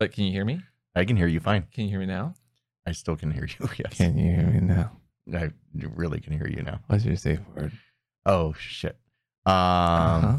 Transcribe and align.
But 0.00 0.12
can 0.12 0.24
you 0.24 0.32
hear 0.32 0.46
me? 0.46 0.62
I 0.96 1.04
can 1.04 1.14
hear 1.14 1.26
you 1.26 1.40
fine. 1.40 1.66
Can 1.74 1.84
you 1.84 1.90
hear 1.90 2.00
me 2.00 2.06
now? 2.06 2.32
I 2.86 2.92
still 2.92 3.16
can 3.16 3.30
hear 3.30 3.44
you. 3.46 3.68
Yes. 3.78 3.98
Can 3.98 4.16
you 4.16 4.34
hear 4.34 4.46
me 4.46 4.60
now? 4.60 4.92
I 5.32 5.50
really 5.76 6.20
can 6.20 6.32
hear 6.32 6.48
you 6.48 6.62
now. 6.62 6.80
What's 6.86 7.04
your 7.04 7.16
safe 7.16 7.40
word? 7.54 7.72
Oh 8.24 8.54
shit. 8.54 8.96
Um 9.44 9.54
Uh-huh. 9.54 10.38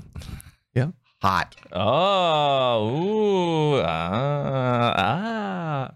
Yeah. 0.73 0.87
hot. 1.21 1.55
Oh, 1.71 2.89
ooh, 2.89 3.81
ah, 3.85 4.93
ah. 4.97 5.91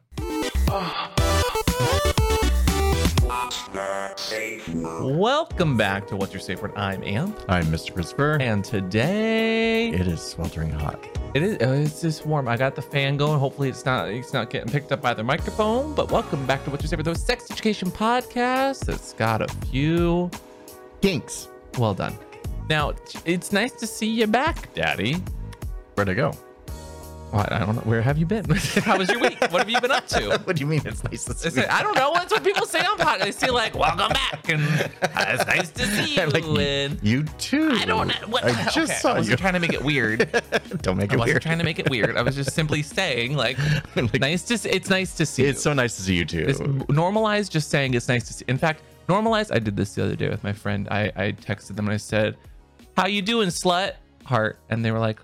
Welcome 4.86 5.78
back 5.78 6.06
to 6.08 6.16
What's 6.16 6.32
Your 6.32 6.40
Safe 6.40 6.62
Word. 6.62 6.72
I'm 6.76 7.04
Am, 7.04 7.36
I'm 7.50 7.66
Mr. 7.66 7.92
Christopher. 7.92 8.38
and 8.40 8.64
today 8.64 9.90
it 9.90 10.08
is 10.08 10.22
sweltering 10.22 10.70
hot. 10.70 11.04
it 11.34 11.42
is 11.42 11.58
oh, 11.62 11.74
it's 11.74 12.02
just 12.02 12.24
warm. 12.28 12.48
I 12.48 12.56
got 12.56 12.76
the 12.76 12.84
fan 12.84 13.18
going. 13.18 13.40
Hopefully, 13.40 13.68
it's 13.68 13.84
not 13.84 14.10
it's 14.10 14.32
not 14.32 14.52
getting 14.52 14.72
picked 14.72 14.92
up 14.92 15.02
by 15.02 15.16
the 15.16 15.24
microphone. 15.24 15.96
But 15.96 16.12
welcome 16.12 16.46
back 16.46 16.64
to 16.66 16.70
What's 16.70 16.84
Your 16.84 16.90
Safe 16.90 17.00
Word, 17.00 17.06
the 17.06 17.16
sex 17.16 17.50
education 17.50 17.90
podcast. 17.90 18.86
That's 18.86 19.14
got 19.14 19.42
a 19.42 19.48
few. 19.66 20.30
Kinks. 21.02 21.50
Well 21.80 21.96
done. 21.96 22.16
Now 22.70 22.94
it's 23.26 23.52
nice 23.52 23.72
to 23.74 23.88
see 23.88 24.08
you 24.08 24.28
back, 24.28 24.72
Daddy. 24.76 25.16
Where'd 25.96 26.10
I 26.10 26.14
go? 26.14 26.32
What, 27.32 27.52
I 27.52 27.60
don't 27.60 27.76
know. 27.76 27.82
Where 27.82 28.02
have 28.02 28.18
you 28.18 28.26
been? 28.26 28.46
How 28.50 28.98
was 28.98 29.10
your 29.10 29.20
week? 29.20 29.38
What 29.42 29.54
have 29.60 29.70
you 29.70 29.82
been 29.82 29.92
up 29.92 30.08
to? 30.08 30.38
what 30.46 30.56
do 30.56 30.60
you 30.62 30.66
mean 30.68 30.82
it's 30.86 31.04
nice 31.04 31.26
to 31.26 31.34
see 31.34 31.50
say, 31.50 31.68
I 31.68 31.84
don't 31.84 31.96
know. 31.96 32.14
That's 32.14 32.32
what 32.32 32.44
people 32.46 32.66
say 32.66 32.80
on 32.80 32.98
podcast. 32.98 33.20
They 33.24 33.32
say 33.32 33.50
like, 33.50 33.76
"Welcome 33.76 34.14
back," 34.14 34.48
and 34.48 34.62
it's 34.64 35.46
nice 35.46 35.70
to 35.72 35.86
see 35.86 36.16
you. 36.22 36.26
Like 36.28 36.46
and 36.46 36.98
you 37.04 37.24
too. 37.38 37.72
I 37.74 37.84
don't 37.84 38.08
know. 38.08 38.14
What, 38.30 38.46
I 38.46 38.52
just 38.70 38.78
okay, 38.78 38.94
saw 38.94 39.14
I 39.14 39.18
wasn't 39.18 39.32
you. 39.40 39.42
trying 39.42 39.54
to 39.54 39.60
make 39.60 39.74
it 39.74 39.84
weird. 39.84 40.20
don't 40.82 40.96
make 40.98 41.12
I 41.12 41.16
it 41.16 41.18
wasn't 41.18 41.26
weird. 41.34 41.42
trying 41.42 41.58
to 41.58 41.66
make 41.66 41.80
it 41.80 41.90
weird. 41.90 42.16
I 42.16 42.22
was 42.22 42.36
just 42.36 42.54
simply 42.54 42.82
saying 42.82 43.36
like, 43.36 43.58
Like, 43.98 44.20
nice 44.22 44.44
to. 44.44 44.54
s- 44.54 44.64
It's 44.66 44.90
nice 44.90 45.14
to 45.16 45.26
see. 45.26 45.44
You. 45.44 45.50
It's 45.50 45.58
you. 45.60 45.64
so 45.64 45.74
nice 45.74 45.98
to 45.98 46.04
see 46.04 46.16
you 46.16 46.24
too. 46.26 46.46
It's 46.48 46.60
normalize 46.60 47.50
just 47.50 47.70
saying 47.70 47.96
it's 47.96 48.08
nice 48.08 48.28
to 48.28 48.34
see. 48.34 48.46
In 48.48 48.58
fact, 48.58 48.82
normalize. 49.10 49.54
I 49.54 49.60
did 49.60 49.76
this 49.76 49.96
the 49.96 50.04
other 50.06 50.16
day 50.16 50.30
with 50.30 50.44
my 50.44 50.54
friend. 50.54 50.88
I 50.90 51.12
I 51.18 51.32
texted 51.34 51.76
them 51.76 51.86
and 51.88 51.94
I 51.94 51.98
said, 51.98 52.38
"How 52.96 53.08
you 53.08 53.22
doing, 53.22 53.50
slut?" 53.50 53.94
Heart, 54.24 54.58
and 54.70 54.86
they 54.86 54.92
were 54.92 55.00
like, 55.00 55.20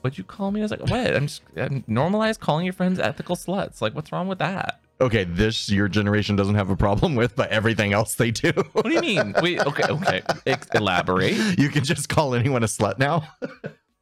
"What'd 0.00 0.18
you 0.18 0.24
call 0.24 0.50
me?" 0.50 0.60
I 0.60 0.64
was 0.64 0.70
like, 0.70 0.88
"What? 0.88 1.14
I'm 1.14 1.26
just 1.26 1.42
I'm 1.56 1.82
normalize 1.88 2.38
calling 2.38 2.64
your 2.64 2.72
friends 2.72 2.98
ethical 2.98 3.36
sluts. 3.36 3.80
Like, 3.80 3.94
what's 3.94 4.12
wrong 4.12 4.28
with 4.28 4.38
that?" 4.38 4.80
okay, 5.00 5.24
this 5.24 5.70
your 5.70 5.88
generation 5.88 6.36
doesn't 6.36 6.54
have 6.54 6.70
a 6.70 6.76
problem 6.76 7.14
with, 7.14 7.34
but 7.34 7.50
everything 7.50 7.92
else 7.92 8.14
they 8.14 8.30
do. 8.30 8.52
What 8.72 8.84
do 8.84 8.92
you 8.92 9.00
mean? 9.00 9.34
Wait, 9.40 9.60
okay, 9.60 9.84
okay. 9.88 10.22
Ex- 10.46 10.68
elaborate. 10.74 11.58
you 11.58 11.68
can 11.68 11.84
just 11.84 12.08
call 12.08 12.34
anyone 12.34 12.62
a 12.62 12.66
slut 12.66 12.98
now. 12.98 13.26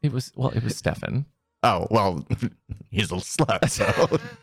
It 0.03 0.13
was 0.13 0.33
well, 0.37 0.51
it 0.51 0.63
was 0.63 0.77
Stefan. 0.77 1.27
Oh 1.65 1.89
well, 1.91 2.25
he's 2.91 3.11
a 3.11 3.17
slut, 3.17 3.69
so 3.69 3.85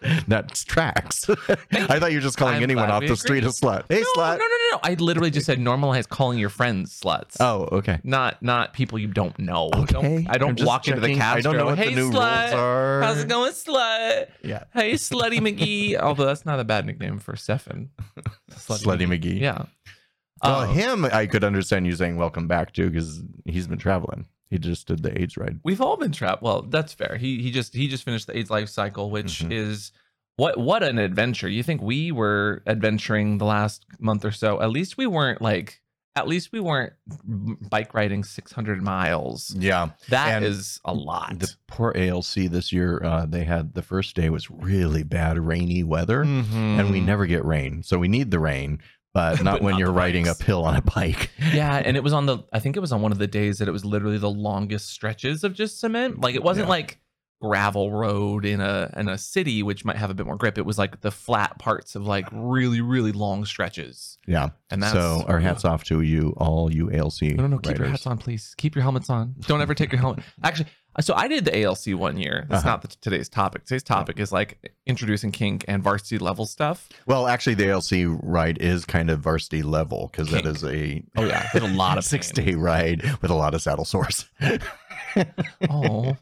that 0.27 0.53
tracks. 0.67 1.29
I 1.71 1.97
thought 1.99 2.11
you 2.11 2.17
were 2.17 2.21
just 2.21 2.37
calling 2.37 2.55
I'm 2.55 2.63
anyone 2.63 2.91
off 2.91 3.03
the 3.07 3.15
street 3.15 3.45
a 3.45 3.47
slut. 3.47 3.85
Hey, 3.87 4.01
No, 4.01 4.07
slut. 4.21 4.31
no, 4.31 4.37
no, 4.37 4.45
no, 4.45 4.57
no. 4.73 4.79
I 4.83 4.95
literally 4.99 5.31
just 5.31 5.45
said 5.45 5.57
normalize 5.59 6.09
calling 6.09 6.37
your 6.39 6.49
friends 6.49 6.99
sluts. 6.99 7.37
Oh, 7.39 7.69
okay. 7.71 7.99
Not 8.03 8.41
not 8.43 8.73
people 8.73 8.99
you 8.99 9.07
don't 9.07 9.37
know. 9.39 9.69
Don't- 9.71 9.95
Okay. 9.95 10.25
I 10.29 10.37
don't 10.37 10.49
I'm 10.49 10.55
just 10.57 10.67
walk 10.67 10.87
into 10.89 10.99
the 10.99 11.07
checking. 11.07 11.19
Castro. 11.19 11.37
I 11.39 11.41
don't 11.41 11.57
know 11.57 11.65
what 11.67 11.77
hey, 11.77 11.89
the 11.93 12.01
new 12.01 12.11
slut. 12.11 12.41
rules 12.49 12.53
are. 12.53 13.01
How's 13.03 13.19
it 13.19 13.29
going, 13.29 13.51
slut? 13.53 14.27
Yeah, 14.43 14.63
Hey, 14.73 14.93
Slutty 14.93 15.39
McGee. 15.39 15.95
Although 15.97 16.25
that's 16.25 16.45
not 16.45 16.59
a 16.59 16.65
bad 16.65 16.85
nickname 16.85 17.19
for 17.19 17.37
Stefan. 17.37 17.91
Slutty 18.51 19.07
McGee. 19.07 19.39
Yeah. 19.39 19.65
Well, 20.43 20.61
Um, 20.69 20.73
him, 20.75 21.05
I 21.05 21.27
could 21.27 21.45
understand 21.45 21.87
you 21.87 21.95
saying 21.95 22.17
welcome 22.17 22.47
back 22.47 22.73
to 22.73 22.89
because 22.89 23.21
he's 23.45 23.67
been 23.67 23.77
traveling. 23.79 24.27
He 24.49 24.57
just 24.59 24.87
did 24.87 25.01
the 25.03 25.19
AIDS 25.19 25.37
ride. 25.37 25.59
We've 25.63 25.81
all 25.81 25.97
been 25.97 26.11
trapped. 26.11 26.41
Well, 26.43 26.61
that's 26.63 26.93
fair. 26.93 27.17
He 27.17 27.41
he 27.41 27.51
just 27.51 27.73
he 27.73 27.87
just 27.87 28.03
finished 28.03 28.27
the 28.27 28.37
AIDS 28.37 28.49
life 28.49 28.69
cycle, 28.69 29.09
which 29.09 29.39
Mhm. 29.39 29.51
is 29.51 29.91
what 30.37 30.57
what 30.59 30.83
an 30.83 30.97
adventure. 30.99 31.49
You 31.49 31.63
think 31.63 31.81
we 31.81 32.11
were 32.11 32.61
adventuring 32.67 33.37
the 33.39 33.45
last 33.45 33.85
month 33.99 34.23
or 34.25 34.31
so? 34.31 34.61
At 34.61 34.69
least 34.71 34.97
we 34.97 35.07
weren't 35.07 35.41
like. 35.41 35.81
At 36.17 36.29
least 36.29 36.53
we 36.53 36.61
weren't 36.61 36.93
bike 37.69 37.93
riding 37.93 38.23
600 38.23 38.81
miles. 38.81 39.53
Yeah, 39.59 39.89
That 40.07 40.43
is 40.43 40.79
And 40.85 40.97
a 40.97 41.01
lot. 41.01 41.39
the 41.39 41.53
poor 41.67 41.91
ALC 41.93 42.47
this 42.47 42.71
year. 42.71 43.01
Uh, 43.03 43.25
they 43.25 43.43
had 43.43 43.73
the 43.73 43.81
first 43.81 44.15
day 44.15 44.29
was 44.29 44.49
really 44.49 45.03
bad 45.03 45.37
rainy 45.37 45.83
weather, 45.83 46.21
and 46.21 46.89
we 46.89 47.01
never 47.01 47.25
get 47.25 47.43
rain, 47.43 47.83
so 47.83 47.97
we 47.99 48.07
need 48.07 48.31
the 48.31 48.39
rain, 48.39 48.79
but 49.15 49.41
not 49.43 49.53
But 49.53 49.61
when 49.63 49.71
not 49.73 49.79
you're 49.79 49.91
riding 49.91 50.27
uphill 50.27 50.63
on 50.65 50.75
a 50.75 50.81
bike. 50.81 51.31
Yeah, 51.53 51.81
and 51.83 51.95
it 51.97 52.03
was 52.03 52.11
on 52.13 52.25
the. 52.27 52.39
I 52.53 52.59
think 52.59 52.75
it 52.75 52.81
was 52.81 52.91
on 52.91 53.01
one 53.01 53.11
of 53.13 53.17
the 53.17 53.27
days 53.27 53.57
that 53.59 53.67
it 53.67 53.71
was 53.71 53.85
literally 53.85 54.17
the 54.17 54.29
longest 54.29 54.89
stretches 54.89 55.43
of 55.43 55.53
just 55.53 55.79
cement. 55.79 56.19
Like 56.21 56.35
it 56.35 56.43
wasn't 56.43 56.65
Yeah. 56.67 56.71
like 56.71 56.99
gravel 57.41 57.91
road 57.91 58.45
in 58.45 58.61
a 58.61 58.91
in 58.97 59.07
a 59.09 59.17
city, 59.17 59.61
which 59.63 59.85
might 59.85 59.97
have 59.97 60.09
a 60.09 60.13
bit 60.13 60.25
more 60.25 60.37
grip. 60.37 60.57
It 60.57 60.65
was 60.65 60.77
like 60.77 61.01
the 61.01 61.11
flat 61.11 61.59
parts 61.59 61.95
of 61.95 62.07
like 62.07 62.27
really 62.31 62.81
really 62.81 63.11
long 63.11 63.45
stretches. 63.45 64.17
Yeah. 64.27 64.49
And 64.71 64.81
that's 64.81 64.93
so 64.93 65.23
our 65.27 65.39
hats 65.39 65.63
off 65.65 65.83
to 65.85 66.01
you, 66.01 66.33
all 66.37 66.73
you 66.73 66.91
ALC. 66.91 67.21
No, 67.23 67.43
no, 67.43 67.47
no. 67.47 67.57
Keep 67.59 67.77
your 67.77 67.87
hats 67.87 68.07
on, 68.07 68.17
please. 68.17 68.55
Keep 68.57 68.75
your 68.75 68.83
helmets 68.83 69.09
on. 69.09 69.35
Don't 69.41 69.61
ever 69.61 69.75
take 69.75 69.91
your 69.91 70.01
helmet. 70.01 70.23
Actually, 70.43 70.67
so 71.01 71.13
I 71.13 71.27
did 71.27 71.45
the 71.45 71.61
ALC 71.63 71.87
one 71.89 72.17
year. 72.17 72.45
That's 72.49 72.63
Uh-huh. 72.63 72.71
not 72.71 72.81
the, 72.81 72.87
today's 73.01 73.29
topic. 73.29 73.65
Today's 73.65 73.83
topic 73.83 74.19
is 74.19 74.31
like 74.31 74.73
introducing 74.87 75.31
kink 75.31 75.65
and 75.67 75.83
varsity 75.83 76.17
level 76.17 76.45
stuff. 76.47 76.89
Well, 77.05 77.27
actually, 77.27 77.55
the 77.55 77.69
ALC 77.69 78.17
ride 78.23 78.57
is 78.59 78.85
kind 78.85 79.09
of 79.11 79.19
varsity 79.19 79.61
level 79.61 80.09
because 80.11 80.31
that 80.31 80.45
is 80.45 80.63
a 80.63 81.03
Oh 81.15 81.25
yeah, 81.25 81.47
there's 81.53 81.65
a 81.69 81.75
lot 81.75 81.97
of 81.99 82.03
six 82.13 82.31
pain. 82.31 82.45
day 82.45 82.55
ride 82.55 83.03
with 83.21 83.29
a 83.29 83.35
lot 83.35 83.53
of 83.53 83.61
saddle 83.61 83.85
sores. 83.85 84.25
Oh, 85.69 86.15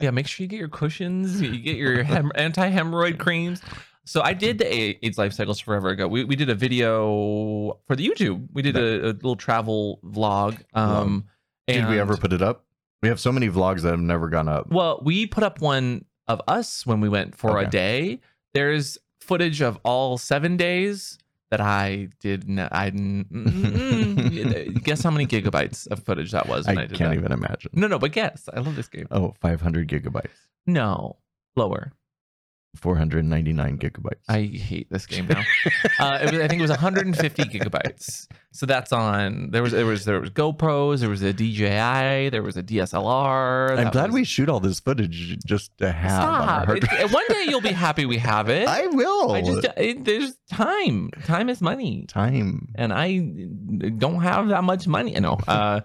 yeah. 0.00 0.10
Make 0.10 0.26
sure 0.26 0.44
you 0.44 0.48
get 0.48 0.58
your 0.58 0.68
cushions. 0.68 1.40
You 1.40 1.58
get 1.58 1.76
your 1.76 2.02
hem- 2.02 2.32
anti-hemorrhoid 2.34 3.18
creams. 3.18 3.60
So 4.04 4.20
I 4.20 4.32
did 4.34 4.58
the 4.58 5.04
AIDS 5.06 5.16
life 5.18 5.32
cycles 5.32 5.60
forever 5.60 5.90
ago. 5.90 6.08
We, 6.08 6.24
we 6.24 6.34
did 6.36 6.50
a 6.50 6.54
video 6.54 7.78
for 7.86 7.94
the 7.96 8.06
YouTube. 8.06 8.48
We 8.52 8.62
did 8.62 8.76
a, 8.76 9.10
a 9.10 9.12
little 9.12 9.36
travel 9.36 10.00
vlog. 10.04 10.60
Um, 10.74 11.24
Did 11.68 11.88
we 11.88 12.00
ever 12.00 12.16
put 12.16 12.32
it 12.32 12.42
up? 12.42 12.64
We 13.02 13.08
have 13.08 13.20
so 13.20 13.30
many 13.32 13.48
vlogs 13.48 13.82
that 13.82 13.90
have 13.90 14.00
never 14.00 14.28
gone 14.28 14.48
up. 14.48 14.70
Well, 14.70 15.00
we 15.04 15.26
put 15.26 15.44
up 15.44 15.60
one 15.60 16.04
of 16.26 16.40
us 16.48 16.84
when 16.86 17.00
we 17.00 17.08
went 17.08 17.36
for 17.36 17.58
a 17.58 17.60
Okay. 17.62 17.70
day. 17.70 18.20
There's 18.54 18.98
footage 19.20 19.60
of 19.62 19.78
all 19.84 20.18
seven 20.18 20.56
days 20.56 21.18
that 21.52 21.60
I 21.60 22.08
did. 22.20 22.48
n- 22.48 22.66
I 22.72 22.86
n- 22.86 23.26
mm, 23.30 23.44
mm, 23.44 24.82
guess 24.84 25.02
how 25.02 25.10
many 25.10 25.26
gigabytes 25.26 25.86
of 25.88 26.02
footage 26.02 26.32
that 26.32 26.48
was. 26.48 26.66
When 26.66 26.78
I, 26.78 26.84
I 26.84 26.86
can't 26.86 26.98
that. 27.10 27.14
even 27.14 27.30
imagine. 27.30 27.70
No, 27.74 27.86
no, 27.88 27.98
but 27.98 28.12
guess. 28.12 28.48
I 28.52 28.60
love 28.60 28.74
this 28.74 28.88
game. 28.88 29.06
Oh, 29.10 29.34
500 29.42 29.86
gigabytes, 29.86 30.30
No, 30.66 31.18
lower. 31.54 31.92
499 32.76 33.78
gigabytes. 33.78 34.22
I 34.28 34.42
hate 34.42 34.88
this 34.90 35.06
game 35.06 35.26
now. 35.26 35.42
uh, 35.98 36.18
it 36.22 36.32
was, 36.32 36.40
I 36.40 36.48
think 36.48 36.58
it 36.58 36.62
was 36.62 36.70
150 36.70 37.42
gigabytes. 37.44 38.26
So 38.52 38.66
that's 38.66 38.92
on. 38.92 39.50
There 39.50 39.62
was 39.62 39.72
there 39.72 39.86
was 39.86 40.04
there 40.04 40.20
was 40.20 40.30
GoPros. 40.30 41.00
There 41.00 41.08
was 41.08 41.22
a 41.22 41.32
DJI. 41.32 42.30
There 42.30 42.42
was 42.42 42.56
a 42.56 42.62
DSLR. 42.62 43.78
I'm 43.78 43.90
glad 43.90 44.06
was- 44.08 44.14
we 44.14 44.24
shoot 44.24 44.48
all 44.48 44.60
this 44.60 44.80
footage 44.80 45.38
just 45.46 45.76
to 45.78 45.92
have. 45.92 46.68
on 46.68 46.76
It- 46.76 46.84
one 47.12 47.24
day 47.28 47.44
you'll 47.48 47.60
be 47.60 47.72
happy 47.72 48.06
we 48.06 48.18
have 48.18 48.48
it. 48.48 48.66
I 48.68 48.86
will. 48.86 49.32
I 49.32 49.42
just 49.42 49.66
it, 49.76 50.04
there's 50.04 50.34
time. 50.50 51.10
Time 51.24 51.48
is 51.48 51.60
money, 51.60 52.06
time. 52.08 52.68
and 52.74 52.92
I 52.92 53.18
don't 53.98 54.20
have 54.22 54.48
that 54.48 54.64
much 54.64 54.86
money. 54.86 55.14
You 55.14 55.20
know. 55.20 55.38
Uh, 55.46 55.80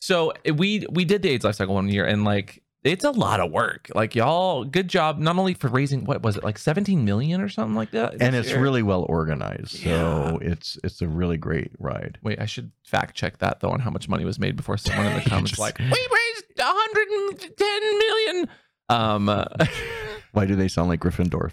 so 0.00 0.32
we 0.54 0.86
we 0.90 1.04
did 1.04 1.22
the 1.22 1.30
AIDS 1.30 1.44
lifecycle 1.44 1.68
one 1.68 1.88
year, 1.88 2.04
and 2.06 2.24
like 2.24 2.62
it's 2.82 3.04
a 3.04 3.10
lot 3.10 3.40
of 3.40 3.50
work. 3.50 3.90
Like 3.94 4.14
y'all, 4.14 4.64
good 4.64 4.88
job. 4.88 5.18
Not 5.18 5.36
only 5.38 5.54
for 5.54 5.68
raising 5.68 6.04
what 6.04 6.22
was 6.22 6.36
it 6.36 6.44
like 6.44 6.58
17 6.58 7.04
million 7.04 7.40
or 7.40 7.48
something 7.48 7.74
like 7.74 7.90
that, 7.90 8.14
And 8.20 8.34
it's 8.34 8.48
year? 8.50 8.60
really 8.60 8.82
well 8.82 9.04
organized, 9.08 9.70
so 9.80 10.38
it's 10.40 10.78
it's 10.82 11.02
a 11.02 11.08
really 11.08 11.36
great 11.36 11.72
ride. 11.78 12.18
Wait, 12.22 12.40
I 12.40 12.46
should 12.46 12.70
fact 12.86 13.14
check 13.16 13.38
that 13.38 13.60
though 13.60 13.70
on 13.70 13.80
how 13.80 13.90
much 13.90 14.08
money 14.08 14.24
was 14.24 14.38
made 14.38 14.56
before 14.56 14.76
someone 14.78 15.06
in 15.06 15.14
the 15.14 15.20
comments 15.28 15.50
just- 15.50 15.60
like 15.60 15.78
we 15.78 15.84
raised 15.86 16.44
110 16.56 17.98
million. 17.98 18.48
Um, 18.88 19.28
uh, 19.28 19.44
Why 20.32 20.46
do 20.46 20.56
they 20.56 20.68
sound 20.68 20.88
like 20.88 21.00
Gryffindor? 21.00 21.52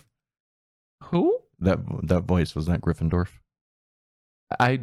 who? 1.06 1.40
That 1.60 1.80
that 2.08 2.22
voice 2.24 2.56
was 2.56 2.66
that 2.68 2.82
Gryffindor. 2.82 3.28
I, 4.60 4.82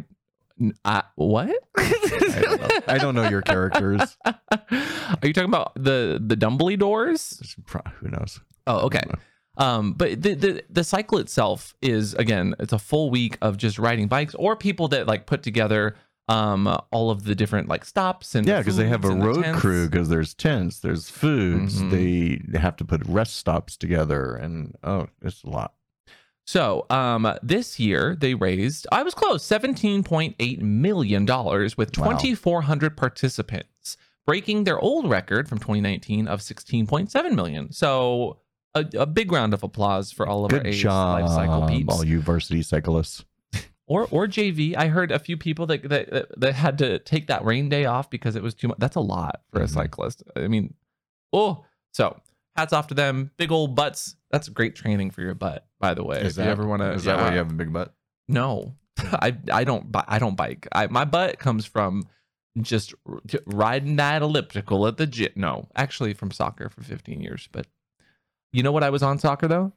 I 0.84 1.02
what? 1.16 1.50
I 1.76 2.40
don't 2.42 2.60
know. 2.60 2.68
I 2.86 2.98
don't 2.98 3.14
know 3.14 3.28
your 3.28 3.42
characters. 3.42 4.16
Are 4.24 4.36
you 5.22 5.32
talking 5.32 5.48
about 5.48 5.72
the 5.74 6.22
the 6.24 6.36
Dumbly 6.36 6.76
doors? 6.76 7.56
Who 8.00 8.08
knows? 8.08 8.40
Oh, 8.66 8.86
okay. 8.86 9.02
Um, 9.56 9.92
but 9.92 10.20
the, 10.22 10.34
the 10.34 10.64
the 10.70 10.84
cycle 10.84 11.18
itself 11.18 11.74
is 11.82 12.14
again, 12.14 12.54
it's 12.58 12.72
a 12.72 12.78
full 12.78 13.10
week 13.10 13.38
of 13.42 13.56
just 13.56 13.78
riding 13.78 14.08
bikes 14.08 14.34
or 14.36 14.56
people 14.56 14.88
that 14.88 15.06
like 15.06 15.26
put 15.26 15.42
together 15.42 15.96
um 16.28 16.66
all 16.90 17.10
of 17.10 17.24
the 17.24 17.34
different 17.34 17.68
like 17.68 17.84
stops 17.84 18.34
and 18.34 18.46
Yeah, 18.46 18.58
because 18.58 18.76
they 18.78 18.88
have 18.88 19.04
a 19.04 19.08
the 19.08 19.14
road 19.16 19.44
crew. 19.56 19.88
Because 19.88 20.08
there's 20.08 20.34
tents, 20.34 20.78
there's 20.80 21.10
foods. 21.10 21.82
Mhm. 21.82 21.90
They 21.90 22.42
they 22.50 22.58
have 22.58 22.76
to 22.76 22.84
put 22.84 23.04
rest 23.06 23.36
stops 23.36 23.76
together, 23.76 24.34
and 24.34 24.74
oh, 24.82 25.08
it's 25.20 25.42
a 25.44 25.50
lot. 25.50 25.74
So, 26.46 26.85
um, 26.91 27.26
this 27.43 27.81
year 27.81 28.17
they 28.20 28.35
raised, 28.35 28.87
I 28.93 29.02
was 29.02 29.14
close, 29.14 29.43
$17.8 29.46 30.61
million 30.61 31.25
with 31.25 31.96
Wow. 31.99 32.08
2,400 32.12 32.96
participants, 32.96 33.96
breaking 34.26 34.64
their 34.64 34.79
old 34.79 35.08
record 35.08 35.49
from 35.49 35.58
2019 35.58 36.29
of 36.29 36.41
16.7 36.41 37.35
million. 37.35 37.73
So, 37.73 38.41
a, 38.75 38.85
a 38.99 39.06
big 39.06 39.32
round 39.32 39.55
of 39.55 39.62
applause 39.62 40.12
for 40.12 40.26
all 40.26 40.44
of 40.44 40.52
our 40.52 40.58
Good 40.58 40.67
A's 40.69 40.81
job, 40.81 41.23
life 41.23 41.31
cycle 41.31 41.67
peeps. 41.69 41.94
all 41.94 42.05
you 42.05 42.20
varsity 42.20 42.61
cyclists. 42.62 43.25
or 43.87 44.08
or 44.11 44.26
JV. 44.26 44.75
I 44.76 44.88
heard 44.88 45.12
a 45.12 45.19
few 45.20 45.37
people 45.37 45.67
that 45.67 45.88
that 45.88 46.26
that 46.40 46.55
had 46.55 46.79
to 46.79 46.99
take 46.99 47.29
that 47.29 47.44
rain 47.44 47.69
day 47.69 47.85
off 47.85 48.11
because 48.11 48.35
it 48.35 48.43
was 48.43 48.52
too 48.52 48.67
much. 48.69 48.79
That's 48.79 48.97
a 48.97 49.00
lot 49.00 49.43
for 49.52 49.61
a 49.61 49.64
Mhm. 49.67 49.70
cyclist. 49.70 50.25
I 50.37 50.49
mean, 50.49 50.75
oh, 51.32 51.64
so 51.93 52.19
hats 52.56 52.73
off 52.73 52.88
to 52.88 52.94
them. 52.94 53.31
Big 53.37 53.52
old 53.52 53.76
butts. 53.76 54.17
That's 54.32 54.49
great 54.49 54.75
training 54.75 55.12
for 55.12 55.20
your 55.23 55.35
butt, 55.35 55.67
by 55.84 55.94
the 55.94 56.02
way. 56.04 56.20
if 56.22 56.36
you 56.38 56.42
ever 56.44 56.66
want 56.66 56.81
to, 56.82 56.92
Is 56.92 57.04
that 57.04 57.19
why 57.19 57.31
you 57.32 57.38
have 57.38 57.50
a 57.50 57.54
big 57.54 57.72
butt? 57.72 57.92
No, 58.28 58.75
I 58.98 59.36
I 59.52 59.64
don't 59.64 59.94
I 60.08 60.19
don't 60.19 60.36
bike. 60.36 60.66
I 60.72 60.86
my 60.86 61.04
butt 61.04 61.38
comes 61.38 61.66
from 61.66 62.08
just 62.62 62.94
riding 63.46 63.96
that 63.96 64.22
elliptical 64.22 64.86
at 64.86 64.96
the 64.96 65.06
gym. 65.06 65.32
No, 65.36 65.69
actually 65.76 66.14
from 66.14 66.31
soccer 66.31 66.69
for 66.70 66.82
15 66.82 67.20
years. 67.20 67.48
But 67.52 67.66
you 68.52 68.62
know 68.62 68.72
what 68.72 68.82
I 68.84 68.90
was 68.90 69.02
on 69.02 69.19
soccer 69.19 69.46
though? 69.48 69.72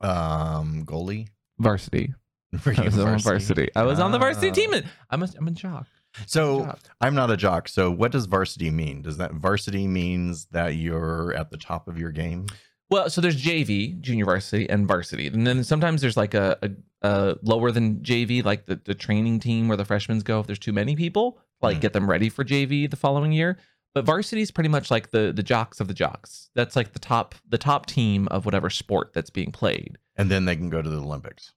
Um, 0.00 0.84
goalie. 0.84 1.28
Varsity. 1.58 2.14
Were 2.66 2.74
I 2.76 2.82
was 2.84 2.98
on 2.98 3.18
varsity. 3.20 3.68
I 3.76 3.82
was 3.84 3.98
on 4.00 4.12
the 4.12 4.18
varsity 4.18 4.48
Ah. 4.50 4.52
team. 4.52 4.72
and 4.74 4.84
I'm 5.10 5.22
a, 5.22 5.28
I'm 5.38 5.48
in 5.48 5.54
shock. 5.54 5.86
So. 6.26 6.74
I'm 7.00 7.14
not 7.14 7.30
a 7.30 7.36
jock. 7.36 7.68
So 7.68 7.90
what 7.90 8.10
does 8.12 8.26
varsity 8.26 8.70
mean? 8.70 9.02
Does 9.02 9.16
that 9.18 9.32
varsity 9.34 9.86
means 9.86 10.46
that 10.52 10.74
you're 10.76 11.32
at 11.34 11.50
the 11.50 11.56
top 11.56 11.88
of 11.88 11.98
your 11.98 12.10
game? 12.10 12.46
Well, 12.90 13.10
so 13.10 13.20
there's 13.20 13.40
JV, 13.42 14.00
junior 14.00 14.24
varsity, 14.24 14.68
and 14.68 14.88
varsity, 14.88 15.26
and 15.26 15.46
then 15.46 15.62
sometimes 15.62 16.00
there's 16.00 16.16
like 16.16 16.32
a, 16.34 16.56
a, 16.62 16.70
a 17.08 17.36
lower 17.42 17.70
than 17.70 17.96
JV, 18.00 18.42
like 18.44 18.64
the, 18.66 18.80
the 18.82 18.94
training 18.94 19.40
team 19.40 19.68
where 19.68 19.76
the 19.76 19.84
freshmen 19.84 20.18
go. 20.20 20.40
If 20.40 20.46
there's 20.46 20.58
too 20.58 20.72
many 20.72 20.96
people, 20.96 21.38
like 21.60 21.76
Hmm. 21.76 21.80
get 21.80 21.92
them 21.92 22.08
ready 22.08 22.28
for 22.30 22.44
JV 22.44 22.88
the 22.88 22.96
following 22.96 23.32
year. 23.32 23.58
But 23.94 24.04
varsity 24.04 24.42
is 24.42 24.50
pretty 24.50 24.68
much 24.68 24.90
like 24.90 25.10
the 25.10 25.32
the 25.34 25.42
jocks 25.42 25.80
of 25.80 25.88
the 25.88 25.94
jocks. 25.94 26.50
That's 26.54 26.76
like 26.76 26.92
the 26.92 26.98
top 26.98 27.34
the 27.48 27.58
top 27.58 27.86
team 27.86 28.28
of 28.28 28.44
whatever 28.44 28.70
sport 28.70 29.12
that's 29.12 29.30
being 29.30 29.50
played. 29.52 29.98
And 30.16 30.30
then 30.30 30.44
they 30.44 30.56
can 30.56 30.70
go 30.70 30.80
to 30.82 30.88
the 30.88 30.98
Olympics. 31.00 31.52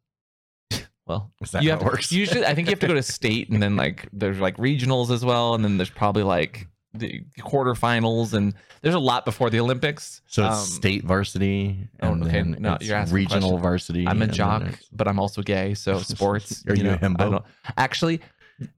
Well, 1.08 1.34
Is 1.42 1.52
that 1.52 1.64
you 1.64 1.72
how 1.72 1.78
have 1.78 1.82
it 1.82 1.86
to, 1.90 1.92
works? 1.92 2.12
usually 2.12 2.46
I 2.46 2.54
think 2.56 2.68
you 2.68 2.72
have 2.72 2.80
to 2.80 2.88
go 2.88 2.94
to 2.94 3.02
state, 3.20 3.50
and 3.50 3.62
then 3.62 3.76
like 3.76 4.08
there's 4.14 4.40
like 4.40 4.58
regionals 4.58 5.10
as 5.12 5.26
well, 5.26 5.56
and 5.56 5.64
then 5.64 5.78
there's 5.78 5.90
probably 5.90 6.24
like 6.24 6.68
the 6.94 7.24
quarterfinals, 7.40 8.34
and 8.34 8.54
there's 8.82 8.96
a 8.96 9.00
lot 9.00 9.26
before 9.26 9.50
the 9.50 9.60
Olympics. 9.60 10.22
So 10.28 10.46
it's 10.46 10.58
Um, 10.58 10.66
state 10.66 11.04
varsity. 11.04 11.88
oh, 12.02 12.12
and 12.14 12.24
okay, 12.24 12.32
then 12.32 12.58
no, 12.60 12.78
you're 12.82 12.96
asking 12.98 13.16
regional 13.16 13.58
varsity. 13.58 14.08
I'm 14.08 14.22
a 14.22 14.28
jock, 14.28 14.64
but 14.92 15.08
I'm 15.08 15.20
also 15.20 15.42
gay. 15.42 15.74
So 15.74 16.00
sports. 16.02 16.64
Are 16.68 16.76
you 16.76 16.82
a 16.82 16.92
know, 16.92 16.98
himbo? 16.98 17.22
I 17.22 17.30
don't- 17.30 17.46
Actually, 17.78 18.22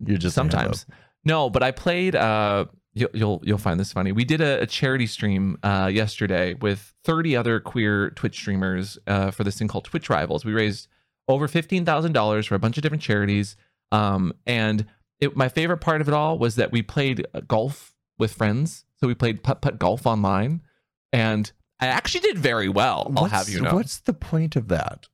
You're 0.06 0.18
just 0.18 0.36
sometimes. 0.36 0.86
No, 1.25 1.50
but 1.50 1.63
I 1.63 1.71
played. 1.71 2.15
Uh, 2.15 2.65
you'll 2.94 3.10
you'll, 3.13 3.42
you'll 3.44 3.57
find 3.57 3.80
this 3.80 3.92
funny. 3.92 4.12
We 4.12 4.25
did 4.25 4.42
a, 4.42 4.62
a 4.62 4.66
charity 4.68 5.07
stream 5.07 5.57
uh, 5.63 5.89
yesterday 5.92 6.54
with 6.54 6.94
30 7.06 7.36
other 7.36 7.59
queer 7.59 8.12
Twitch 8.12 8.36
streamers 8.36 8.98
uh, 9.07 9.31
for 9.31 9.44
this 9.44 9.57
thing 9.57 9.68
called 9.68 9.86
Twitch 9.86 10.09
Rivals. 10.09 10.45
We 10.45 10.54
raised 10.54 10.88
over 11.27 11.48
fifteen 11.48 11.86
thousand 11.86 12.12
dollars 12.13 12.45
for 12.45 12.56
a 12.56 12.59
bunch 12.59 12.77
of 12.77 12.83
different 12.83 13.01
charities. 13.04 13.56
Um, 13.92 14.33
and 14.45 14.86
it, 15.19 15.36
my 15.38 15.48
favorite 15.48 15.77
part 15.77 16.01
of 16.01 16.07
it 16.07 16.13
all 16.13 16.38
was 16.38 16.56
that 16.56 16.71
we 16.71 16.81
played 16.81 17.25
uh, 17.33 17.42
golf 17.48 17.93
with 18.18 18.33
friends. 18.33 18.86
So 19.00 19.07
we 19.07 19.15
played 19.15 19.44
putt 19.44 19.62
putt 19.62 19.80
golf 19.80 20.06
online, 20.07 20.62
and 21.12 21.51
I 21.80 21.88
actually 21.88 22.21
did 22.21 22.38
very 22.38 22.69
well. 22.69 23.12
I'll 23.18 23.25
have 23.25 23.50
you 23.50 23.62
know. 23.62 23.74
What's 23.74 24.00
the 24.00 24.13
point 24.13 24.56
of 24.56 24.68
that? 24.69 25.07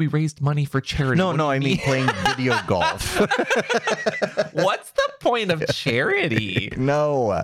We 0.00 0.06
raised 0.06 0.40
money 0.40 0.64
for 0.64 0.80
charity. 0.80 1.18
No, 1.18 1.26
What 1.28 1.36
no, 1.36 1.50
I 1.50 1.58
mean 1.58 1.68
mean? 1.68 1.78
playing 1.78 2.08
video 2.26 2.58
golf. 2.66 3.20
What's 4.52 4.90
the 4.92 5.10
point 5.20 5.50
of 5.50 5.64
charity? 5.74 6.72
no, 6.76 7.42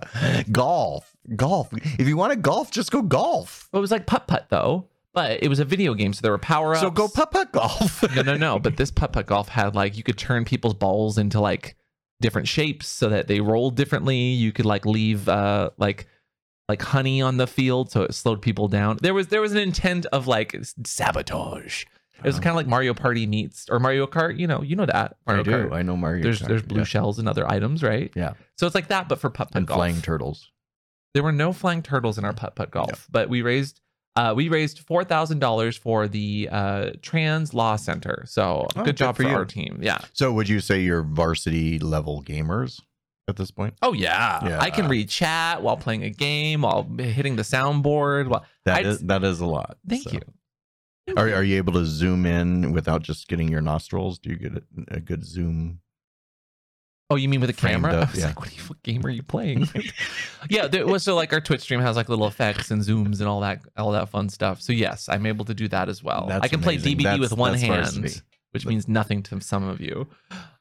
golf. 0.50 1.14
Golf. 1.34 1.68
If 1.98 2.06
you 2.08 2.16
want 2.16 2.32
to 2.32 2.36
golf, 2.38 2.70
just 2.70 2.90
go 2.90 3.02
golf. 3.02 3.68
It 3.72 3.78
was 3.78 3.90
like 3.90 4.06
putt 4.06 4.26
putt 4.26 4.46
though, 4.48 4.88
but 5.12 5.42
it 5.42 5.48
was 5.48 5.58
a 5.60 5.64
video 5.64 5.92
game, 5.94 6.12
so 6.12 6.20
there 6.22 6.32
were 6.32 6.38
power 6.38 6.72
ups. 6.72 6.80
So 6.80 6.90
go 6.90 7.08
putt 7.08 7.30
putt 7.30 7.52
golf. 7.52 8.02
no, 8.14 8.22
no, 8.22 8.36
no. 8.36 8.58
But 8.58 8.76
this 8.76 8.90
putt 8.90 9.12
putt 9.12 9.26
golf 9.26 9.48
had 9.48 9.74
like 9.74 9.96
you 9.96 10.02
could 10.02 10.16
turn 10.18 10.44
people's 10.44 10.74
balls 10.74 11.18
into 11.18 11.40
like 11.40 11.75
different 12.20 12.48
shapes 12.48 12.86
so 12.86 13.08
that 13.08 13.28
they 13.28 13.40
rolled 13.40 13.76
differently. 13.76 14.16
You 14.16 14.52
could 14.52 14.66
like 14.66 14.86
leave 14.86 15.28
uh 15.28 15.70
like 15.76 16.06
like 16.68 16.82
honey 16.82 17.22
on 17.22 17.36
the 17.36 17.46
field, 17.46 17.90
so 17.92 18.02
it 18.02 18.14
slowed 18.14 18.42
people 18.42 18.68
down. 18.68 18.98
There 19.00 19.14
was 19.14 19.28
there 19.28 19.40
was 19.40 19.52
an 19.52 19.58
intent 19.58 20.06
of 20.06 20.26
like 20.26 20.56
sabotage. 20.84 21.84
It 22.18 22.24
was 22.24 22.36
Oh. 22.38 22.40
kind 22.40 22.50
of 22.50 22.56
like 22.56 22.66
Mario 22.66 22.94
Party 22.94 23.26
meets 23.26 23.68
or 23.68 23.78
Mario 23.78 24.06
Kart. 24.06 24.38
You 24.38 24.46
know, 24.46 24.62
you 24.62 24.74
know 24.74 24.86
that 24.86 25.16
Mario 25.26 25.42
I 25.42 25.44
do. 25.44 25.50
Kart. 25.50 25.72
I 25.74 25.82
know 25.82 25.96
Mario. 25.96 26.22
There's 26.22 26.40
Kart, 26.40 26.48
there's 26.48 26.62
blue 26.62 26.78
yeah. 26.78 26.84
shells 26.84 27.18
and 27.18 27.28
other 27.28 27.46
items, 27.50 27.82
right? 27.82 28.10
Yeah. 28.16 28.32
So 28.56 28.66
it's 28.66 28.74
like 28.74 28.88
that, 28.88 29.08
but 29.08 29.18
for 29.20 29.28
putt 29.30 29.48
putt 29.48 29.56
and 29.58 29.66
golf. 29.66 29.76
flying 29.78 30.00
turtles. 30.00 30.50
There 31.12 31.22
were 31.22 31.32
no 31.32 31.52
flying 31.52 31.82
turtles 31.82 32.16
in 32.18 32.24
our 32.24 32.32
putt 32.32 32.56
putt 32.56 32.70
golf, 32.70 33.06
but 33.10 33.28
we 33.28 33.42
raised 33.42 33.80
uh, 34.16 34.32
we 34.34 34.48
raised 34.48 34.80
four 34.80 35.04
thousand 35.04 35.38
dollars 35.38 35.76
for 35.76 36.08
the 36.08 36.48
uh, 36.50 36.90
Trans 37.02 37.54
Law 37.54 37.76
Center. 37.76 38.24
So 38.26 38.66
Oh, 38.74 38.84
good 38.84 38.96
job 38.96 39.16
good 39.16 39.24
for, 39.24 39.30
for 39.32 39.36
our 39.36 39.44
team. 39.44 39.78
Yeah. 39.82 39.98
So 40.14 40.32
would 40.32 40.48
you 40.48 40.60
say 40.60 40.80
you're 40.80 41.02
varsity 41.02 41.78
level 41.78 42.22
gamers 42.22 42.80
at 43.28 43.36
this 43.36 43.50
point? 43.50 43.74
Oh 43.82 43.92
yeah. 43.92 44.46
Yeah. 44.46 44.60
I 44.60 44.70
can 44.70 44.88
read 44.88 45.08
chat 45.08 45.62
while 45.62 45.76
playing 45.76 46.02
a 46.04 46.10
game, 46.10 46.62
while 46.62 46.82
hitting 46.98 47.36
the 47.36 47.42
soundboard. 47.42 48.28
While 48.28 48.44
That 48.64 48.78
I'd- 48.78 48.88
is 48.88 48.98
that 49.00 49.22
is 49.24 49.40
a 49.40 49.46
lot. 49.46 49.76
thank 49.88 50.04
So- 50.04 50.12
you. 50.12 50.20
Are 51.16 51.32
are 51.34 51.44
you 51.44 51.56
able 51.58 51.74
to 51.74 51.84
zoom 51.86 52.26
in 52.26 52.72
without 52.72 53.02
just 53.02 53.28
getting 53.28 53.48
your 53.48 53.60
nostrils? 53.60 54.18
Do 54.18 54.30
you 54.30 54.36
get 54.36 54.54
a, 54.56 54.62
a 54.96 55.00
good 55.00 55.24
zoom? 55.24 55.78
Oh, 57.08 57.14
you 57.14 57.28
mean 57.28 57.40
with 57.40 57.50
a 57.50 57.52
camera? 57.52 57.92
up, 57.92 58.08
I 58.08 58.10
was 58.10 58.20
yeah. 58.20 58.26
like, 58.26 58.40
what, 58.40 58.56
you, 58.56 58.62
what 58.64 58.82
game 58.82 59.04
are 59.06 59.10
you 59.10 59.22
playing? 59.22 59.68
yeah, 60.50 60.66
there 60.66 60.84
was 60.86 61.04
so 61.04 61.14
like 61.14 61.32
our 61.32 61.40
Twitch 61.40 61.60
stream 61.60 61.80
has 61.80 61.94
like 61.94 62.08
little 62.08 62.26
effects 62.26 62.72
and 62.72 62.82
zooms 62.82 63.20
and 63.20 63.28
all 63.28 63.40
that 63.40 63.60
all 63.76 63.92
that 63.92 64.08
fun 64.08 64.28
stuff. 64.28 64.60
So 64.60 64.72
yes, 64.72 65.08
I'm 65.08 65.24
able 65.24 65.44
to 65.44 65.54
do 65.54 65.68
that 65.68 65.88
as 65.88 66.02
well. 66.02 66.26
That's 66.28 66.44
I 66.44 66.48
can 66.48 66.60
play 66.60 66.74
amazing. 66.74 66.98
DBD 66.98 67.02
That's- 67.04 67.20
with 67.20 67.32
one 67.38 67.54
hand, 67.54 68.22
which 68.50 68.66
means 68.66 68.88
nothing 68.88 69.22
to 69.24 69.40
some 69.40 69.62
of 69.68 69.80
you. 69.80 70.08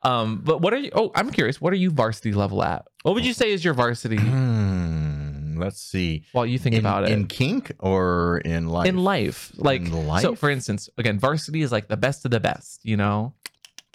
Um, 0.04 0.42
but 0.44 0.62
what 0.62 0.72
are 0.74 0.78
you? 0.78 0.92
Oh, 0.94 1.12
I'm 1.16 1.32
curious. 1.32 1.60
What 1.60 1.74
are 1.74 1.78
you 1.78 1.90
varsity 1.90 2.32
level 2.32 2.62
at? 2.62 2.86
What 3.02 3.16
would 3.16 3.26
you 3.26 3.34
say 3.34 3.52
is 3.52 3.66
your 3.66 3.74
varsity? 3.74 4.18
Hmm, 4.18 5.58
let's 5.58 5.82
see. 5.82 6.26
while 6.34 6.46
you 6.46 6.60
think 6.60 6.76
in, 6.76 6.82
about 6.82 7.06
it, 7.06 7.12
in 7.12 7.26
kink 7.26 7.72
or 7.80 8.40
in 8.46 8.68
life? 8.68 8.88
in 8.88 8.98
life, 8.98 9.52
like 9.56 9.82
In 9.82 10.08
life? 10.08 10.22
so. 10.22 10.36
For 10.36 10.52
instance, 10.52 10.90
again, 11.00 11.18
varsity 11.18 11.64
is 11.64 11.72
like 11.72 11.88
the 11.88 11.98
best 11.98 12.24
of 12.26 12.30
the 12.32 12.40
best. 12.40 12.82
You 12.84 12.98
know, 12.98 13.34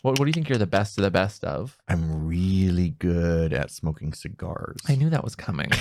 what 0.02 0.18
what 0.18 0.24
do 0.24 0.26
you 0.26 0.32
think 0.32 0.48
you're 0.48 0.58
the 0.58 0.66
best 0.66 0.98
of 0.98 1.02
the 1.04 1.10
best 1.10 1.44
of? 1.44 1.76
I'm 1.88 2.26
really 2.26 2.90
good 2.98 3.52
at 3.52 3.70
smoking 3.70 4.12
cigars. 4.12 4.78
I 4.88 4.94
knew 4.94 5.10
that 5.10 5.24
was 5.24 5.34
coming. 5.36 5.70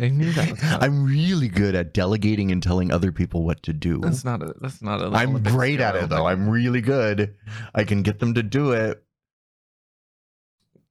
I 0.00 0.08
knew 0.08 0.32
that 0.32 0.50
was 0.50 0.60
coming. 0.60 0.80
I'm 0.82 1.04
really 1.04 1.48
good 1.48 1.74
at 1.74 1.92
delegating 1.92 2.52
and 2.52 2.62
telling 2.62 2.92
other 2.92 3.10
people 3.10 3.44
what 3.44 3.62
to 3.64 3.72
do. 3.72 3.98
That's 3.98 4.24
not 4.24 4.42
a. 4.42 4.54
That's 4.60 4.80
not 4.80 5.00
a. 5.02 5.06
I'm 5.06 5.30
Olympic 5.30 5.52
great 5.52 5.80
at 5.80 5.96
it 5.96 6.08
though. 6.08 6.26
I'm 6.26 6.48
really 6.48 6.80
good. 6.80 7.34
I 7.74 7.84
can 7.84 8.02
get 8.02 8.20
them 8.20 8.34
to 8.34 8.42
do 8.44 8.70
it 8.72 9.02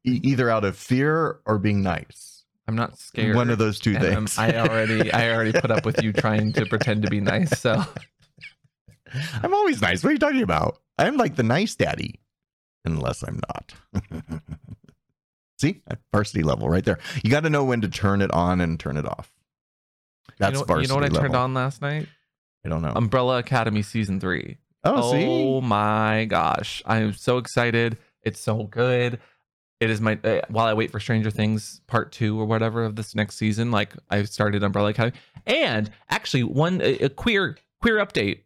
e- 0.03 0.19
either 0.23 0.49
out 0.49 0.65
of 0.65 0.75
fear 0.77 1.39
or 1.45 1.57
being 1.57 1.81
nice. 1.81 2.43
I'm 2.67 2.75
not 2.75 2.97
scared. 2.99 3.33
One 3.37 3.49
of 3.49 3.59
those 3.59 3.79
two 3.79 3.95
And, 3.95 4.01
things. 4.03 4.37
I 4.37 4.51
already. 4.57 5.09
I 5.13 5.31
already 5.33 5.53
put 5.53 5.71
up 5.71 5.85
with 5.85 6.03
you 6.03 6.11
trying 6.11 6.51
to 6.53 6.65
pretend 6.65 7.03
to 7.03 7.09
be 7.09 7.21
nice. 7.21 7.57
So 7.61 7.81
I'm 9.43 9.53
always 9.53 9.81
nice. 9.81 10.03
What 10.03 10.09
are 10.09 10.13
you 10.13 10.19
talking 10.19 10.41
about? 10.41 10.79
I'm 10.97 11.17
like 11.17 11.35
the 11.35 11.43
nice 11.43 11.75
daddy, 11.75 12.19
unless 12.85 13.23
I'm 13.23 13.39
not. 13.47 13.73
See, 15.59 15.81
At 15.87 15.99
varsity 16.13 16.43
level 16.43 16.69
right 16.69 16.85
there. 16.85 16.99
You 17.23 17.31
got 17.31 17.41
to 17.41 17.49
know 17.49 17.63
when 17.63 17.81
to 17.81 17.87
turn 17.87 18.21
it 18.21 18.31
on 18.31 18.61
and 18.61 18.79
turn 18.79 18.97
it 18.97 19.05
off. 19.07 19.31
That's 20.37 20.53
you 20.53 20.59
know, 20.59 20.65
varsity 20.65 20.83
you 20.83 20.87
know 20.89 21.01
what 21.01 21.17
I 21.17 21.21
turned 21.21 21.35
on 21.35 21.53
last 21.53 21.81
night? 21.81 22.07
I 22.63 22.69
don't 22.69 22.81
know. 22.81 22.91
Umbrella 22.95 23.39
Academy 23.39 23.81
season 23.81 24.19
three. 24.19 24.57
oh, 24.83 25.11
see, 25.11 25.25
Oh 25.25 25.61
my 25.61 26.25
gosh. 26.25 26.83
I'm 26.85 27.13
so 27.13 27.37
excited. 27.37 27.97
It's 28.21 28.39
so 28.39 28.63
good. 28.63 29.19
It 29.79 29.89
is 29.89 30.01
my 30.01 30.19
uh, 30.23 30.41
while 30.49 30.65
I 30.65 30.73
wait 30.73 30.91
for 30.91 30.99
Stranger 30.99 31.29
Things 31.29 31.81
part 31.87 32.11
2 32.11 32.39
or 32.39 32.45
whatever 32.45 32.83
of 32.83 32.95
this 32.95 33.13
next 33.13 33.37
season 33.37 33.69
like 33.69 33.93
I 34.09 34.23
started 34.23 34.63
Umbrella 34.63 34.89
Academy 34.89 35.15
and 35.45 35.91
actually 36.09 36.43
one 36.43 36.81
a, 36.81 36.97
a 36.97 37.09
queer 37.09 37.57
queer 37.81 37.97
update. 37.97 38.41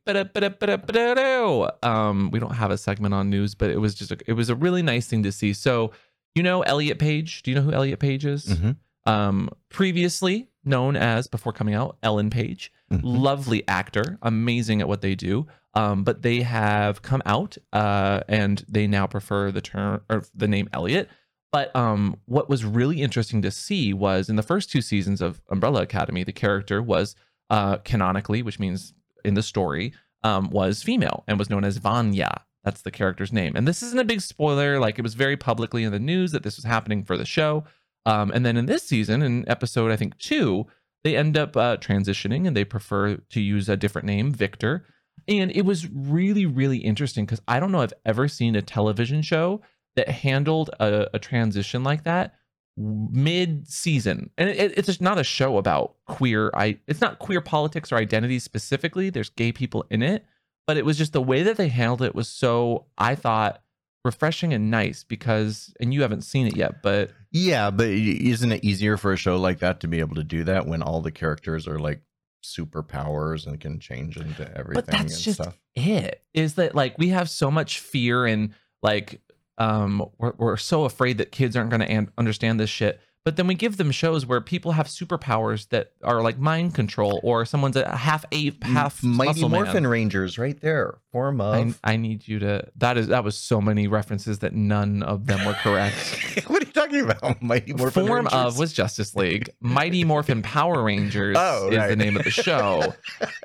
Um 1.83 2.31
we 2.31 2.39
don't 2.39 2.55
have 2.55 2.71
a 2.71 2.77
segment 2.77 3.13
on 3.13 3.29
news 3.29 3.55
but 3.55 3.69
it 3.69 3.77
was 3.77 3.95
just 3.95 4.11
a, 4.11 4.17
it 4.27 4.33
was 4.33 4.49
a 4.49 4.55
really 4.55 4.81
nice 4.81 5.07
thing 5.07 5.23
to 5.23 5.31
see. 5.31 5.53
So 5.53 5.91
you 6.35 6.43
know 6.43 6.61
Elliot 6.61 6.99
Page? 6.99 7.43
Do 7.43 7.51
you 7.51 7.55
know 7.55 7.61
who 7.63 7.71
Elliot 7.73 7.99
Page 7.99 8.25
is? 8.25 8.45
Mhm. 8.45 8.75
Um 9.05 9.49
previously 9.69 10.49
known 10.63 10.95
as 10.95 11.27
before 11.27 11.51
coming 11.53 11.73
out 11.73 11.97
Ellen 12.03 12.29
Page 12.29 12.71
Mhm. 12.91 13.01
lovely 13.03 13.67
actor, 13.67 14.17
amazing 14.21 14.81
at 14.81 14.87
what 14.87 15.01
they 15.01 15.15
do. 15.15 15.47
Um, 15.73 16.03
but 16.03 16.21
they 16.21 16.41
have 16.41 17.01
come 17.01 17.21
out 17.25 17.57
uh, 17.71 18.19
and 18.27 18.61
they 18.67 18.85
now 18.87 19.07
prefer 19.07 19.49
the 19.53 19.61
term 19.61 20.01
or 20.09 20.23
the 20.35 20.47
name 20.49 20.67
Elliot. 20.73 21.09
But 21.53 21.73
um, 21.73 22.17
what 22.25 22.49
was 22.49 22.65
really 22.65 23.01
interesting 23.01 23.41
to 23.43 23.51
see 23.51 23.93
was 23.93 24.29
in 24.29 24.35
the 24.35 24.43
first 24.43 24.69
two 24.69 24.81
seasons 24.81 25.21
of 25.21 25.41
Umbrella 25.49 25.81
Academy, 25.81 26.25
the 26.25 26.33
character 26.33 26.81
was 26.81 27.15
uh, 27.49 27.77
canonically, 27.77 28.41
which 28.41 28.59
means 28.59 28.93
in 29.23 29.33
the 29.33 29.43
story, 29.43 29.93
um, 30.23 30.49
was 30.49 30.83
female 30.83 31.23
and 31.27 31.39
was 31.39 31.49
known 31.49 31.63
as 31.63 31.77
Vanya. 31.77 32.43
That's 32.63 32.81
the 32.81 32.91
character's 32.91 33.33
name. 33.33 33.55
And 33.55 33.67
this 33.67 33.81
isn't 33.81 33.99
a 33.99 34.05
big 34.05 34.21
spoiler. 34.21 34.79
Like 34.79 34.99
it 34.99 35.03
was 35.03 35.15
very 35.15 35.37
publicly 35.37 35.83
in 35.83 35.91
the 35.91 35.99
news 35.99 36.31
that 36.31 36.43
this 36.43 36.57
was 36.57 36.65
happening 36.65 37.03
for 37.03 37.17
the 37.17 37.25
show. 37.25 37.63
Um, 38.05 38.31
and 38.31 38.45
then 38.45 38.57
in 38.57 38.65
this 38.65 38.83
season, 38.83 39.21
in 39.21 39.47
episode 39.49 39.91
I 39.91 39.95
think 39.95 40.17
two, 40.17 40.67
they 41.03 41.15
end 41.15 41.37
up 41.37 41.57
uh, 41.57 41.77
transitioning 41.77 42.47
and 42.47 42.55
they 42.55 42.63
prefer 42.63 43.15
to 43.15 43.41
use 43.41 43.67
a 43.67 43.77
different 43.77 44.05
name, 44.05 44.31
Victor. 44.31 44.85
And 45.27 45.51
it 45.51 45.65
was 45.65 45.89
really, 45.89 46.45
really 46.45 46.77
interesting 46.77 47.25
because 47.25 47.41
I 47.47 47.59
don't 47.59 47.71
know 47.71 47.81
I've 47.81 47.93
ever 48.05 48.27
seen 48.27 48.55
a 48.55 48.61
television 48.61 49.21
show 49.21 49.61
that 49.95 50.09
handled 50.09 50.69
a, 50.79 51.07
a 51.13 51.19
transition 51.19 51.83
like 51.83 52.03
that 52.03 52.35
mid 52.81 53.67
season. 53.67 54.29
And 54.37 54.49
it, 54.49 54.77
it's 54.77 54.87
just 54.87 55.01
not 55.01 55.19
a 55.19 55.23
show 55.23 55.57
about 55.57 55.95
queer. 56.05 56.51
I 56.53 56.79
it's 56.87 57.01
not 57.01 57.19
queer 57.19 57.41
politics 57.41 57.91
or 57.91 57.97
identity 57.97 58.39
specifically. 58.39 59.09
There's 59.09 59.29
gay 59.29 59.51
people 59.51 59.85
in 59.89 60.01
it, 60.01 60.25
but 60.67 60.77
it 60.77 60.85
was 60.85 60.97
just 60.97 61.13
the 61.13 61.21
way 61.21 61.43
that 61.43 61.57
they 61.57 61.67
handled 61.67 62.01
it 62.01 62.15
was 62.15 62.27
so 62.27 62.85
I 62.97 63.15
thought 63.15 63.61
refreshing 64.03 64.53
and 64.53 64.71
nice 64.71 65.03
because 65.03 65.73
and 65.79 65.93
you 65.93 66.01
haven't 66.01 66.21
seen 66.21 66.47
it 66.47 66.55
yet, 66.55 66.81
but 66.81 67.11
Yeah, 67.31 67.71
but 67.71 67.87
isn't 67.87 68.51
it 68.51 68.63
easier 68.63 68.97
for 68.97 69.13
a 69.13 69.17
show 69.17 69.37
like 69.37 69.59
that 69.59 69.79
to 69.81 69.87
be 69.87 69.99
able 69.99 70.15
to 70.15 70.23
do 70.23 70.43
that 70.45 70.65
when 70.65 70.81
all 70.81 71.01
the 71.01 71.11
characters 71.11 71.67
are 71.67 71.79
like 71.79 72.01
superpowers 72.43 73.45
and 73.45 73.59
can 73.59 73.79
change 73.79 74.17
into 74.17 74.41
everything 74.57 74.73
but 74.73 74.87
that's 74.87 75.13
and 75.13 75.23
just 75.23 75.41
stuff? 75.41 75.57
it 75.75 76.23
is 76.33 76.55
that 76.55 76.73
like 76.73 76.97
we 76.97 77.09
have 77.09 77.29
so 77.29 77.51
much 77.51 77.79
fear 77.79 78.25
and 78.25 78.53
like 78.81 79.21
um 79.61 80.05
we're, 80.17 80.33
we're 80.37 80.57
so 80.57 80.85
afraid 80.85 81.17
that 81.17 81.31
kids 81.31 81.55
aren't 81.55 81.69
going 81.69 81.81
to 81.81 81.89
an- 81.89 82.11
understand 82.17 82.59
this 82.59 82.69
shit 82.69 82.99
but 83.23 83.35
then 83.35 83.45
we 83.45 83.53
give 83.53 83.77
them 83.77 83.91
shows 83.91 84.25
where 84.25 84.41
people 84.41 84.71
have 84.71 84.87
superpowers 84.87 85.69
that 85.69 85.91
are 86.03 86.23
like 86.23 86.39
mind 86.39 86.73
control 86.73 87.19
or 87.23 87.45
someone's 87.45 87.75
a 87.75 87.95
half 87.95 88.25
ape 88.31 88.63
half 88.63 89.03
Mighty 89.03 89.27
muscle 89.27 89.49
man. 89.49 89.63
Morphin 89.63 89.87
Rangers 89.87 90.39
right 90.39 90.59
there. 90.59 90.97
Form 91.11 91.39
I, 91.39 91.59
of 91.59 91.79
I 91.83 91.97
need 91.97 92.27
you 92.27 92.39
to 92.39 92.67
that 92.77 92.97
is 92.97 93.07
that 93.09 93.23
was 93.23 93.37
so 93.37 93.61
many 93.61 93.87
references 93.87 94.39
that 94.39 94.53
none 94.53 95.03
of 95.03 95.27
them 95.27 95.45
were 95.45 95.53
correct 95.53 96.43
what 96.47 96.63
talking 96.81 97.01
about? 97.09 97.41
Mighty 97.41 97.73
Morphin 97.73 98.07
Form 98.07 98.25
Rangers? 98.25 98.33
of 98.33 98.57
was 98.57 98.73
Justice 98.73 99.15
League. 99.15 99.49
Mighty 99.59 100.03
Morphin 100.03 100.41
Power 100.41 100.83
Rangers 100.83 101.37
Oh, 101.39 101.69
is 101.69 101.87
the 101.89 101.95
name 101.95 102.17
of 102.17 102.23
the 102.23 102.31
show. 102.31 102.93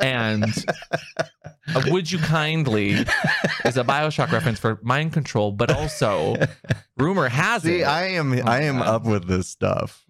And 0.00 0.44
uh, 1.18 1.82
Would 1.88 2.10
You 2.10 2.18
Kindly 2.18 2.90
is 3.64 3.76
a 3.76 3.84
Bioshock 3.84 4.30
reference 4.32 4.58
for 4.58 4.78
mind 4.82 5.12
control, 5.12 5.52
but 5.52 5.70
also 5.70 6.36
rumor 6.96 7.28
has 7.28 7.62
See, 7.62 7.80
it. 7.80 7.84
I 7.84 8.08
am 8.10 8.32
Oh 8.32 8.42
I 8.44 8.60
am 8.62 8.78
God. 8.78 8.86
up 8.88 9.04
with 9.04 9.26
this 9.26 9.48
stuff. 9.48 10.04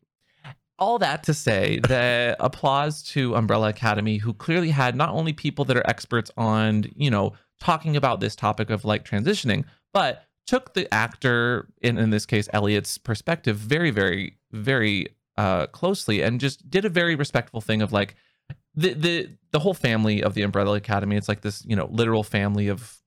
all 0.79 0.99
that 0.99 1.23
to 1.25 1.33
say 1.35 1.81
that 1.89 2.37
applause 2.41 3.03
to 3.03 3.35
Umbrella 3.35 3.69
Academy, 3.69 4.19
who 4.19 4.35
clearly 4.35 4.71
had 4.71 4.95
not 4.95 5.11
only 5.11 5.33
people 5.33 5.65
that 5.67 5.77
are 5.77 5.89
experts 5.89 6.31
on, 6.37 6.85
you 6.95 7.11
know, 7.11 7.33
talking 7.61 7.97
about 7.97 8.21
this 8.21 8.37
topic 8.37 8.69
of 8.69 8.85
like 8.85 9.05
transitioning, 9.05 9.65
but 9.95 10.26
took 10.47 10.75
the 10.75 10.93
actor 10.93 11.69
in 11.83 11.99
in 11.99 12.11
this 12.11 12.27
case 12.27 12.49
Elliot's 12.53 12.99
perspective 12.99 13.57
very, 13.57 13.91
very, 13.91 14.37
very 14.53 15.09
uh 15.37 15.67
closely 15.67 16.23
and 16.23 16.41
just 16.41 16.71
did 16.71 16.85
a 16.85 16.89
very 16.89 17.15
respectful 17.15 17.61
thing 17.61 17.83
of 17.83 17.93
like 17.93 18.15
the 18.75 18.95
the 18.95 19.31
the 19.53 19.59
whole 19.59 19.75
family 19.75 20.23
of 20.23 20.35
the 20.35 20.43
Umbrella 20.43 20.77
Academy. 20.77 21.17
It's 21.17 21.29
like 21.29 21.41
this, 21.41 21.65
you 21.67 21.75
know, 21.77 21.89
literal 21.91 22.23
family 22.23 22.69
of 22.69 22.99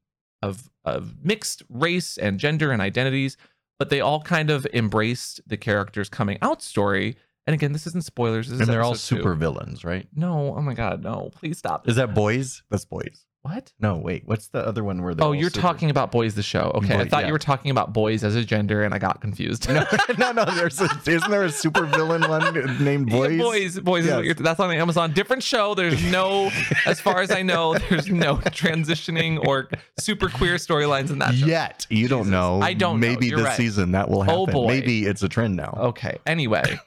of 0.41 0.69
of 0.85 1.15
mixed 1.23 1.63
race 1.69 2.17
and 2.17 2.39
gender 2.39 2.71
and 2.71 2.81
identities, 2.81 3.37
but 3.77 3.89
they 3.89 4.01
all 4.01 4.21
kind 4.21 4.49
of 4.49 4.65
embraced 4.73 5.41
the 5.47 5.57
character's 5.57 6.09
coming 6.09 6.37
out 6.41 6.61
story. 6.61 7.15
And 7.47 7.53
again, 7.53 7.71
this 7.73 7.87
isn't 7.87 8.03
spoilers. 8.03 8.47
This 8.47 8.55
is 8.55 8.61
And 8.61 8.69
they're 8.69 8.83
all 8.83 8.91
episode 8.91 9.15
two. 9.15 9.21
super 9.21 9.33
villains, 9.33 9.83
right? 9.83 10.07
No, 10.13 10.55
oh 10.55 10.61
my 10.61 10.73
god, 10.73 11.01
no! 11.03 11.31
Please 11.33 11.57
stop. 11.57 11.87
Is 11.87 11.95
that 11.95 12.13
boys? 12.13 12.61
That's 12.69 12.85
boys. 12.85 13.25
What? 13.41 13.71
No, 13.79 13.95
wait. 13.97 14.23
What's 14.25 14.49
the 14.49 14.59
other 14.59 14.83
one 14.83 15.01
where 15.01 15.15
Oh, 15.19 15.31
you're 15.31 15.49
super- 15.49 15.61
talking 15.61 15.89
about 15.89 16.11
boys 16.11 16.35
the 16.35 16.43
show. 16.43 16.71
Okay, 16.75 16.95
I 16.95 17.07
thought 17.07 17.21
yeah. 17.21 17.27
you 17.27 17.31
were 17.33 17.39
talking 17.39 17.71
about 17.71 17.93
boys 17.93 18.23
as 18.25 18.35
a 18.35 18.43
gender, 18.43 18.83
and 18.83 18.93
I 18.93 18.99
got 18.99 19.21
confused. 19.21 19.69
no, 19.69 19.85
no, 20.17 20.31
no. 20.33 20.43
There's 20.45 20.81
a, 20.81 20.89
isn't 21.07 21.31
there 21.31 21.45
a 21.45 21.49
super 21.49 21.85
villain 21.85 22.21
one 22.29 22.53
named 22.83 23.09
Yeah, 23.09 23.17
Boys? 23.17 23.37
boys, 23.39 23.79
boys. 23.79 24.07
what 24.07 24.25
Yes. 24.25 24.37
that's 24.39 24.59
on 24.59 24.71
Amazon. 24.71 25.13
Different 25.13 25.41
show. 25.41 25.73
There's 25.73 26.03
no, 26.11 26.51
as 26.85 26.99
far 26.99 27.21
as 27.21 27.31
I 27.31 27.41
know, 27.41 27.77
there's 27.89 28.09
no 28.09 28.35
transitioning 28.37 29.45
or 29.47 29.69
super 29.97 30.27
queer 30.27 30.55
storylines 30.55 31.09
in 31.09 31.19
that 31.19 31.33
show. 31.35 31.45
Yet 31.45 31.87
you 31.89 32.09
don't 32.09 32.29
know. 32.29 32.59
I 32.61 32.73
don't 32.73 32.99
know. 32.99 33.07
Maybe 33.07 33.29
this 33.29 33.39
right. 33.41 33.55
season 33.55 33.93
that 33.93 34.09
will 34.09 34.19
oh, 34.19 34.23
happen. 34.23 34.39
Oh, 34.39 34.45
boy. 34.47 34.67
Maybe 34.67 35.05
it's 35.05 35.23
a 35.23 35.29
trend 35.29 35.55
now. 35.55 35.77
Okay. 35.79 36.17
Anyway, 36.25 36.77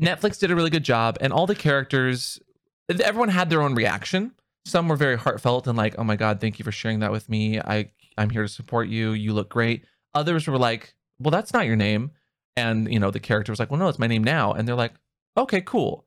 Netflix 0.00 0.38
did 0.40 0.50
a 0.50 0.56
really 0.56 0.70
good 0.70 0.84
job, 0.84 1.18
and 1.20 1.32
all 1.32 1.46
the 1.46 1.54
characters, 1.54 2.40
everyone 2.88 3.28
had 3.28 3.50
their 3.50 3.62
own 3.62 3.74
reaction. 3.74 4.32
Some 4.64 4.88
were 4.88 4.96
very 4.96 5.16
heartfelt 5.16 5.66
and 5.66 5.76
like, 5.76 5.94
"Oh 5.98 6.04
my 6.04 6.16
god, 6.16 6.40
thank 6.40 6.58
you 6.58 6.64
for 6.64 6.72
sharing 6.72 7.00
that 7.00 7.12
with 7.12 7.28
me. 7.28 7.60
I 7.60 7.90
I'm 8.18 8.30
here 8.30 8.42
to 8.42 8.48
support 8.48 8.88
you. 8.88 9.12
You 9.12 9.32
look 9.32 9.48
great." 9.48 9.84
Others 10.14 10.46
were 10.46 10.58
like, 10.58 10.94
"Well, 11.18 11.30
that's 11.30 11.52
not 11.52 11.66
your 11.66 11.76
name," 11.76 12.12
and 12.56 12.92
you 12.92 12.98
know 12.98 13.10
the 13.10 13.20
character 13.20 13.52
was 13.52 13.58
like, 13.58 13.70
"Well, 13.70 13.80
no, 13.80 13.88
it's 13.88 13.98
my 13.98 14.06
name 14.06 14.24
now," 14.24 14.52
and 14.52 14.66
they're 14.68 14.74
like, 14.74 14.94
"Okay, 15.36 15.60
cool. 15.62 16.06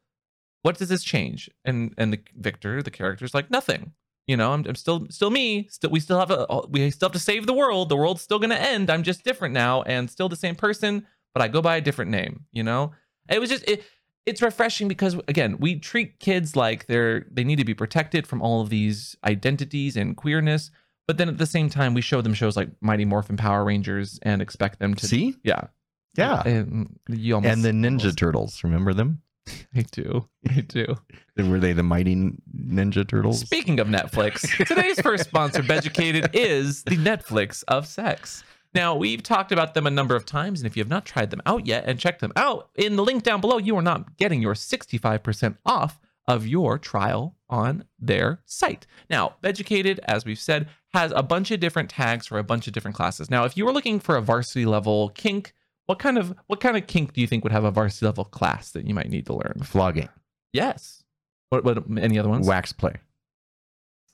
What 0.63 0.77
does 0.77 0.89
this 0.89 1.03
change?" 1.03 1.49
And 1.65 1.93
and 1.97 2.13
the 2.13 2.21
Victor, 2.35 2.81
the 2.83 2.91
character's 2.91 3.33
like, 3.33 3.51
"Nothing." 3.51 3.93
You 4.27 4.37
know, 4.37 4.53
I'm, 4.53 4.65
I'm 4.65 4.75
still 4.75 5.07
still 5.09 5.29
me. 5.31 5.67
Still, 5.69 5.89
we 5.89 5.99
still 5.99 6.19
have 6.19 6.31
a 6.31 6.61
we 6.69 6.89
still 6.91 7.07
have 7.09 7.13
to 7.13 7.19
save 7.19 7.45
the 7.45 7.53
world. 7.53 7.89
The 7.89 7.97
world's 7.97 8.21
still 8.21 8.39
gonna 8.39 8.55
end. 8.55 8.89
I'm 8.89 9.03
just 9.03 9.23
different 9.23 9.53
now, 9.53 9.81
and 9.83 10.09
still 10.09 10.29
the 10.29 10.35
same 10.37 10.55
person, 10.55 11.05
but 11.33 11.41
I 11.41 11.47
go 11.49 11.61
by 11.61 11.75
a 11.77 11.81
different 11.81 12.11
name. 12.11 12.45
You 12.53 12.63
know, 12.63 12.93
it 13.29 13.39
was 13.39 13.49
just 13.49 13.67
it, 13.67 13.83
it's 14.25 14.41
refreshing 14.41 14.87
because 14.87 15.15
again, 15.27 15.57
we 15.59 15.79
treat 15.79 16.19
kids 16.19 16.55
like 16.55 16.87
they're 16.87 17.25
they 17.31 17.43
need 17.43 17.57
to 17.57 17.65
be 17.65 17.73
protected 17.73 18.25
from 18.27 18.41
all 18.41 18.61
of 18.61 18.69
these 18.69 19.15
identities 19.25 19.97
and 19.97 20.15
queerness, 20.17 20.71
but 21.07 21.17
then 21.17 21.27
at 21.29 21.37
the 21.37 21.45
same 21.45 21.69
time, 21.69 21.93
we 21.93 22.01
show 22.01 22.21
them 22.21 22.33
shows 22.33 22.55
like 22.55 22.69
Mighty 22.81 23.05
Morphin 23.05 23.37
Power 23.37 23.63
Rangers 23.65 24.19
and 24.23 24.41
expect 24.41 24.79
them 24.79 24.93
to 24.95 25.05
See? 25.07 25.35
yeah 25.43 25.67
Yeah. 26.15 26.41
And 26.45 26.97
you 27.09 27.35
almost 27.35 27.51
and 27.53 27.63
the 27.63 27.71
Ninja 27.71 27.99
almost- 28.01 28.17
Turtles. 28.17 28.63
Remember 28.63 28.93
them? 28.93 29.21
I 29.75 29.81
do 29.91 30.29
I 30.47 30.61
do. 30.61 30.95
Were 31.37 31.59
they 31.59 31.73
the 31.73 31.83
Mighty 31.83 32.15
Ninja 32.55 33.05
Turtles? 33.05 33.41
Speaking 33.41 33.79
of 33.81 33.87
Netflix, 33.87 34.47
today's 34.65 35.01
first 35.01 35.25
sponsor, 35.25 35.61
Beducated, 35.61 36.29
is 36.33 36.83
the 36.83 36.95
Netflix 36.95 37.61
of 37.67 37.85
sex. 37.85 38.45
Now, 38.73 38.95
we've 38.95 39.21
talked 39.21 39.51
about 39.51 39.73
them 39.73 39.85
a 39.85 39.91
number 39.91 40.15
of 40.15 40.25
times, 40.25 40.59
and 40.59 40.67
if 40.67 40.75
you 40.75 40.81
have 40.81 40.89
not 40.89 41.05
tried 41.05 41.29
them 41.29 41.41
out 41.45 41.67
yet 41.67 41.85
and 41.85 41.99
checked 41.99 42.21
them 42.21 42.33
out, 42.35 42.69
in 42.75 42.95
the 42.95 43.03
link 43.03 43.23
down 43.23 43.41
below, 43.41 43.57
you 43.57 43.75
are 43.75 43.83
not 43.83 44.17
getting 44.17 44.41
your 44.41 44.55
65% 44.55 45.57
off 45.65 45.99
of 46.27 46.47
your 46.47 46.77
trial 46.77 47.35
on 47.49 47.83
their 47.99 48.41
site. 48.45 48.87
Now, 49.09 49.35
Beducated, 49.41 49.99
as 50.05 50.25
we've 50.25 50.39
said, 50.39 50.69
has 50.93 51.11
a 51.15 51.23
bunch 51.23 51.51
of 51.51 51.59
different 51.59 51.89
tags 51.89 52.27
for 52.27 52.39
a 52.39 52.43
bunch 52.43 52.67
of 52.67 52.73
different 52.73 52.95
classes. 52.95 53.29
Now, 53.29 53.43
if 53.43 53.57
you 53.57 53.65
were 53.65 53.73
looking 53.73 53.99
for 53.99 54.15
a 54.15 54.21
varsity 54.21 54.65
level 54.65 55.09
kink, 55.09 55.53
what 55.85 55.99
kind 55.99 56.17
of 56.17 56.33
what 56.47 56.61
kind 56.61 56.77
of 56.77 56.87
kink 56.87 57.13
do 57.13 57.19
you 57.19 57.27
think 57.27 57.43
would 57.43 57.51
have 57.51 57.65
a 57.65 57.71
varsity 57.71 58.05
level 58.05 58.23
class 58.23 58.71
that 58.71 58.87
you 58.87 58.93
might 58.93 59.09
need 59.09 59.25
to 59.25 59.33
learn? 59.33 59.61
Flogging. 59.63 60.09
Yes. 60.53 61.03
What, 61.49 61.65
what 61.65 61.83
any 61.97 62.17
other 62.17 62.29
ones? 62.29 62.47
Wax 62.47 62.71
play. 62.71 62.95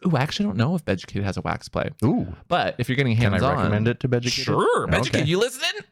Ooh, 0.06 0.15
I 0.15 0.22
actually 0.22 0.46
don't 0.46 0.58
know 0.58 0.75
if 0.75 0.86
Beducated 0.86 1.24
has 1.24 1.38
a 1.38 1.41
wax 1.41 1.68
play. 1.68 1.89
Ooh. 2.03 2.27
But 2.48 2.75
if 2.77 2.88
you're 2.88 2.96
getting 2.96 3.15
hands 3.15 3.36
on. 3.36 3.39
Can 3.39 3.50
I 3.50 3.62
recommend 3.63 3.88
it 3.88 4.00
to 4.01 4.08
Beducated? 4.08 4.46
Sure, 4.46 4.84
Okay. 4.84 4.98
Beducated, 4.98 5.27
you 5.27 5.39
listening? 5.39 5.84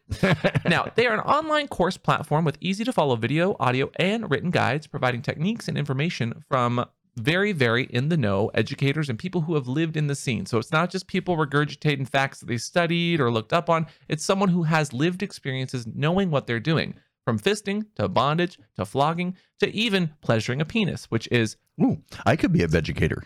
now, 0.66 0.90
they 0.94 1.06
are 1.06 1.14
an 1.14 1.20
online 1.20 1.68
course 1.68 1.96
platform 1.96 2.44
with 2.44 2.56
easy 2.60 2.84
to 2.84 2.92
follow 2.92 3.16
video, 3.16 3.56
audio, 3.60 3.90
and 3.96 4.30
written 4.30 4.50
guides 4.50 4.86
providing 4.86 5.20
techniques 5.22 5.68
and 5.68 5.76
information 5.76 6.42
from 6.48 6.84
very, 7.16 7.52
very 7.52 7.84
in 7.84 8.08
the 8.08 8.16
know 8.16 8.50
educators 8.54 9.08
and 9.08 9.18
people 9.18 9.42
who 9.42 9.54
have 9.54 9.68
lived 9.68 9.96
in 9.96 10.06
the 10.06 10.14
scene. 10.14 10.46
So 10.46 10.58
it's 10.58 10.72
not 10.72 10.90
just 10.90 11.06
people 11.06 11.36
regurgitating 11.36 12.08
facts 12.08 12.40
that 12.40 12.46
they 12.46 12.58
studied 12.58 13.20
or 13.20 13.30
looked 13.30 13.52
up 13.52 13.68
on, 13.68 13.86
it's 14.08 14.24
someone 14.24 14.48
who 14.48 14.62
has 14.62 14.92
lived 14.92 15.22
experiences 15.22 15.86
knowing 15.86 16.30
what 16.30 16.46
they're 16.46 16.60
doing. 16.60 16.94
From 17.24 17.38
fisting 17.38 17.84
to 17.96 18.08
bondage 18.08 18.58
to 18.76 18.86
flogging 18.86 19.36
to 19.60 19.68
even 19.74 20.14
pleasuring 20.22 20.62
a 20.62 20.64
penis, 20.64 21.10
which 21.10 21.28
is 21.30 21.58
Ooh, 21.82 21.98
I 22.24 22.36
could 22.36 22.52
be 22.52 22.62
a 22.62 22.68
veducator. 22.68 23.24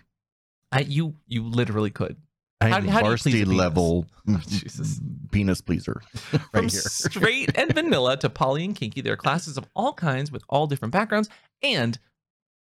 I, 0.72 0.80
you 0.80 1.14
you 1.28 1.42
literally 1.44 1.90
could. 1.90 2.16
I'm 2.60 2.86
How- 2.86 2.92
how 2.92 2.98
you 3.00 3.04
varsity 3.06 3.42
penis? 3.44 3.56
level 3.58 4.06
Jesus. 4.48 5.00
penis 5.32 5.60
pleaser 5.60 6.00
From 6.52 6.68
here. 6.68 6.80
straight 6.80 7.50
and 7.58 7.74
vanilla 7.74 8.16
to 8.18 8.30
poly 8.30 8.64
and 8.64 8.74
kinky, 8.76 9.00
there 9.00 9.12
are 9.14 9.16
classes 9.16 9.56
of 9.58 9.64
all 9.74 9.92
kinds 9.92 10.30
with 10.30 10.44
all 10.48 10.66
different 10.68 10.92
backgrounds. 10.92 11.28
And 11.62 11.98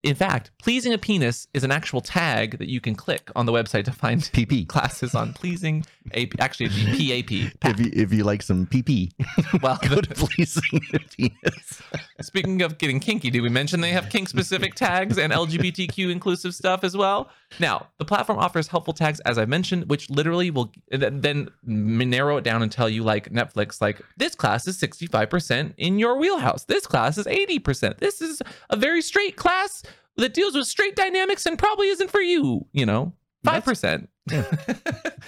in 0.06 0.14
fact, 0.14 0.52
pleasing 0.58 0.92
a 0.92 0.98
penis 0.98 1.48
is 1.52 1.64
an 1.64 1.72
actual 1.72 2.00
tag 2.00 2.58
that 2.58 2.68
you 2.68 2.80
can 2.80 2.94
click 2.94 3.30
on 3.34 3.44
the 3.44 3.52
website 3.52 3.84
to 3.84 3.92
find 3.92 4.20
PP. 4.32 4.68
classes 4.76 5.14
on 5.14 5.32
pleasing 5.32 5.84
a 6.14 6.30
actually 6.38 6.68
PAP. 6.68 7.30
If 7.64 7.80
you 7.80 7.90
if 7.92 8.12
you 8.12 8.22
like 8.22 8.42
some 8.42 8.66
PP, 8.66 9.10
Well, 9.62 9.78
go 9.88 10.00
to 10.00 10.14
pleasing 10.14 10.80
a 10.94 10.98
penis. 11.00 11.82
speaking 12.20 12.62
of 12.62 12.78
getting 12.78 13.00
kinky, 13.00 13.30
did 13.30 13.42
we 13.42 13.48
mention 13.48 13.80
they 13.80 13.90
have 13.90 14.08
kink 14.08 14.28
specific 14.28 14.74
tags 14.74 15.18
and 15.18 15.32
LGBTQ 15.32 16.10
inclusive 16.10 16.54
stuff 16.54 16.84
as 16.84 16.96
well? 16.96 17.28
Now, 17.58 17.88
the 17.98 18.04
platform 18.04 18.38
offers 18.38 18.68
helpful 18.68 18.92
tags, 18.92 19.20
as 19.20 19.38
I 19.38 19.44
mentioned, 19.44 19.88
which 19.88 20.10
literally 20.10 20.50
will 20.50 20.72
then 20.90 21.48
narrow 21.64 22.36
it 22.36 22.44
down 22.44 22.62
and 22.62 22.70
tell 22.70 22.88
you, 22.88 23.02
like 23.02 23.32
Netflix, 23.32 23.80
like 23.80 24.00
this 24.16 24.34
class 24.34 24.66
is 24.66 24.78
65% 24.78 25.74
in 25.76 25.98
your 25.98 26.16
wheelhouse. 26.16 26.64
This 26.64 26.86
class 26.86 27.18
is 27.18 27.26
80%. 27.26 27.98
This 27.98 28.20
is 28.20 28.42
a 28.70 28.76
very 28.76 29.02
straight 29.02 29.36
class 29.36 29.82
that 30.16 30.34
deals 30.34 30.54
with 30.54 30.66
straight 30.66 30.96
dynamics 30.96 31.46
and 31.46 31.58
probably 31.58 31.88
isn't 31.88 32.10
for 32.10 32.20
you, 32.20 32.66
you 32.72 32.86
know, 32.86 33.12
5%. 33.46 34.08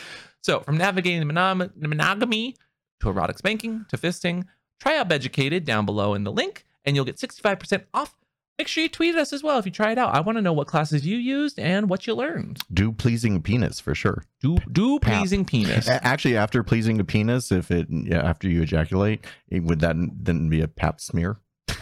so, 0.43 0.61
from 0.61 0.77
navigating 0.77 1.27
monog- 1.29 1.77
monogamy 1.77 2.57
to 3.01 3.09
erotic 3.09 3.39
spanking 3.39 3.85
to 3.91 3.97
fisting, 3.97 4.45
try 4.81 4.97
out 4.99 5.09
Beducated 5.09 5.65
down 5.65 5.87
below 5.87 6.15
in 6.15 6.25
the 6.25 6.33
link, 6.33 6.65
and 6.85 6.97
you'll 6.97 7.05
get 7.05 7.17
65% 7.17 7.85
off 7.95 8.15
make 8.59 8.67
sure 8.69 8.83
you 8.83 8.89
tweet 8.89 9.15
us 9.15 9.33
as 9.33 9.43
well 9.43 9.59
if 9.59 9.65
you 9.65 9.71
try 9.73 9.93
it 9.93 9.99
out. 9.99 10.15
I 10.15 10.21
want 10.21 10.37
to 10.37 10.43
know 10.43 10.53
what 10.53 10.67
classes 10.67 11.07
you 11.07 11.17
used 11.17 11.59
and 11.59 11.89
what 11.89 12.07
you 12.07 12.15
learned. 12.15 12.61
Do 12.73 12.93
pleasing 12.93 13.41
penis 13.41 13.79
for 13.81 13.95
sure. 13.95 14.25
Do 14.41 14.59
do 14.71 14.99
Pap. 14.99 15.21
pleasing 15.21 15.45
penis. 15.45 15.89
A- 15.89 16.05
Actually, 16.05 16.37
after 16.37 16.63
pleasing 16.63 16.99
a 17.01 17.05
penis, 17.05 17.53
if 17.53 17.71
it 17.71 17.87
yeah, 17.89 18.21
after 18.29 18.49
you 18.49 18.63
ejaculate, 18.63 19.25
it, 19.49 19.63
would 19.63 19.81
that 19.81 19.95
then 19.97 20.49
be 20.49 20.61
a 20.61 20.69
pap 20.69 21.01
smear? 21.01 21.39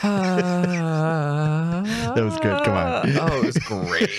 that 2.14 2.22
was 2.24 2.36
good. 2.38 2.62
Come 2.64 2.74
on. 2.74 3.08
Oh, 3.18 3.42
it 3.42 3.46
was 3.46 3.58
great. 3.58 4.10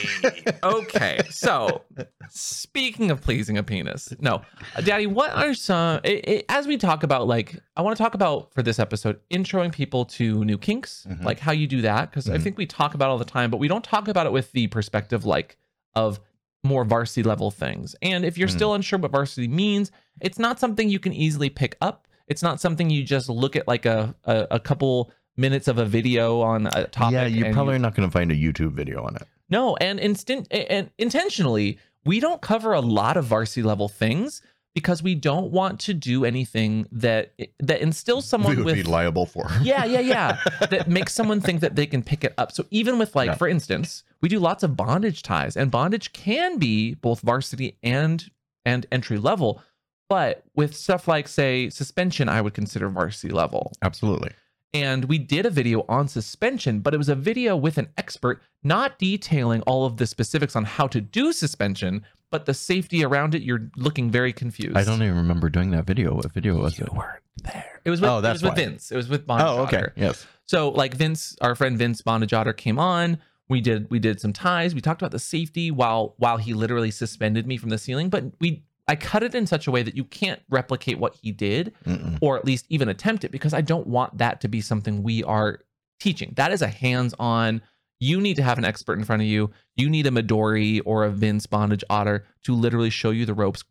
okay, 0.64 1.20
so 1.30 1.84
speaking 2.30 3.12
of 3.12 3.22
pleasing 3.22 3.58
a 3.58 3.64
penis, 3.64 4.14
no, 4.20 4.42
Daddy, 4.84 5.08
what 5.08 5.32
are 5.34 5.54
some? 5.54 6.02
It, 6.04 6.28
it, 6.28 6.46
as 6.50 6.68
we 6.68 6.78
talk 6.78 7.04
about, 7.04 7.28
like, 7.28 7.56
I 7.78 7.82
want 7.82 7.96
to 7.98 8.04
talk 8.04 8.14
about 8.14 8.54
for 8.54 8.62
this 8.62 8.78
episode, 8.80 9.20
introing 9.32 9.72
people 9.72 10.06
to 10.06 10.44
new 10.44 10.58
kinks, 10.58 11.06
Mhm. 11.10 11.24
like 11.24 11.40
how 11.40 11.52
you 11.52 11.68
do 11.68 11.82
that, 11.82 12.10
because 12.10 12.30
I 12.30 12.38
Mhm. 12.38 12.44
think 12.44 12.58
we 12.58 12.66
talk 12.66 12.94
about 12.94 13.10
all 13.10 13.18
the 13.18 13.26
time, 13.26 13.50
but 13.52 13.58
we 13.58 13.68
don't 13.68 13.84
talk 13.84 14.08
about 14.08 14.26
it 14.26 14.32
with 14.34 14.52
the 14.52 14.68
perspective 14.68 15.26
like 15.26 15.58
of 15.96 16.20
more 16.64 16.84
varsity 16.84 17.24
level 17.24 17.52
things. 17.52 17.96
And 18.02 18.26
if 18.26 18.38
you're 18.38 18.50
Mm. 18.50 18.54
still 18.56 18.74
unsure 18.74 19.00
what 19.00 19.12
varsity 19.12 19.48
means, 19.48 19.92
it's 20.20 20.38
not 20.40 20.60
something 20.60 20.90
you 20.90 21.00
can 21.00 21.14
easily 21.14 21.50
pick 21.50 21.78
up. 21.80 22.06
It's 22.28 22.44
not 22.44 22.60
something 22.60 22.90
you 22.90 23.04
just 23.04 23.30
look 23.30 23.56
at 23.56 23.68
like 23.68 23.86
a 23.86 24.14
a, 24.26 24.48
a 24.52 24.60
couple 24.60 25.12
minutes 25.40 25.68
of 25.68 25.78
a 25.78 25.86
video 25.86 26.42
on 26.42 26.68
a 26.68 26.86
topic. 26.88 27.14
yeah, 27.14 27.26
you're 27.26 27.54
probably 27.54 27.80
not 27.80 27.96
going 27.96 28.08
to 28.08 28.12
find 28.12 28.32
a 28.32 28.36
YouTube 28.36 28.74
video 28.74 29.04
on 29.04 29.16
it. 29.16 29.24
no, 29.50 29.76
and 29.78 30.00
instant 30.00 30.48
and 30.52 30.92
intentionally, 30.98 31.80
we 32.06 32.20
don't 32.20 32.42
cover 32.42 32.74
a 32.74 32.82
lot 32.82 33.18
of 33.18 33.26
varsity 33.26 33.64
level 33.64 33.88
things 33.88 34.42
because 34.76 35.02
we 35.02 35.16
don't 35.16 35.52
want 35.52 35.80
to 35.80 35.94
do 35.94 36.26
anything 36.26 36.88
that 36.92 37.34
that 37.60 37.82
instills 37.82 38.26
someone 38.26 38.52
we 38.52 38.58
would 38.58 38.66
with 38.66 38.76
be 38.76 38.84
liable 38.84 39.26
for. 39.26 39.50
yeah, 39.62 39.86
yeah, 39.86 40.00
yeah. 40.00 40.38
that 40.70 40.88
makes 40.88 41.14
someone 41.14 41.42
think 41.42 41.62
that 41.62 41.76
they 41.76 41.86
can 41.86 42.04
pick 42.04 42.24
it 42.24 42.34
up. 42.38 42.52
So 42.52 42.66
even 42.70 43.00
with 43.00 43.16
like, 43.16 43.38
for 43.38 43.48
instance, 43.48 44.04
we 44.22 44.30
do 44.30 44.40
lots 44.40 44.64
of 44.64 44.76
bondage 44.76 45.24
ties, 45.24 45.58
and 45.58 45.72
bondage 45.72 46.14
can 46.14 46.58
be 46.58 46.94
both 46.96 47.22
varsity 47.22 47.78
and 47.82 48.30
and 48.66 48.86
entry 48.92 49.18
level. 49.18 49.62
But 50.08 50.44
with 50.56 50.76
stuff 50.76 51.08
like, 51.08 51.28
say, 51.28 51.70
suspension, 51.70 52.30
I 52.30 52.42
would 52.42 52.56
consider 52.56 52.90
varsity 52.90 53.32
level. 53.32 53.74
Absolutely. 53.84 54.32
And 54.74 55.06
we 55.06 55.18
did 55.18 55.46
a 55.48 55.50
video 55.50 55.84
on 55.90 56.08
suspension, 56.08 56.80
but 56.82 56.94
it 56.94 56.98
was 56.98 57.10
a 57.10 57.16
video 57.16 57.56
with 57.56 57.78
an 57.80 57.88
expert, 57.98 58.42
not 58.64 59.00
detailing 59.00 59.62
all 59.64 59.86
of 59.86 59.98
the 59.98 60.06
specifics 60.06 60.56
on 60.56 60.64
how 60.64 60.86
to 60.88 61.02
do 61.02 61.34
suspension, 61.34 62.04
but 62.30 62.46
the 62.46 62.54
safety 62.54 63.04
around 63.04 63.34
it. 63.34 63.42
You're 63.42 63.72
looking 63.76 64.12
very 64.12 64.32
confused. 64.32 64.78
I 64.78 64.84
don't 64.84 65.02
even 65.02 65.18
remember 65.18 65.50
doing 65.50 65.72
that 65.72 65.86
video. 65.86 66.14
What 66.14 66.32
video 66.32 66.56
was 66.62 66.78
You 66.78 66.86
it? 66.86 66.94
weren't 66.94 67.24
there. 67.44 67.82
It 67.84 67.90
was 67.90 68.00
with, 68.00 68.10
Oh, 68.12 68.22
that's 68.22 68.42
it 68.42 68.46
was 68.46 68.52
with. 68.52 68.58
Vince. 68.64 68.92
It 68.92 68.96
was 68.96 69.10
with 69.10 69.26
Bondage 69.26 69.48
Oh, 69.48 69.64
okay. 69.64 69.86
Yes. 69.96 70.28
So 70.46 70.70
like 70.70 70.94
Vince, 70.94 71.36
our 71.42 71.56
friend 71.56 71.76
Vince 71.78 72.02
Bondage 72.04 72.34
Otter 72.34 72.54
came 72.54 72.78
on. 72.78 73.18
We 73.48 73.62
did 73.62 73.90
we 73.90 73.98
did 73.98 74.22
some 74.22 74.34
ties. 74.34 74.76
We 74.76 74.82
talked 74.82 75.02
about 75.02 75.10
the 75.12 75.18
safety 75.20 75.72
while 75.72 76.14
while 76.18 76.38
he 76.38 76.54
literally 76.54 76.92
suspended 76.92 77.48
me 77.48 77.58
from 77.58 77.70
the 77.70 77.80
ceiling. 77.80 78.10
But 78.10 78.26
we 78.40 78.64
I 78.90 78.96
cut 78.96 79.24
it 79.24 79.34
in 79.36 79.46
such 79.48 79.68
a 79.68 79.72
way 79.72 79.84
that 79.84 79.96
you 79.96 80.04
can't 80.04 80.42
replicate 80.50 81.00
what 81.00 81.16
he 81.22 81.32
did, 81.32 81.74
Mm-mm. 81.86 82.18
or 82.22 82.38
at 82.38 82.44
least 82.44 82.66
even 82.70 82.90
attempt 82.90 83.24
it, 83.24 83.32
because 83.32 83.54
I 83.54 83.62
don't 83.62 83.88
want 83.88 84.18
that 84.18 84.42
to 84.42 84.48
be 84.50 84.60
something 84.62 85.04
we 85.04 85.24
are 85.24 85.60
teaching. 86.00 86.34
That 86.36 86.52
is 86.52 86.62
a 86.62 86.68
hands-on. 86.68 87.62
You 88.00 88.20
need 88.20 88.36
to 88.38 88.44
have 88.44 88.58
an 88.58 88.66
expert 88.66 88.98
in 88.98 89.04
front 89.06 89.22
of 89.22 89.28
you. 89.28 89.52
You 89.76 89.90
need 89.90 90.08
a 90.08 90.12
Midori 90.12 90.82
or 90.86 91.04
a 91.04 91.10
Vince 91.12 91.46
Bondage 91.46 91.84
Otter 91.90 92.26
to 92.44 92.54
literally 92.56 92.90
show 92.90 93.12
you 93.12 93.26
the 93.26 93.34
ropes. 93.34 93.64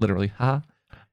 Literally, 0.00 0.32
huh? 0.38 0.60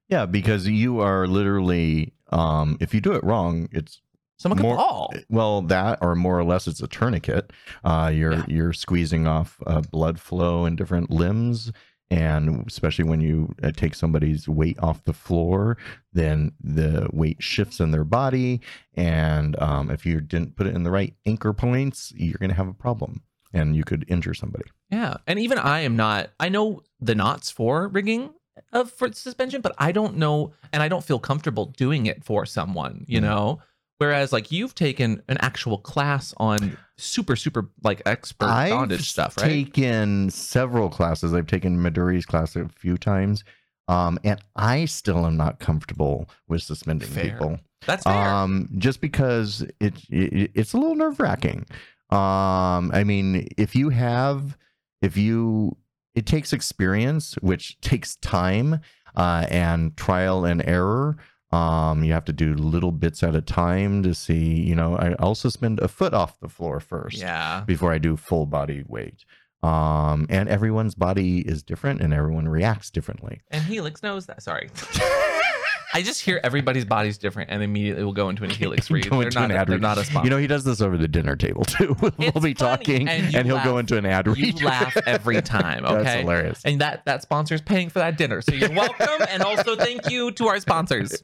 Yeah, 0.10 0.25
because 0.25 0.68
you 0.68 1.00
are 1.00 1.27
literally, 1.27 2.13
um, 2.32 2.77
if 2.82 2.94
you 2.94 3.00
do 3.01 3.13
it 3.13 3.24
wrong, 3.24 3.70
it's 3.72 4.01
Someone 4.39 4.58
could 4.58 4.63
More- 4.63 4.75
fall. 4.77 5.13
well 5.30 5.62
that 5.62 6.00
or 6.01 6.15
more 6.15 6.39
or 6.39 6.44
less 6.44 6.65
it's 6.65 6.82
a 6.82 6.88
tourniquet. 6.88 7.51
Uh, 7.84 8.12
you're 8.12 8.34
Yeah. 8.34 8.46
you're 8.48 8.74
squeezing 8.74 9.27
off 9.27 9.60
uh, 9.68 9.81
blood 9.81 10.20
flow 10.20 10.66
in 10.66 10.75
different 10.75 11.12
limbs, 11.12 11.72
and 12.12 12.66
especially 12.68 13.06
when 13.06 13.22
you 13.22 13.56
uh, 13.64 13.72
take 13.72 13.96
somebody's 13.96 14.48
weight 14.48 14.78
off 14.80 15.04
the 15.06 15.14
floor, 15.14 15.78
then 16.14 16.52
the 16.62 17.08
weight 17.12 17.42
shifts 17.42 17.80
in 17.80 17.92
their 17.92 18.04
body, 18.04 18.62
and 18.96 19.60
um, 19.62 19.90
if 19.90 20.06
you 20.06 20.22
didn't 20.22 20.56
put 20.56 20.68
it 20.68 20.76
in 20.76 20.84
the 20.84 20.92
right 20.92 21.16
anchor 21.26 21.54
points, 21.54 22.12
you're 22.16 22.38
gonna 22.38 22.54
have 22.54 22.68
a 22.68 22.74
problem, 22.74 23.22
and 23.54 23.76
you 23.76 23.84
could 23.84 24.06
injure 24.10 24.34
somebody. 24.34 24.66
Yeah, 24.92 25.16
and 25.26 25.40
even 25.40 25.58
I 25.58 25.80
am 25.80 25.96
not. 25.96 26.30
I 26.40 26.50
know 26.50 26.84
the 27.00 27.16
knots 27.16 27.50
for 27.50 27.88
rigging 27.88 28.34
of 28.74 28.92
for 28.92 29.12
suspension, 29.14 29.62
but 29.62 29.74
I 29.78 29.94
don't 29.94 30.18
know, 30.18 30.52
and 30.74 30.84
I 30.84 30.90
don't 30.90 31.04
feel 31.04 31.18
comfortable 31.20 31.66
doing 31.66 32.06
it 32.08 32.24
for 32.26 32.46
someone. 32.46 33.06
You 33.08 33.20
Mhm. 33.20 33.24
know, 33.24 33.62
whereas 34.01 34.33
like 34.33 34.51
you've 34.51 34.74
taken 34.74 35.22
an 35.29 35.37
actual 35.42 35.77
class 35.77 36.33
on 36.37 36.75
super 36.98 37.35
super 37.35 37.70
like 37.83 38.01
expert 38.07 38.48
I've 38.48 38.72
bondage 38.72 39.07
stuff, 39.07 39.37
right? 39.37 39.46
I've 39.46 39.51
taken 39.51 40.31
several 40.31 40.90
classes. 40.90 41.35
I've 41.35 41.46
taken 41.46 41.77
Midori's 41.77 42.25
class 42.25 42.55
a 42.55 42.68
few 42.68 42.98
times, 42.98 43.44
um, 43.87 44.18
and 44.24 44.42
I 44.55 44.85
still 44.85 45.27
am 45.27 45.37
not 45.37 45.59
comfortable 45.59 46.27
with 46.48 46.64
suspending 46.64 47.09
Fair. 47.09 47.25
people. 47.25 47.59
That's 47.85 48.03
fair. 48.03 48.14
Um, 48.14 48.70
just 48.79 49.01
because 49.01 49.61
it, 49.79 49.94
it 50.09 50.50
it's 50.55 50.74
a 50.74 50.77
little 50.77 50.96
nerve 50.96 51.20
wracking. 51.20 51.68
Um, 52.09 52.92
I 52.94 53.03
mean, 53.05 53.50
if 53.55 53.75
you 53.75 53.90
have, 53.90 54.57
if 55.03 55.16
you, 55.16 55.77
it 56.16 56.25
takes 56.25 56.53
experience, 56.53 57.35
which 57.42 57.79
takes 57.81 58.16
time, 58.16 58.81
uh, 59.16 59.46
and 59.50 59.96
trial 59.96 60.44
and 60.46 60.66
error. 60.66 61.18
Um, 61.51 62.03
you 62.03 62.14
have 62.14 62.25
to 62.25 62.33
do 62.33 62.53
little 62.53 62.94
bits 62.94 63.24
at 63.24 63.35
a 63.35 63.42
time 63.42 64.03
to 64.03 64.16
see. 64.16 64.61
You 64.61 64.75
know, 64.75 64.96
I, 64.96 65.14
also 65.16 65.50
spend 65.50 65.79
a 65.79 65.87
foot 65.87 66.14
off 66.14 66.40
the 66.40 66.48
floor 66.48 66.79
first 66.79 67.18
yeah. 67.18 67.64
before 67.66 67.92
I 67.92 67.98
do 67.98 68.16
full 68.16 68.46
body 68.46 68.83
weight. 68.87 69.25
Um, 69.61 70.25
and 70.29 70.50
everyone's 70.50 70.96
body 70.96 71.42
is 71.42 71.61
different, 71.61 72.01
and 72.01 72.14
everyone 72.14 72.48
reacts 72.48 72.90
differently. 72.90 73.42
And 73.51 73.64
Helix 73.64 74.01
knows 74.01 74.25
that. 74.25 74.42
Sorry. 74.42 74.70
I 75.94 76.01
just 76.01 76.22
hear 76.22 76.40
everybody's 76.44 76.86
body's 76.86 77.18
different 77.18 77.50
and 77.51 77.62
immediately 77.62 78.04
we'll 78.04 78.14
go 78.14 78.30
into 78.30 78.44
an 78.44 78.50
Helix 78.50 78.90
read. 78.90 79.10
Go 79.10 79.18
They're 79.18 79.27
into 79.27 79.40
not, 79.40 79.51
an 79.51 79.58
ad 79.58 79.68
they're 79.68 79.75
read. 79.75 79.82
not 79.82 79.98
a 79.98 80.06
sponsor. 80.06 80.24
You 80.25 80.30
know, 80.30 80.38
he 80.38 80.48
does 80.48 80.64
this 80.64 80.80
over 80.82 80.98
the 80.98 81.08
dinner 81.08 81.36
table 81.36 81.64
too. 81.66 81.96
we'll 82.01 82.12
It's 82.20 82.32
be 82.40 82.54
funny, 82.54 82.54
talking, 82.54 83.08
and 83.10 83.24
and, 83.25 83.34
you 83.34 83.44
he'll 83.44 83.56
laugh. 83.56 83.66
go 83.66 83.77
into 83.77 83.98
an 83.98 84.06
ad 84.06 84.25
you 84.27 84.34
read. 84.34 84.62
laugh 84.62 84.96
every 85.06 85.42
time, 85.42 85.84
That's 85.84 85.96
okay? 86.08 86.22
hilarious. 86.22 86.62
and 86.66 86.80
that 86.82 87.04
that 87.06 87.22
sponsor 87.22 87.56
is 87.56 87.62
paying 87.62 87.90
for 87.90 88.00
that 88.00 88.18
dinner. 88.18 88.42
So 88.42 88.54
you're 88.54 88.72
welcome, 88.74 89.25
and 89.30 89.44
also 89.44 89.75
thank 89.75 90.10
you 90.10 90.32
to 90.32 90.48
our 90.48 90.60
sponsors. 90.60 91.20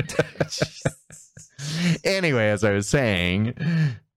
anyway, 2.04 2.50
as 2.50 2.64
I 2.64 2.72
was 2.72 2.88
saying, 2.88 3.54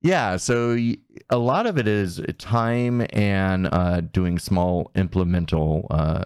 yeah, 0.03 0.37
so 0.37 0.75
y- 0.75 0.97
a 1.29 1.39
lot 1.39 1.67
of 1.67 1.79
it 1.79 1.87
is 1.89 2.21
time 2.39 3.07
and 3.13 3.69
uh, 3.71 4.01
doing 4.01 4.39
small 4.39 4.91
implemental 4.95 5.87
uh, 5.91 6.25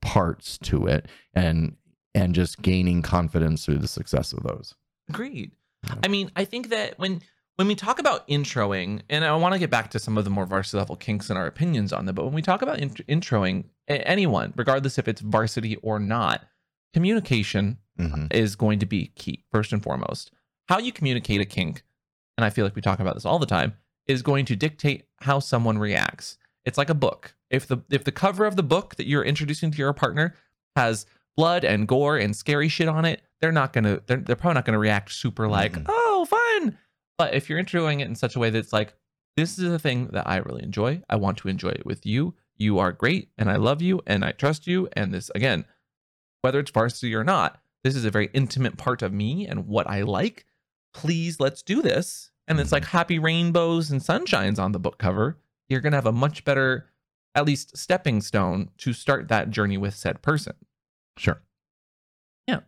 parts 0.00 0.58
to 0.58 0.86
it, 0.86 1.06
and 1.34 1.76
and 2.22 2.34
just 2.34 2.60
gaining 2.62 3.02
confidence 3.02 3.64
through 3.64 3.78
the 3.78 3.88
success 3.88 4.32
of 4.32 4.42
those. 4.42 4.74
Agreed. 5.08 5.52
I 6.02 6.08
mean, 6.08 6.30
I 6.36 6.44
think 6.44 6.68
that 6.70 6.98
when 6.98 7.22
when 7.56 7.66
we 7.66 7.74
talk 7.74 7.98
about 7.98 8.26
introing, 8.28 9.02
and 9.10 9.24
I 9.24 9.34
want 9.34 9.52
to 9.52 9.58
get 9.58 9.68
back 9.70 9.90
to 9.90 9.98
some 9.98 10.16
of 10.16 10.22
the 10.24 10.30
more 10.30 10.46
varsity 10.46 10.78
level 10.78 10.94
kinks 10.96 11.28
and 11.28 11.36
our 11.38 11.46
opinions 11.46 11.92
on 11.92 12.06
them, 12.06 12.14
but 12.14 12.24
when 12.24 12.34
we 12.34 12.42
talk 12.42 12.62
about 12.62 12.78
int- 12.78 13.04
introing 13.08 13.64
anyone, 13.88 14.52
regardless 14.56 14.96
if 14.98 15.08
it's 15.08 15.20
varsity 15.20 15.74
or 15.76 15.98
not, 15.98 16.46
communication 16.94 17.78
Mhm. 17.98 18.32
is 18.32 18.54
going 18.56 18.78
to 18.78 18.86
be 18.86 19.08
key 19.16 19.44
first 19.50 19.72
and 19.72 19.82
foremost. 19.82 20.30
How 20.68 20.78
you 20.78 20.92
communicate 20.92 21.40
a 21.40 21.44
kink, 21.44 21.82
and 22.36 22.44
I 22.44 22.50
feel 22.50 22.64
like 22.64 22.76
we 22.76 22.82
talk 22.82 23.00
about 23.00 23.14
this 23.14 23.24
all 23.24 23.38
the 23.40 23.46
time, 23.46 23.74
is 24.06 24.22
going 24.22 24.44
to 24.46 24.56
dictate 24.56 25.06
how 25.22 25.38
someone 25.40 25.78
reacts. 25.78 26.38
It's 26.64 26.78
like 26.78 26.90
a 26.90 26.94
book. 26.94 27.34
If 27.50 27.66
the 27.66 27.78
if 27.90 28.04
the 28.04 28.12
cover 28.12 28.46
of 28.46 28.56
the 28.56 28.62
book 28.62 28.94
that 28.96 29.06
you're 29.08 29.24
introducing 29.24 29.70
to 29.72 29.78
your 29.78 29.92
partner 29.92 30.34
has 30.76 31.06
blood 31.38 31.64
and 31.64 31.86
gore 31.88 32.18
and 32.18 32.36
scary 32.36 32.68
shit 32.68 32.88
on 32.88 33.04
it, 33.06 33.22
they're 33.40 33.52
not 33.52 33.72
gonna 33.72 34.00
they're, 34.06 34.18
they're 34.18 34.36
probably 34.36 34.54
not 34.54 34.64
gonna 34.66 34.78
react 34.78 35.12
super 35.12 35.48
like, 35.48 35.72
Mhm. 35.72 35.86
oh 35.88 36.26
fun. 36.28 36.76
But 37.16 37.32
if 37.34 37.48
you're 37.48 37.62
introing 37.62 38.00
it 38.00 38.08
in 38.08 38.14
such 38.16 38.36
a 38.36 38.38
way 38.38 38.50
that's 38.50 38.72
like, 38.72 38.92
this 39.36 39.58
is 39.58 39.72
a 39.72 39.78
thing 39.78 40.08
that 40.12 40.28
I 40.28 40.36
really 40.38 40.62
enjoy. 40.64 41.00
I 41.08 41.16
want 41.16 41.38
to 41.38 41.48
enjoy 41.48 41.70
it 41.70 41.86
with 41.86 42.04
you. 42.04 42.34
You 42.56 42.80
are 42.80 42.90
great 42.92 43.30
and 43.38 43.48
I 43.48 43.56
love 43.56 43.80
you 43.80 44.02
and 44.06 44.24
I 44.24 44.32
trust 44.32 44.66
you. 44.66 44.88
And 44.94 45.14
this 45.14 45.30
again, 45.34 45.64
whether 46.42 46.58
it's 46.58 46.70
varsity 46.72 47.14
or 47.14 47.22
not, 47.24 47.60
this 47.84 47.94
is 47.94 48.04
a 48.04 48.10
very 48.10 48.30
intimate 48.34 48.76
part 48.76 49.00
of 49.02 49.12
me 49.12 49.46
and 49.46 49.66
what 49.68 49.88
I 49.88 50.02
like. 50.02 50.44
Please 50.92 51.38
let's 51.38 51.62
do 51.62 51.82
this. 51.82 52.30
And 52.48 52.58
it's 52.58 52.72
like 52.72 52.84
happy 52.86 53.18
rainbows 53.20 53.90
and 53.92 54.00
sunshines 54.00 54.58
on 54.58 54.72
the 54.72 54.78
book 54.80 54.98
cover. 54.98 55.38
You're 55.68 55.80
gonna 55.82 55.96
have 55.96 56.06
a 56.06 56.12
much 56.12 56.44
better, 56.44 56.86
at 57.36 57.44
least 57.46 57.76
stepping 57.76 58.20
stone 58.22 58.70
to 58.78 58.92
start 58.92 59.28
that 59.28 59.50
journey 59.50 59.76
with 59.78 59.94
said 59.94 60.20
person. 60.22 60.54
Sure, 61.18 61.40
Yeah. 62.46 62.60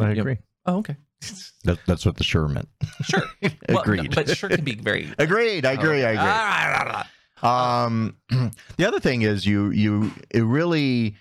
I 0.00 0.10
agree. 0.10 0.38
Oh, 0.66 0.78
okay. 0.78 0.96
That, 1.64 1.78
that's 1.86 2.04
what 2.04 2.16
the 2.16 2.24
sure 2.24 2.48
meant. 2.48 2.68
Sure. 3.02 3.22
Well, 3.42 3.52
no, 3.68 3.80
Agreed. 3.82 4.14
but 4.14 4.36
sure 4.36 4.48
can 4.50 4.64
be 4.64 4.74
very 4.74 5.12
Agreed. 5.18 5.64
I 5.64 5.72
agree. 5.72 6.04
I 6.04 6.10
agree. 6.10 7.06
Ah, 7.42 7.84
Um, 7.84 8.16
the 8.76 8.86
other 8.88 8.98
thing 8.98 9.22
is 9.22 9.46
you 9.46 9.70
you 9.70 10.10
it 10.30 10.42
really 10.42 11.14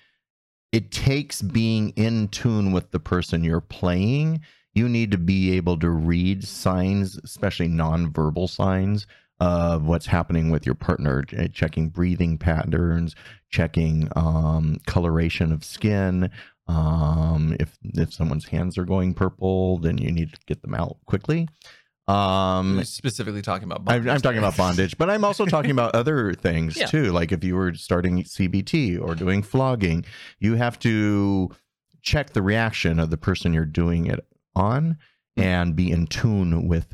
it 0.72 0.90
takes 0.92 1.42
being 1.44 1.90
in 1.92 2.28
tune 2.30 2.72
with 2.72 2.90
the 2.90 3.00
person 3.00 3.44
you're 3.44 3.62
playing 3.62 4.42
you 4.74 4.88
need 4.90 5.12
to 5.12 5.18
be 5.18 5.56
able 5.58 5.78
to 5.80 5.90
read 5.90 6.44
signs, 6.46 7.20
especially 7.24 7.68
nonverbal 7.68 8.50
signs 8.50 9.06
of 9.40 9.84
what's 9.86 10.06
happening 10.06 10.50
with 10.50 10.66
your 10.66 10.76
partner, 10.76 11.24
checking 11.52 11.90
breathing 11.90 12.38
patterns, 12.38 13.16
checking 13.50 14.08
um, 14.16 14.78
coloration 14.86 15.52
of 15.52 15.64
skin. 15.66 16.30
Um, 16.72 17.56
if 17.60 17.78
if 17.84 18.14
someone's 18.14 18.46
hands 18.46 18.78
are 18.78 18.86
going 18.86 19.14
purple, 19.14 19.78
then 19.80 19.98
you 19.98 20.12
need 20.12 20.34
to 20.34 20.40
get 20.48 20.62
them 20.62 20.74
out 20.74 20.98
quickly. 21.06 21.48
Um, 22.08 22.76
You're 22.76 22.84
specifically 22.86 23.42
talking 23.42 23.66
about. 23.66 23.82
I'm, 23.88 23.96
I'm 24.02 24.04
bondage 24.06 24.22
talking 24.24 24.38
about 24.40 24.58
bondage, 24.58 24.98
but 24.98 25.10
I'm 25.10 25.24
also 25.24 25.46
talking 25.46 25.72
about 25.72 25.96
other 25.96 26.34
things 26.48 26.78
Yeah. 26.78 26.88
too. 26.88 27.12
Like 27.12 27.32
if 27.32 27.44
you 27.44 27.56
were 27.56 27.74
starting 27.76 28.24
CBT 28.24 29.00
or 29.02 29.16
doing 29.16 29.44
flogging, 29.44 30.06
you 30.40 30.56
have 30.56 30.80
to 30.80 31.50
check 32.02 32.32
the 32.32 32.42
reaction 32.42 33.00
of 33.00 33.10
the 33.12 33.18
person 33.18 33.54
you're 33.54 33.66
doing 33.66 34.08
it 34.08 34.26
on 34.56 34.98
and 35.38 35.76
be 35.76 35.92
in 35.92 36.08
tune 36.08 36.68
with 36.68 36.94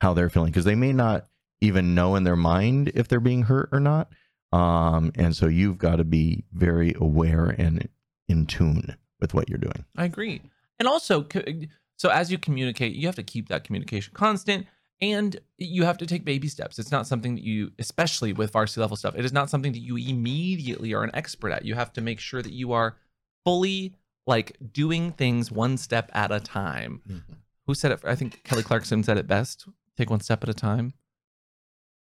how 0.00 0.14
they're 0.14 0.30
feeling 0.30 0.50
because 0.50 0.64
they 0.64 0.74
may 0.74 0.92
not 0.92 1.26
even 1.60 1.94
know 1.94 2.16
in 2.16 2.24
their 2.24 2.36
mind 2.36 2.90
if 2.94 3.08
they're 3.08 3.20
being 3.20 3.42
hurt 3.42 3.68
or 3.72 3.80
not. 3.80 4.08
Um, 4.52 5.12
and 5.14 5.36
so 5.36 5.46
you've 5.46 5.78
got 5.78 5.96
to 5.96 6.04
be 6.04 6.44
very 6.52 6.94
aware 6.98 7.46
and 7.46 7.88
in 8.28 8.46
tune 8.46 8.96
with 9.20 9.34
what 9.34 9.48
you're 9.48 9.58
doing. 9.58 9.84
I 9.96 10.04
agree. 10.04 10.42
And 10.78 10.86
also, 10.86 11.26
so 11.96 12.10
as 12.10 12.30
you 12.30 12.38
communicate, 12.38 12.94
you 12.94 13.06
have 13.06 13.16
to 13.16 13.22
keep 13.22 13.48
that 13.48 13.64
communication 13.64 14.12
constant 14.14 14.66
and 15.00 15.38
you 15.58 15.84
have 15.84 15.98
to 15.98 16.06
take 16.06 16.24
baby 16.24 16.48
steps. 16.48 16.78
It's 16.78 16.90
not 16.90 17.06
something 17.06 17.34
that 17.34 17.44
you, 17.44 17.72
especially 17.78 18.32
with 18.32 18.52
varsity 18.52 18.80
level 18.80 18.96
stuff, 18.96 19.14
it 19.16 19.24
is 19.24 19.32
not 19.32 19.50
something 19.50 19.72
that 19.72 19.80
you 19.80 19.96
immediately 19.96 20.94
are 20.94 21.04
an 21.04 21.10
expert 21.14 21.50
at. 21.50 21.64
You 21.64 21.74
have 21.74 21.92
to 21.94 22.00
make 22.00 22.18
sure 22.20 22.42
that 22.42 22.52
you 22.52 22.72
are 22.72 22.96
fully 23.44 23.94
like 24.26 24.56
doing 24.72 25.12
things 25.12 25.52
one 25.52 25.76
step 25.76 26.10
at 26.14 26.32
a 26.32 26.40
time. 26.40 27.02
Mm-hmm. 27.08 27.32
Who 27.66 27.74
said 27.74 27.92
it? 27.92 28.00
I 28.04 28.14
think 28.14 28.42
Kelly 28.44 28.62
Clarkson 28.62 29.02
said 29.02 29.18
it 29.18 29.26
best. 29.26 29.66
Take 29.96 30.10
one 30.10 30.20
step 30.20 30.42
at 30.42 30.48
a 30.48 30.54
time. 30.54 30.94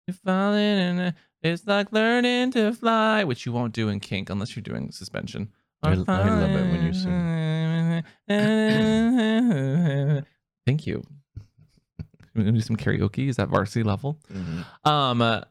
You're 0.08 0.16
falling 0.16 0.60
in 0.62 1.00
a- 1.00 1.16
it's 1.42 1.68
like 1.68 1.92
learning 1.92 2.52
to 2.52 2.72
fly, 2.74 3.24
which 3.24 3.46
you 3.46 3.52
won't 3.52 3.74
do 3.74 3.90
in 3.90 4.00
kink 4.00 4.30
unless 4.30 4.56
you're 4.56 4.64
doing 4.64 4.92
suspension. 4.92 5.52
I- 5.84 5.92
I 5.92 5.96
love 5.96 6.50
it 6.52 6.72
when 6.72 6.86
you 6.86 6.94
sing. 6.94 8.04
Thank 10.66 10.88
you. 10.88 11.04
We're 12.36 12.44
gonna 12.44 12.54
do 12.54 12.62
some 12.62 12.78
karaoke. 12.78 13.28
Is 13.28 13.36
that 13.36 13.50
varsity 13.50 13.84
level? 13.84 14.18
Um, 14.86 15.22
uh, 15.22 15.42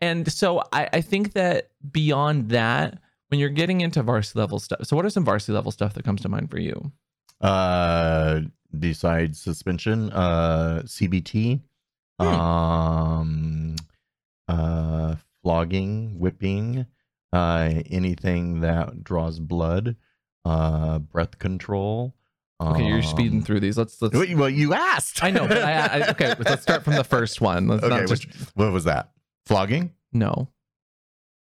and 0.00 0.30
so 0.32 0.62
I, 0.72 0.88
I 0.94 1.00
think 1.00 1.34
that 1.34 1.70
beyond 1.92 2.48
that, 2.50 2.98
when 3.28 3.38
you're 3.40 3.48
getting 3.50 3.80
into 3.82 4.02
varsity 4.02 4.38
level 4.40 4.58
stuff, 4.58 4.80
so 4.84 4.96
what 4.96 5.04
are 5.04 5.10
some 5.10 5.24
varsity 5.24 5.52
level 5.52 5.70
stuff 5.72 5.94
that 5.94 6.04
comes 6.04 6.22
to 6.22 6.28
mind 6.28 6.50
for 6.50 6.58
you? 6.58 6.92
uh 7.40 8.40
besides 8.78 9.40
suspension 9.40 10.08
uh 10.12 10.80
cbt 10.86 11.60
Hmm. 12.20 12.26
um 12.28 13.74
uh 14.46 15.16
flogging 15.42 16.16
whipping 16.20 16.86
uh 17.34 17.82
anything 17.90 18.60
that 18.60 19.02
draws 19.02 19.40
blood 19.40 19.96
uh 20.44 20.98
breath 20.98 21.38
control 21.38 22.14
Okay, 22.60 22.86
you're 22.86 23.02
speeding 23.02 23.40
um, 23.40 23.44
through 23.44 23.60
these. 23.60 23.76
Let's 23.76 24.00
let's. 24.00 24.14
Well 24.16 24.48
you 24.48 24.72
asked 24.72 25.22
I 25.24 25.32
know, 25.32 25.46
but 25.46 25.58
I, 25.58 25.72
I 25.98 26.08
okay. 26.10 26.34
Let's 26.38 26.62
start 26.62 26.84
from 26.84 26.94
the 26.94 27.04
first 27.04 27.40
one. 27.40 27.66
Let's 27.66 27.82
okay 27.82 27.98
not 27.98 28.08
just 28.08 28.26
which, 28.26 28.36
what 28.54 28.72
was 28.72 28.84
that 28.84 29.10
flogging 29.44 29.92
no, 30.12 30.48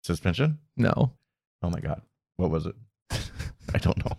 suspension 0.02 0.58
no. 0.76 1.12
oh 1.62 1.70
my 1.70 1.80
god 1.80 2.00
what 2.36 2.50
was 2.50 2.66
it 2.66 2.74
i 3.74 3.78
don't 3.78 3.98
know 4.04 4.16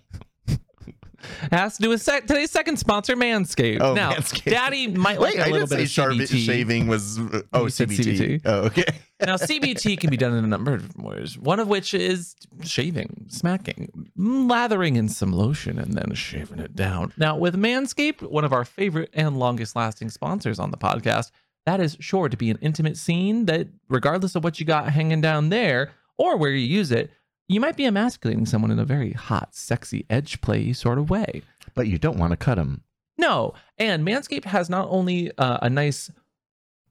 has 1.52 1.78
to 1.78 1.84
do 1.84 1.90
with 1.90 2.02
sec- 2.02 2.28
today's 2.28 2.52
second 2.52 2.78
sponsor, 2.78 3.16
Manscaped. 3.16 3.82
Oh, 3.82 3.94
now, 3.94 4.12
Manscaped. 4.14 4.52
Daddy 4.52 4.88
might 4.88 5.20
wait 5.20 5.38
like 5.38 5.48
a 5.48 5.50
i 5.50 5.52
little 5.52 5.68
bit 5.68 5.88
say 5.90 6.04
of 6.04 6.10
CBT. 6.12 6.46
shaving 6.46 6.88
was 6.88 7.20
uh, 7.20 7.42
oh 7.54 7.66
cbt. 7.66 7.98
CBT. 7.98 8.42
oh 8.46 8.60
okay 8.66 8.86
Now, 9.22 9.38
CBT 9.38 9.98
can 9.98 10.10
be 10.10 10.18
done 10.18 10.34
in 10.34 10.44
a 10.44 10.48
number 10.48 10.74
of 10.74 10.94
ways. 10.98 11.38
One 11.38 11.62
of 11.62 11.70
which 11.70 11.94
is 11.94 12.36
shaving, 12.64 13.28
smacking, 13.30 14.10
lathering 14.18 14.98
in 14.98 15.08
some 15.08 15.32
lotion, 15.32 15.80
and 15.80 15.94
then 15.94 16.14
shaving 16.16 16.60
it 16.60 16.76
down. 16.76 17.14
Now, 17.16 17.38
with 17.38 17.56
Manscaped, 17.56 18.22
one 18.30 18.44
of 18.44 18.52
our 18.52 18.66
favorite 18.66 19.10
and 19.14 19.40
longest 19.40 19.74
lasting 19.74 20.10
sponsors 20.10 20.60
on 20.60 20.72
the 20.72 20.78
podcast, 20.78 21.32
that 21.66 21.80
is 21.80 21.96
sure 22.02 22.28
to 22.28 22.36
be 22.36 22.50
an 22.52 22.58
intimate 22.62 22.98
scene 22.98 23.46
that, 23.46 23.68
regardless 23.88 24.36
of 24.36 24.44
what 24.44 24.60
you 24.60 24.66
got 24.66 24.90
hanging 24.90 25.22
down 25.22 25.48
there 25.48 25.92
or 26.18 26.36
where 26.38 26.52
you 26.52 26.66
use 26.68 26.92
it, 26.92 27.10
you 27.48 27.60
might 27.60 27.76
be 27.78 27.86
emasculating 27.86 28.46
someone 28.46 28.72
in 28.72 28.80
a 28.80 28.86
very 28.86 29.12
hot, 29.12 29.56
sexy, 29.56 30.06
edge 30.10 30.42
play 30.42 30.74
sort 30.74 30.98
of 30.98 31.10
way. 31.10 31.42
but 31.74 31.88
you 31.88 31.98
don't 31.98 32.18
want 32.18 32.32
to 32.32 32.38
cut 32.38 32.56
them 32.56 32.84
No, 33.18 33.54
and 33.78 34.06
Manscaped 34.08 34.46
has 34.46 34.70
not 34.70 34.88
only 34.90 35.32
uh, 35.38 35.60
a 35.62 35.70
nice 35.70 36.10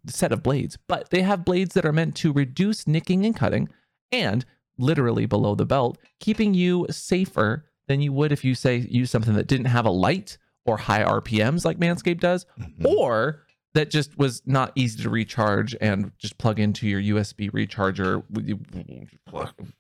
set 0.07 0.33
of 0.33 0.43
blades, 0.43 0.77
but 0.87 1.11
they 1.11 1.23
have 1.23 1.45
blades 1.45 1.75
that 1.75 1.85
are 1.87 1.93
meant 1.93 2.15
to 2.17 2.33
reduce 2.33 2.87
nicking 2.87 3.25
and 3.25 3.35
cutting, 3.37 3.69
and 4.13 4.45
literally 4.79 5.25
below 5.27 5.55
the 5.55 5.65
belt, 5.65 5.99
keeping 6.21 6.53
you 6.55 6.87
safer 6.91 7.65
than 7.89 8.01
you 8.01 8.13
would 8.13 8.33
if 8.33 8.45
you 8.45 8.55
say 8.55 8.79
use 8.89 9.11
something 9.11 9.35
that 9.35 9.47
didn't 9.47 9.67
have 9.67 9.87
a 9.87 9.91
light 9.91 10.37
or 10.67 10.77
high 10.77 11.03
RPMs 11.03 11.65
like 11.65 11.79
Manscaped 11.79 12.21
does, 12.21 12.45
Mhm. 12.59 12.85
or 12.85 13.47
that 13.75 13.91
just 13.91 14.17
was 14.17 14.43
not 14.47 14.73
easy 14.75 15.03
to 15.03 15.11
recharge 15.11 15.77
and 15.81 16.13
just 16.19 16.39
plug 16.39 16.59
into 16.59 16.87
your 16.87 17.01
USB 17.01 17.51
recharger 17.51 18.23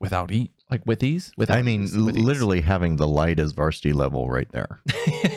without 0.00 0.30
e 0.32 0.50
like 0.70 0.84
with 0.84 1.02
ease. 1.02 1.32
Without 1.36 1.58
I 1.58 1.62
mean, 1.62 1.84
ease, 1.84 1.96
with 1.96 2.16
ease. 2.16 2.24
literally 2.24 2.60
having 2.60 2.96
the 2.96 3.08
light 3.08 3.38
as 3.38 3.52
varsity 3.52 3.92
level 3.92 4.28
right 4.28 4.50
there. 4.50 4.80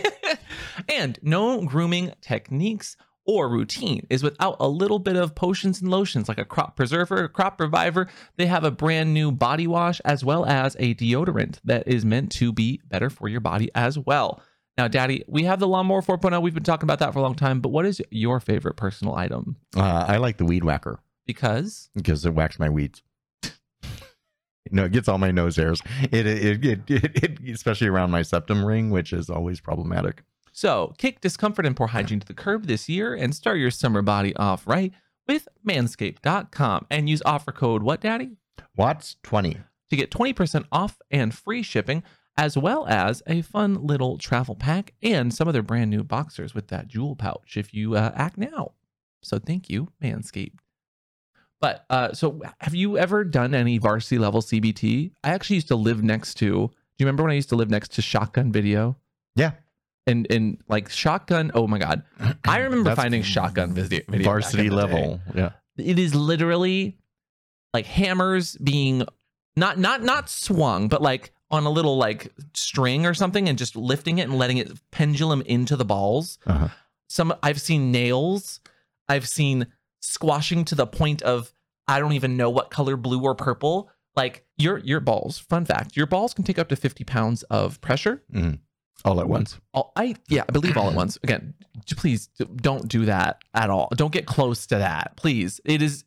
and 0.90 1.20
no 1.22 1.62
grooming 1.62 2.14
techniques 2.22 2.98
or 3.26 3.50
routine 3.50 4.08
is 4.10 4.24
without 4.24 4.56
a 4.60 4.68
little 4.68 5.00
bit 5.00 5.18
of 5.18 5.36
potions 5.36 5.82
and 5.82 5.92
lotions 5.92 6.30
like 6.30 6.38
a 6.38 6.46
crop 6.46 6.76
preserver, 6.76 7.26
a 7.26 7.30
crop 7.30 7.60
reviver. 7.60 8.08
They 8.38 8.48
have 8.48 8.64
a 8.64 8.72
brand 8.72 9.14
new 9.14 9.32
body 9.32 9.68
wash 9.68 10.00
as 10.06 10.24
well 10.24 10.46
as 10.46 10.76
a 10.80 10.96
deodorant 10.96 11.60
that 11.66 11.88
is 11.88 12.06
meant 12.06 12.32
to 12.34 12.52
be 12.52 12.82
better 12.88 13.10
for 13.10 13.28
your 13.28 13.42
body 13.42 13.70
as 13.76 14.00
well. 14.00 14.42
Now, 14.78 14.88
Daddy, 14.88 15.24
we 15.28 15.44
have 15.46 15.60
the 15.60 15.68
Lawnmower 15.68 16.04
4.0. 16.04 16.40
We've 16.42 16.54
been 16.54 16.64
talking 16.64 16.86
about 16.86 17.00
that 17.00 17.12
for 17.12 17.20
a 17.20 17.22
long 17.24 17.34
time, 17.34 17.62
but 17.62 17.70
what 17.70 17.86
is 17.86 18.00
your 18.12 18.40
favorite 18.40 18.76
personal 18.76 19.16
item? 19.16 19.56
Uh, 19.76 20.06
I 20.08 20.18
like 20.18 20.38
the 20.38 20.46
weed 20.46 20.64
whacker 20.64 21.00
Because 21.26 21.90
because 21.96 22.26
it 22.26 22.34
whacks 22.34 22.60
my 22.60 22.70
weeds. 22.70 23.02
no, 24.72 24.86
it 24.86 24.92
gets 24.92 25.08
all 25.08 25.18
my 25.18 25.32
nose 25.32 25.56
hairs. 25.56 25.82
It 26.04 26.28
it, 26.28 26.64
it, 26.64 26.90
it, 26.90 27.24
it 27.24 27.50
especially 27.50 27.88
around 27.88 28.12
my 28.12 28.22
septum 28.22 28.64
ring, 28.64 28.92
which 28.92 29.14
is 29.14 29.30
always 29.32 29.60
problematic. 29.60 30.22
So, 30.52 30.94
kick 30.98 31.22
discomfort 31.22 31.66
and 31.66 31.76
poor 31.76 31.88
hygiene 31.88 32.20
to 32.20 32.28
the 32.28 32.34
curb 32.34 32.66
this 32.66 32.88
year 32.90 33.14
and 33.14 33.36
start 33.36 33.58
your 33.58 33.72
summer 33.72 34.02
body 34.02 34.36
off 34.36 34.68
right 34.68 34.94
with 35.28 35.48
manscaped.com 35.68 36.88
and 36.90 37.10
use 37.10 37.22
offer 37.26 37.52
code 37.52 37.82
what, 37.84 38.02
Daddy? 38.02 38.38
Watts 38.76 39.16
twenty. 39.24 39.58
To 39.90 39.96
get 39.96 40.12
20% 40.12 40.66
off 40.70 41.00
and 41.10 41.34
free 41.34 41.64
shipping, 41.64 42.04
as 42.38 42.58
well 42.58 42.86
as 42.88 43.24
a 43.28 43.42
fun 43.42 43.86
little 43.86 44.18
travel 44.18 44.56
pack 44.56 44.94
and 45.02 45.34
some 45.34 45.48
of 45.48 45.54
their 45.54 45.64
brand 45.64 45.90
new 45.90 46.04
boxers 46.04 46.54
with 46.54 46.68
that 46.68 46.88
jewel 46.88 47.16
pouch 47.16 47.58
if 47.58 47.74
you 47.74 47.96
uh, 47.96 48.12
act 48.16 48.38
now. 48.38 48.74
So, 49.24 49.40
thank 49.40 49.70
you, 49.70 49.90
Manscaped. 50.02 50.60
But 51.60 51.86
uh, 51.90 52.14
so, 52.14 52.40
have 52.60 52.76
you 52.76 52.98
ever 52.98 53.24
done 53.24 53.56
any 53.56 53.80
varsity 53.80 54.20
level 54.20 54.42
CBT? 54.42 55.12
I 55.24 55.30
actually 55.30 55.56
used 55.56 55.70
to 55.70 55.76
live 55.76 56.04
next 56.04 56.36
to. 56.36 56.46
Do 56.46 57.04
you 57.04 57.06
remember 57.06 57.24
when 57.24 57.32
I 57.32 57.36
used 57.36 57.50
to 57.50 57.56
live 57.56 57.70
next 57.70 57.94
to 57.94 58.02
Shotgun 58.02 58.52
Video? 58.52 58.98
Yeah, 59.36 59.52
and 60.08 60.26
and 60.32 60.58
like 60.68 60.90
shotgun 60.90 61.52
oh 61.54 61.68
my 61.68 61.78
god 61.78 62.02
i 62.48 62.58
remember 62.62 62.96
finding 62.96 63.22
shotgun 63.22 63.74
video, 63.74 64.02
video 64.08 64.26
varsity 64.26 64.70
level. 64.70 65.20
Yeah, 65.36 65.52
it 65.78 66.00
is 66.00 66.16
literally 66.16 66.98
like 67.74 67.86
hammers 67.86 68.56
being 68.56 69.04
not 69.56 69.78
not 69.78 70.02
not 70.02 70.30
swung 70.30 70.88
but 70.88 71.02
like 71.02 71.34
on 71.52 71.66
a 71.66 71.70
little 71.70 71.98
like 71.98 72.32
string 72.54 73.06
or 73.06 73.14
something 73.14 73.48
and 73.48 73.58
just 73.58 73.76
lifting 73.76 74.18
it 74.18 74.24
and 74.24 74.38
letting 74.38 74.58
it 74.58 74.72
pendulum 74.92 75.42
into 75.44 75.76
the 75.76 75.86
balls 75.86 76.38
Uh-huh. 76.46 76.68
some 77.08 77.34
i've 77.44 77.62
seen 77.62 77.92
nails 77.92 78.60
i've 79.08 79.28
seen 79.28 79.68
squashing 80.02 80.66
to 80.66 80.76
the 80.76 80.86
point 80.88 81.22
of 81.22 81.52
i 81.88 82.00
don't 82.00 82.14
even 82.14 82.38
know 82.38 82.50
what 82.50 82.70
color 82.70 82.98
blue 82.98 83.22
or 83.22 83.34
purple 83.36 83.90
like 84.16 84.46
your 84.58 84.80
your 84.80 85.00
balls 85.00 85.38
fun 85.40 85.64
fact 85.66 85.96
your 85.96 86.06
balls 86.08 86.34
can 86.34 86.44
take 86.44 86.60
up 86.60 86.68
to 86.70 86.76
50 86.76 87.04
pounds 87.04 87.44
of 87.44 87.80
pressure 87.82 88.24
all 89.06 89.22
at 89.22 89.30
once. 89.30 89.60
all, 89.74 89.92
I 89.96 90.16
yeah, 90.28 90.44
I 90.50 90.52
believe 90.52 90.76
all 90.76 90.90
at 90.90 90.96
once. 90.96 91.20
Again, 91.24 91.54
please 91.98 92.30
don't 92.56 92.88
do 92.88 93.06
that 93.06 93.44
at 93.54 93.70
all. 93.70 93.90
Don't 93.96 94.12
get 94.12 94.26
close 94.26 94.66
to 94.68 94.78
that, 94.80 95.16
please. 95.18 95.62
It 95.66 95.84
is 95.84 96.04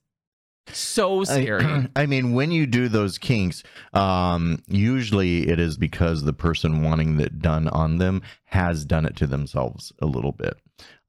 so 0.69 1.25
scary. 1.25 1.65
I, 1.65 1.89
I 1.97 2.07
mean, 2.07 2.35
when 2.35 2.51
you 2.51 2.67
do 2.67 2.89
those 2.89 3.19
kinks, 3.19 3.63
um, 3.93 4.63
usually 4.67 5.49
it 5.49 5.59
is 5.59 5.77
because 5.77 6.23
the 6.23 6.33
person 6.33 6.83
wanting 6.83 7.17
that 7.19 7.41
done 7.41 7.69
on 7.69 7.99
them 7.99 8.23
has 8.47 8.85
done 8.85 9.07
it 9.07 9.17
to 9.17 9.27
themselves 9.27 9.93
a 10.01 10.07
little 10.07 10.33
bit. 10.33 10.59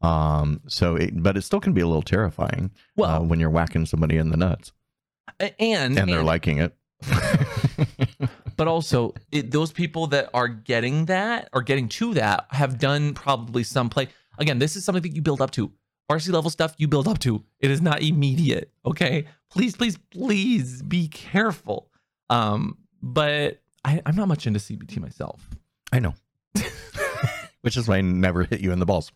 Um, 0.02 0.62
so, 0.68 0.96
it, 0.96 1.22
but 1.22 1.38
it 1.38 1.44
still 1.44 1.60
can 1.60 1.74
be 1.74 1.82
a 1.82 1.88
little 1.88 2.02
terrifying 2.02 2.72
uh, 2.74 2.78
well, 2.96 3.26
when 3.26 3.40
you're 3.40 3.52
whacking 3.52 3.86
somebody 3.86 4.18
in 4.18 4.30
the 4.30 4.38
nuts 4.38 4.72
a- 5.40 5.62
and 5.62 5.98
and 5.98 6.12
they're 6.12 6.24
liking 6.24 6.58
it. 6.60 6.76
but 8.58 8.68
also 8.68 9.14
it, 9.32 9.52
those 9.52 9.72
people 9.72 10.08
that 10.08 10.30
are 10.34 10.48
getting 10.48 11.06
that 11.06 11.50
or 11.54 11.62
getting 11.62 11.90
to 11.90 12.14
that 12.14 12.46
have 12.52 12.78
done 12.80 13.14
probably 13.14 13.64
some 13.64 13.90
play. 13.90 14.08
Again, 14.38 14.60
this 14.60 14.76
is 14.76 14.86
something 14.86 15.02
that 15.02 15.16
you 15.16 15.22
build 15.22 15.42
up 15.42 15.52
to. 15.52 15.72
Varsity 16.12 16.34
level 16.34 16.52
stuff 16.52 16.76
you 16.78 16.90
build 16.90 17.08
up 17.08 17.20
to. 17.20 17.42
It 17.62 17.72
is 17.72 17.82
not 17.82 18.02
immediate. 18.02 18.70
Okay, 18.86 19.28
please, 19.50 19.78
please, 19.78 19.98
please 20.10 20.82
be 20.82 21.08
careful. 21.08 21.90
Um, 22.30 22.78
but 23.02 23.62
I, 23.86 24.02
I'm 24.06 24.18
not 24.18 24.28
much 24.28 24.46
into 24.46 24.60
CBT 24.60 25.00
myself. 25.00 25.48
I 25.94 26.00
know. 26.00 26.14
Which 27.62 27.78
is 27.78 27.88
why 27.88 28.00
I 28.00 28.02
never 28.02 28.44
hit 28.44 28.60
you 28.60 28.74
in 28.74 28.80
the 28.80 28.86
balls. 28.86 29.14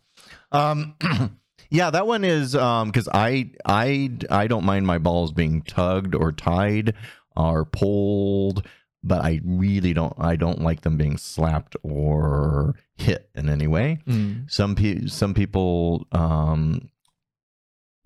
Um, 0.52 0.94
yeah, 1.70 1.90
that 1.90 2.06
one 2.06 2.24
is 2.24 2.54
um 2.56 2.88
because 2.88 3.10
I 3.12 3.50
I 3.66 4.12
I 4.30 4.46
don't 4.46 4.64
mind 4.64 4.86
my 4.86 4.96
balls 4.96 5.32
being 5.32 5.60
tugged 5.60 6.14
or 6.14 6.32
tied 6.32 6.94
or 7.36 7.66
pulled, 7.66 8.66
but 9.06 9.24
I 9.24 9.40
really 9.44 9.94
don't 9.94 10.12
I 10.18 10.36
don't 10.36 10.60
like 10.62 10.80
them 10.82 10.96
being 10.96 11.16
slapped 11.16 11.76
or 11.82 12.74
hit 12.96 13.30
in 13.34 13.48
any 13.48 13.66
way. 13.68 14.00
Some 14.48 14.74
pe- 14.74 15.06
some 15.06 15.32
people 15.32 16.06
um 16.12 16.90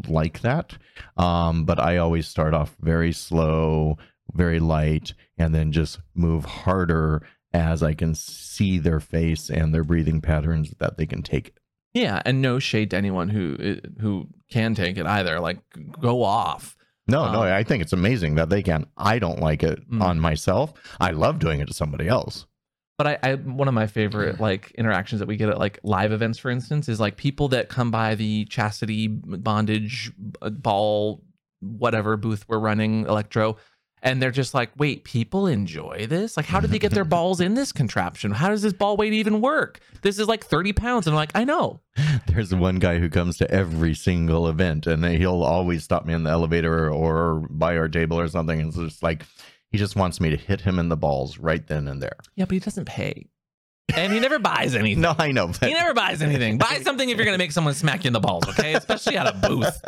like 0.09 0.41
that, 0.41 0.77
um, 1.17 1.65
but 1.65 1.79
I 1.79 1.97
always 1.99 2.27
start 2.29 2.55
off 2.55 2.75
very 2.81 3.13
slow, 3.13 3.99
very 4.33 4.61
light, 4.61 5.15
and 5.37 5.55
then 5.55 5.73
just 5.73 6.01
move 6.15 6.45
harder 6.45 7.27
as 7.53 7.83
I 7.83 7.95
can 7.95 8.15
see 8.15 8.79
their 8.79 9.01
face 9.01 9.51
and 9.51 9.75
their 9.75 9.85
breathing 9.85 10.21
patterns 10.21 10.73
that 10.79 10.97
they 10.97 11.07
can 11.07 11.23
take 11.23 11.49
it. 11.49 11.55
Yeah, 11.93 12.23
and 12.25 12.41
no 12.41 12.59
shade 12.61 12.91
to 12.91 12.97
anyone 12.97 13.31
who 13.31 13.79
who 14.01 14.29
can 14.51 14.75
take 14.75 14.97
it 14.97 15.07
either. 15.07 15.41
Like, 15.41 15.59
go 16.01 16.23
off. 16.23 16.77
No, 17.11 17.31
no, 17.33 17.43
Um, 17.43 17.53
I 17.53 17.63
think 17.65 17.83
it's 17.83 17.93
amazing 17.93 18.37
that 18.37 18.49
they 18.49 18.63
can. 18.63 18.87
I 18.97 19.19
don't 19.19 19.41
like 19.41 19.63
it 19.63 19.89
Mm. 19.91 20.03
on 20.03 20.21
myself. 20.21 20.73
I 21.01 21.11
love 21.11 21.39
doing 21.39 21.61
it 21.61 21.67
to 21.69 21.75
somebody 21.75 22.09
else. 22.09 22.47
But 22.99 23.07
I, 23.07 23.19
I 23.23 23.35
one 23.37 23.67
of 23.67 23.73
my 23.75 23.87
favorite 23.87 24.41
like 24.41 24.73
interactions 24.73 25.21
that 25.21 25.27
we 25.29 25.37
get 25.37 25.49
at 25.49 25.59
like 25.59 25.79
live 25.83 26.13
events, 26.13 26.39
for 26.39 26.51
instance, 26.51 26.87
is 26.89 27.01
like 27.01 27.17
people 27.17 27.49
that 27.49 27.69
come 27.71 27.91
by 27.91 28.15
the 28.15 28.45
chastity 28.45 29.07
bondage 29.09 30.13
ball, 30.41 31.25
whatever 31.61 32.17
booth 32.19 32.45
we're 32.49 32.59
running, 32.59 33.07
electro, 33.07 33.57
and 34.03 34.23
they're 34.23 34.31
just 34.31 34.55
like, 34.55 34.71
wait, 34.77 35.05
people 35.05 35.47
enjoy 35.47 36.07
this? 36.09 36.37
Like, 36.37 36.47
how 36.47 36.61
did 36.61 36.71
they 36.71 36.79
get 36.79 36.93
their 36.93 37.05
balls 37.05 37.41
in 37.41 37.55
this 37.55 37.73
contraption? 37.73 38.33
How 38.33 38.49
does 38.49 38.63
this 38.63 38.73
ball 38.73 38.97
weight 38.97 39.13
even 39.13 39.41
work? 39.41 39.81
This 40.03 40.19
is 40.19 40.29
like 40.29 40.45
30 40.45 40.73
pounds. 40.73 41.07
And 41.07 41.15
I'm 41.15 41.19
like, 41.19 41.33
I 41.35 41.45
know. 41.45 41.81
There's 42.27 42.55
one 42.55 42.79
guy 42.79 42.99
who 42.99 43.11
comes 43.11 43.37
to 43.39 43.51
every 43.51 43.95
single 43.95 44.49
event 44.49 44.87
and 44.87 45.05
he'll 45.05 45.43
always 45.43 45.85
stop 45.85 46.07
me 46.07 46.15
in 46.15 46.23
the 46.23 46.31
elevator 46.31 46.91
or 46.91 47.47
by 47.51 47.77
our 47.77 47.89
table 47.89 48.19
or 48.19 48.29
something. 48.29 48.59
And 48.59 48.69
it's 48.69 48.79
just 48.79 49.03
like, 49.03 49.25
he 49.71 49.79
just 49.79 49.97
wants 49.97 50.21
me 50.21 50.31
to 50.31 50.37
hit 50.37 50.63
him 50.63 50.79
in 50.79 50.89
the 50.89 50.97
balls 50.97 51.39
right 51.39 51.67
then 51.67 51.87
and 51.87 52.03
there. 52.03 52.17
Yeah, 52.35 52.47
but 52.47 52.55
he 52.55 52.61
doesn't 52.61 52.87
pay. 52.87 53.27
And 53.97 54.13
he 54.13 54.21
never 54.21 54.39
buys 54.39 54.75
anything. 54.75 55.01
No, 55.01 55.15
I 55.19 55.33
know. 55.33 55.49
But 55.49 55.69
He 55.69 55.75
never 55.75 55.95
buys 55.95 56.23
anything. 56.23 56.59
Buy 56.59 56.81
something 56.83 57.09
if 57.09 57.17
you're 57.17 57.25
gonna 57.27 57.39
make 57.39 57.53
someone 57.53 57.75
smack 57.75 58.05
you 58.05 58.09
in 58.09 58.13
the 58.13 58.21
balls, 58.21 58.49
okay? 58.49 58.75
Especially 58.75 59.17
at 59.17 59.27
a 59.27 59.33
booth. 59.49 59.81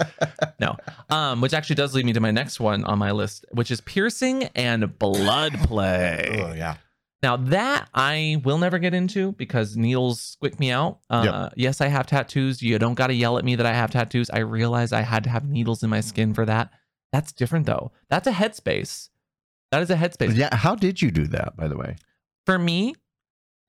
No. 0.61 0.77
Um, 1.11 1.41
which 1.41 1.55
actually 1.55 1.77
does 1.77 1.95
lead 1.95 2.07
me 2.07 2.13
to 2.13 2.21
my 2.21 2.31
next 2.31 2.61
one 2.61 2.85
on 2.85 2.99
my 2.99 3.11
list, 3.13 3.45
which 3.51 3.71
is 3.71 3.81
piercing 3.81 4.45
and 4.55 4.99
blood 4.99 5.55
play. 5.65 6.41
Oh, 6.43 6.53
yeah. 6.55 6.77
Now 7.23 7.37
that 7.37 7.89
I 7.95 8.41
will 8.45 8.59
never 8.59 8.79
get 8.81 8.95
into 8.95 9.33
because 9.33 9.77
needles 9.77 10.37
squick 10.43 10.59
me 10.59 10.73
out. 10.73 10.99
Uh, 11.09 11.51
Yes, 11.57 11.81
I 11.81 11.87
have 11.87 12.07
tattoos. 12.07 12.61
You 12.63 12.79
don't 12.81 12.95
got 12.95 13.07
to 13.09 13.15
yell 13.15 13.39
at 13.39 13.45
me 13.45 13.55
that 13.57 13.67
I 13.67 13.73
have 13.73 13.91
tattoos. 13.93 14.29
I 14.31 14.41
realize 14.41 14.93
I 14.93 15.03
had 15.03 15.23
to 15.25 15.31
have 15.31 15.49
needles 15.49 15.83
in 15.85 15.91
my 15.91 16.01
skin 16.01 16.35
for 16.35 16.45
that. 16.47 16.71
That's 17.13 17.33
different 17.33 17.67
though. 17.67 17.93
That's 18.09 18.27
a 18.27 18.33
headspace. 18.33 19.11
That 19.71 19.83
is 19.83 19.91
a 19.91 19.97
headspace 19.97 20.37
Yeah. 20.37 20.55
How 20.55 20.75
did 20.75 21.01
you 21.01 21.11
do 21.11 21.27
that, 21.29 21.57
by 21.57 21.69
the 21.69 21.77
way? 21.77 21.97
for 22.45 22.59
me 22.59 22.95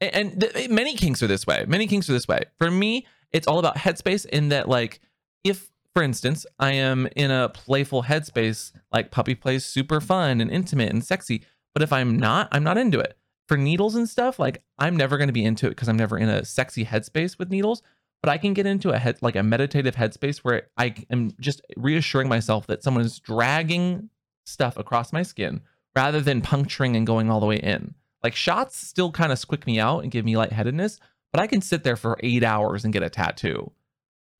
and 0.10 0.42
th- 0.42 0.70
many 0.70 0.96
kinks 0.96 1.22
are 1.24 1.28
this 1.28 1.46
way. 1.48 1.66
Many 1.68 1.88
kinks 1.88 2.10
are 2.10 2.13
this 2.13 2.28
way. 2.28 2.44
For 2.58 2.70
me 2.70 3.06
it's 3.34 3.48
all 3.48 3.60
about 3.60 3.76
headspace 3.76 4.26
in 4.28 4.50
that 4.50 4.70
like 4.70 5.02
if 5.44 5.70
for 5.94 6.02
instance 6.02 6.46
i 6.60 6.72
am 6.72 7.08
in 7.16 7.32
a 7.32 7.50
playful 7.50 8.04
headspace 8.04 8.72
like 8.94 9.12
puppy 9.12 9.36
play 9.36 9.56
is 9.56 9.66
super 9.66 10.00
fun 10.00 10.39
and 10.39 10.50
intimate 10.50 10.92
and 10.92 11.04
sexy 11.04 11.44
but 11.74 11.84
if 11.84 11.92
i'm 11.92 12.16
not 12.16 12.48
i'm 12.52 12.63
not 12.63 12.78
into 12.78 13.00
it. 13.00 13.18
For 13.50 13.58
needles 13.58 13.96
and 13.96 14.08
stuff 14.08 14.39
like 14.39 14.63
i'm 14.80 14.96
never 14.96 15.18
going 15.18 15.28
to 15.28 15.34
be 15.34 15.44
into 15.44 15.66
it 15.66 15.72
because 15.72 15.89
i'm 15.89 15.98
never 15.98 16.18
in 16.18 16.30
a 16.30 16.46
sexy 16.46 16.86
headspace 16.86 17.38
with 17.38 17.50
needles 17.50 17.82
but 18.22 18.30
i 18.32 18.38
can 18.38 18.54
get 18.54 18.66
into 18.66 18.92
a 18.92 18.98
head 18.98 19.18
like 19.22 19.36
a 19.36 19.44
meditative 19.44 19.96
headspace 19.96 20.38
where 20.39 20.70
i 20.78 20.96
am 21.12 21.32
just 21.39 21.62
reassuring 21.76 22.30
myself 22.30 22.68
that 22.68 22.84
someone 22.84 23.04
is 23.04 23.20
dragging 23.20 24.10
stuff 24.46 24.78
across 24.78 25.12
my 25.12 25.24
skin 25.24 25.62
rather 25.96 26.22
than 26.22 26.42
puncturing 26.42 26.96
and 26.96 27.06
going 27.06 27.30
all 27.30 27.39
the 27.39 27.46
way 27.46 27.58
in 27.58 27.94
like 28.24 28.36
shots 28.36 28.78
still 28.78 29.12
kind 29.12 29.32
of 29.32 29.38
squick 29.40 29.66
me 29.68 29.80
out 29.80 30.00
and 30.00 30.12
give 30.12 30.24
me 30.26 30.36
lightheadedness, 30.38 31.00
but 31.32 31.42
I 31.42 31.48
can 31.48 31.62
sit 31.62 31.84
there 31.84 31.96
for 31.96 32.18
eight 32.22 32.44
hours 32.44 32.84
and 32.84 32.94
get 32.94 33.04
a 33.04 33.10
tattoo. 33.10 33.72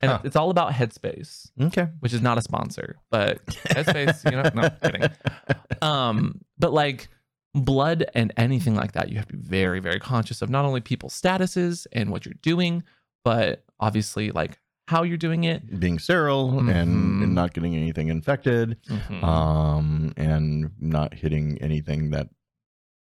And 0.02 0.12
Huh. 0.12 0.20
it's 0.24 0.36
all 0.36 0.50
about 0.50 0.74
Headspace, 0.74 1.50
Okay. 1.60 1.88
which 2.00 2.14
is 2.14 2.22
not 2.22 2.38
a 2.38 2.42
sponsor, 2.42 2.98
but 3.10 3.46
Headspace, 3.46 4.24
you 4.30 4.32
know, 4.38 4.50
no 4.54 4.70
kidding. 4.84 5.10
Um, 5.82 6.42
but 6.58 6.74
like 6.74 7.10
blood 7.54 8.06
and 8.14 8.34
anything 8.38 8.76
like 8.76 8.94
that, 8.94 9.10
you 9.10 9.18
have 9.18 9.28
to 9.28 9.38
be 9.38 9.42
very, 9.42 9.80
very 9.80 10.00
conscious 10.00 10.42
of 10.42 10.50
not 10.50 10.66
only 10.66 10.82
people's 10.82 11.20
statuses 11.20 11.86
and 11.92 12.10
what 12.10 12.26
you're 12.26 12.34
doing, 12.42 12.84
but 13.24 13.64
obviously 13.80 14.32
like 14.32 14.60
how 14.88 15.04
you're 15.04 15.18
doing 15.18 15.46
it. 15.46 15.80
Being 15.80 16.00
sterile 16.00 16.60
and, 16.60 16.68
Mhm. 16.70 17.24
and 17.24 17.36
not 17.36 17.54
getting 17.54 17.76
anything 17.76 18.10
infected, 18.10 18.78
Mhm. 18.90 19.24
um, 19.24 20.14
and 20.18 20.72
not 20.80 21.14
hitting 21.14 21.58
anything 21.62 22.10
that 22.12 22.30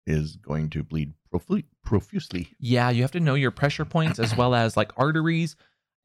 is 0.08 0.38
going 0.38 0.70
to 0.72 0.82
bleed 0.84 1.14
profu- 1.34 1.64
profusely. 1.84 2.48
yeah 2.60 2.90
you 2.90 3.02
have 3.04 3.12
to 3.12 3.20
know 3.20 3.36
your 3.36 3.52
pressure 3.52 3.86
points 3.86 4.18
as 4.20 4.36
well 4.36 4.56
as 4.56 4.76
like 4.78 4.92
arteries 4.98 5.56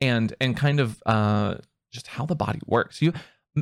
and 0.01 0.35
and 0.41 0.57
kind 0.57 0.81
of 0.81 1.03
uh 1.07 1.55
just 1.93 2.07
how 2.09 2.27
the 2.27 2.35
body 2.35 2.61
works 2.67 3.01
you 3.01 3.13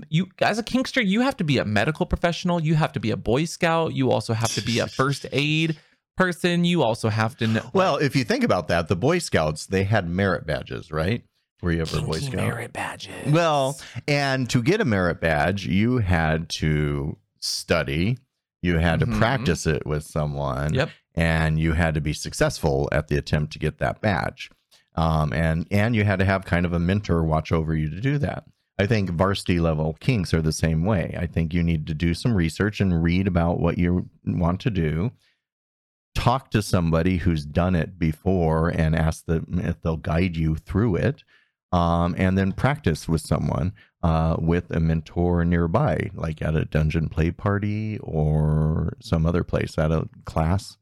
you 0.09 0.27
as 0.41 0.59
a 0.59 0.63
kinkster 0.63 1.05
you 1.05 1.21
have 1.21 1.37
to 1.37 1.45
be 1.45 1.59
a 1.59 1.65
medical 1.65 2.07
professional 2.07 2.63
you 2.63 2.75
have 2.75 2.93
to 2.93 3.01
be 3.01 3.11
a 3.11 3.17
boy 3.17 3.45
scout 3.45 3.93
you 3.93 4.11
also 4.11 4.33
have 4.33 4.53
to 4.55 4.61
be 4.63 4.79
a 4.79 4.87
first 4.87 5.27
aid 5.33 5.77
person 6.17 6.65
you 6.65 6.83
also 6.83 7.09
have 7.09 7.37
to 7.37 7.47
know 7.47 7.71
Well, 7.73 7.97
if 7.97 8.15
you 8.15 8.25
think 8.25 8.45
about 8.45 8.69
that, 8.69 8.89
the 8.89 8.97
Boy 8.97 9.19
Scouts 9.21 9.65
they 9.67 9.85
had 9.85 10.07
merit 10.09 10.47
badges, 10.47 10.91
right? 10.93 11.25
Were 11.63 11.73
you 11.73 11.81
ever 11.81 11.99
a 11.99 12.03
Boy 12.03 12.19
Scout? 12.19 12.35
merit 12.35 12.73
badges 12.75 13.33
Well, 13.33 13.81
and 14.07 14.49
to 14.51 14.63
get 14.63 14.81
a 14.83 14.85
merit 14.85 15.19
badge, 15.21 15.67
you 15.67 15.99
had 15.99 16.49
to 16.61 17.17
study, 17.39 18.19
you 18.63 18.79
had 18.79 19.01
Mhm. 19.01 19.13
to 19.13 19.19
practice 19.19 19.67
it 19.67 19.87
with 19.87 20.05
someone, 20.05 20.75
Yep. 20.75 20.91
and 21.15 21.59
you 21.59 21.73
had 21.73 21.95
to 21.95 22.01
be 22.01 22.13
successful 22.13 22.89
at 22.93 23.09
the 23.09 23.17
attempt 23.17 23.53
to 23.55 23.59
get 23.59 23.79
that 23.79 24.01
badge. 24.01 24.51
Um, 24.97 25.33
and 25.33 25.67
and 25.71 25.95
you 25.95 26.05
had 26.05 26.19
to 26.19 26.25
have 26.25 26.45
kind 26.45 26.67
of 26.67 26.73
a 26.73 26.79
mentor 26.79 27.23
watch 27.25 27.53
over 27.53 27.75
you 27.75 27.89
to 27.91 28.01
do 28.01 28.19
that. 28.19 28.45
I 28.79 28.87
think 28.87 29.11
varsity 29.11 29.61
level 29.61 29.97
kinks 30.01 30.33
are 30.35 30.43
the 30.43 30.53
same 30.53 30.85
way. 30.85 31.15
I 31.19 31.27
think 31.27 31.53
you 31.55 31.63
need 31.63 31.87
to 31.87 31.95
do 31.95 32.15
some 32.15 32.35
research 32.35 32.81
and 32.81 33.03
read 33.03 33.27
about 33.27 33.61
what 33.61 33.79
you 33.79 34.09
want 34.25 34.61
to 34.61 34.71
do. 34.71 35.13
Talk 36.15 36.51
to 36.51 36.61
somebody 36.63 37.19
who's 37.19 37.45
done 37.47 37.75
it 37.77 37.99
before 37.99 38.69
and 38.69 38.97
ask 38.97 39.27
them 39.27 39.61
if 39.63 39.81
they'll 39.81 39.97
guide 39.97 40.37
you 40.37 40.57
through 40.57 40.97
it 40.97 41.23
um, 41.73 42.15
and 42.19 42.37
then 42.37 42.53
practice 42.53 43.09
with 43.09 43.21
someone 43.21 43.73
uh, 44.03 44.37
with 44.39 44.71
a 44.71 44.81
mentor 44.81 45.45
nearby, 45.45 46.11
like 46.15 46.43
at 46.43 46.57
a 46.57 46.65
dungeon 46.65 47.09
play 47.09 47.31
party 47.31 47.99
or 48.03 48.97
some 49.01 49.27
other 49.27 49.45
place 49.45 49.79
at 49.79 49.93
a 49.93 50.09
class. 50.25 50.77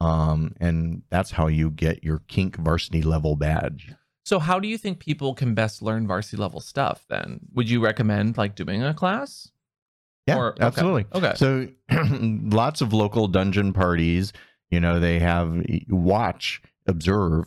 Um, 0.00 0.54
and 0.60 1.02
that's 1.10 1.30
how 1.30 1.46
you 1.48 1.70
get 1.70 2.02
your 2.02 2.22
kink 2.28 2.56
varsity 2.56 3.02
level 3.02 3.36
badge. 3.36 3.92
so 4.24 4.38
how 4.38 4.58
do 4.58 4.66
you 4.68 4.78
think 4.78 4.98
people 4.98 5.34
can 5.34 5.54
best 5.54 5.82
learn 5.82 6.06
varsity 6.06 6.36
level 6.38 6.60
stuff 6.60 7.04
then 7.10 7.40
would 7.54 7.68
you 7.68 7.80
recommend 7.84 8.38
like 8.38 8.54
doing 8.54 8.82
a 8.82 8.94
class 8.94 9.50
Yeah, 10.26 10.36
Or- 10.38 10.52
okay. 10.52 10.64
absolutely. 10.64 11.04
okay 11.12 11.32
So 11.36 11.68
lots 12.62 12.80
of 12.80 12.92
local 12.94 13.28
dungeon 13.28 13.72
parties, 13.74 14.32
you 14.70 14.80
know, 14.80 15.00
they 15.00 15.18
have 15.18 15.62
watch, 15.88 16.62
observe, 16.86 17.44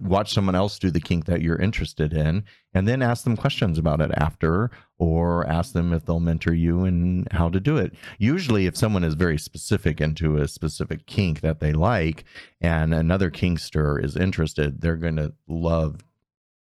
watch 0.00 0.32
someone 0.32 0.54
else 0.54 0.78
do 0.78 0.90
the 0.90 1.00
kink 1.00 1.24
that 1.26 1.42
you're 1.42 1.60
interested 1.60 2.12
in, 2.12 2.44
and 2.74 2.86
then 2.86 3.02
ask 3.02 3.24
them 3.24 3.36
questions 3.36 3.78
about 3.78 4.00
it 4.00 4.10
after, 4.16 4.70
or 4.98 5.46
ask 5.46 5.72
them 5.72 5.92
if 5.92 6.04
they'll 6.04 6.20
mentor 6.20 6.54
you 6.54 6.84
and 6.84 7.26
how 7.32 7.48
to 7.48 7.60
do 7.60 7.76
it. 7.76 7.94
Usually, 8.18 8.66
if 8.66 8.76
someone 8.76 9.04
is 9.04 9.14
very 9.14 9.38
specific 9.38 10.00
into 10.00 10.36
a 10.36 10.48
specific 10.48 11.06
kink 11.06 11.40
that 11.40 11.60
they 11.60 11.72
like, 11.72 12.24
and 12.60 12.94
another 12.94 13.30
kinkster 13.30 14.02
is 14.02 14.16
interested, 14.16 14.80
they're 14.80 14.96
going 14.96 15.16
to 15.16 15.32
love 15.48 16.00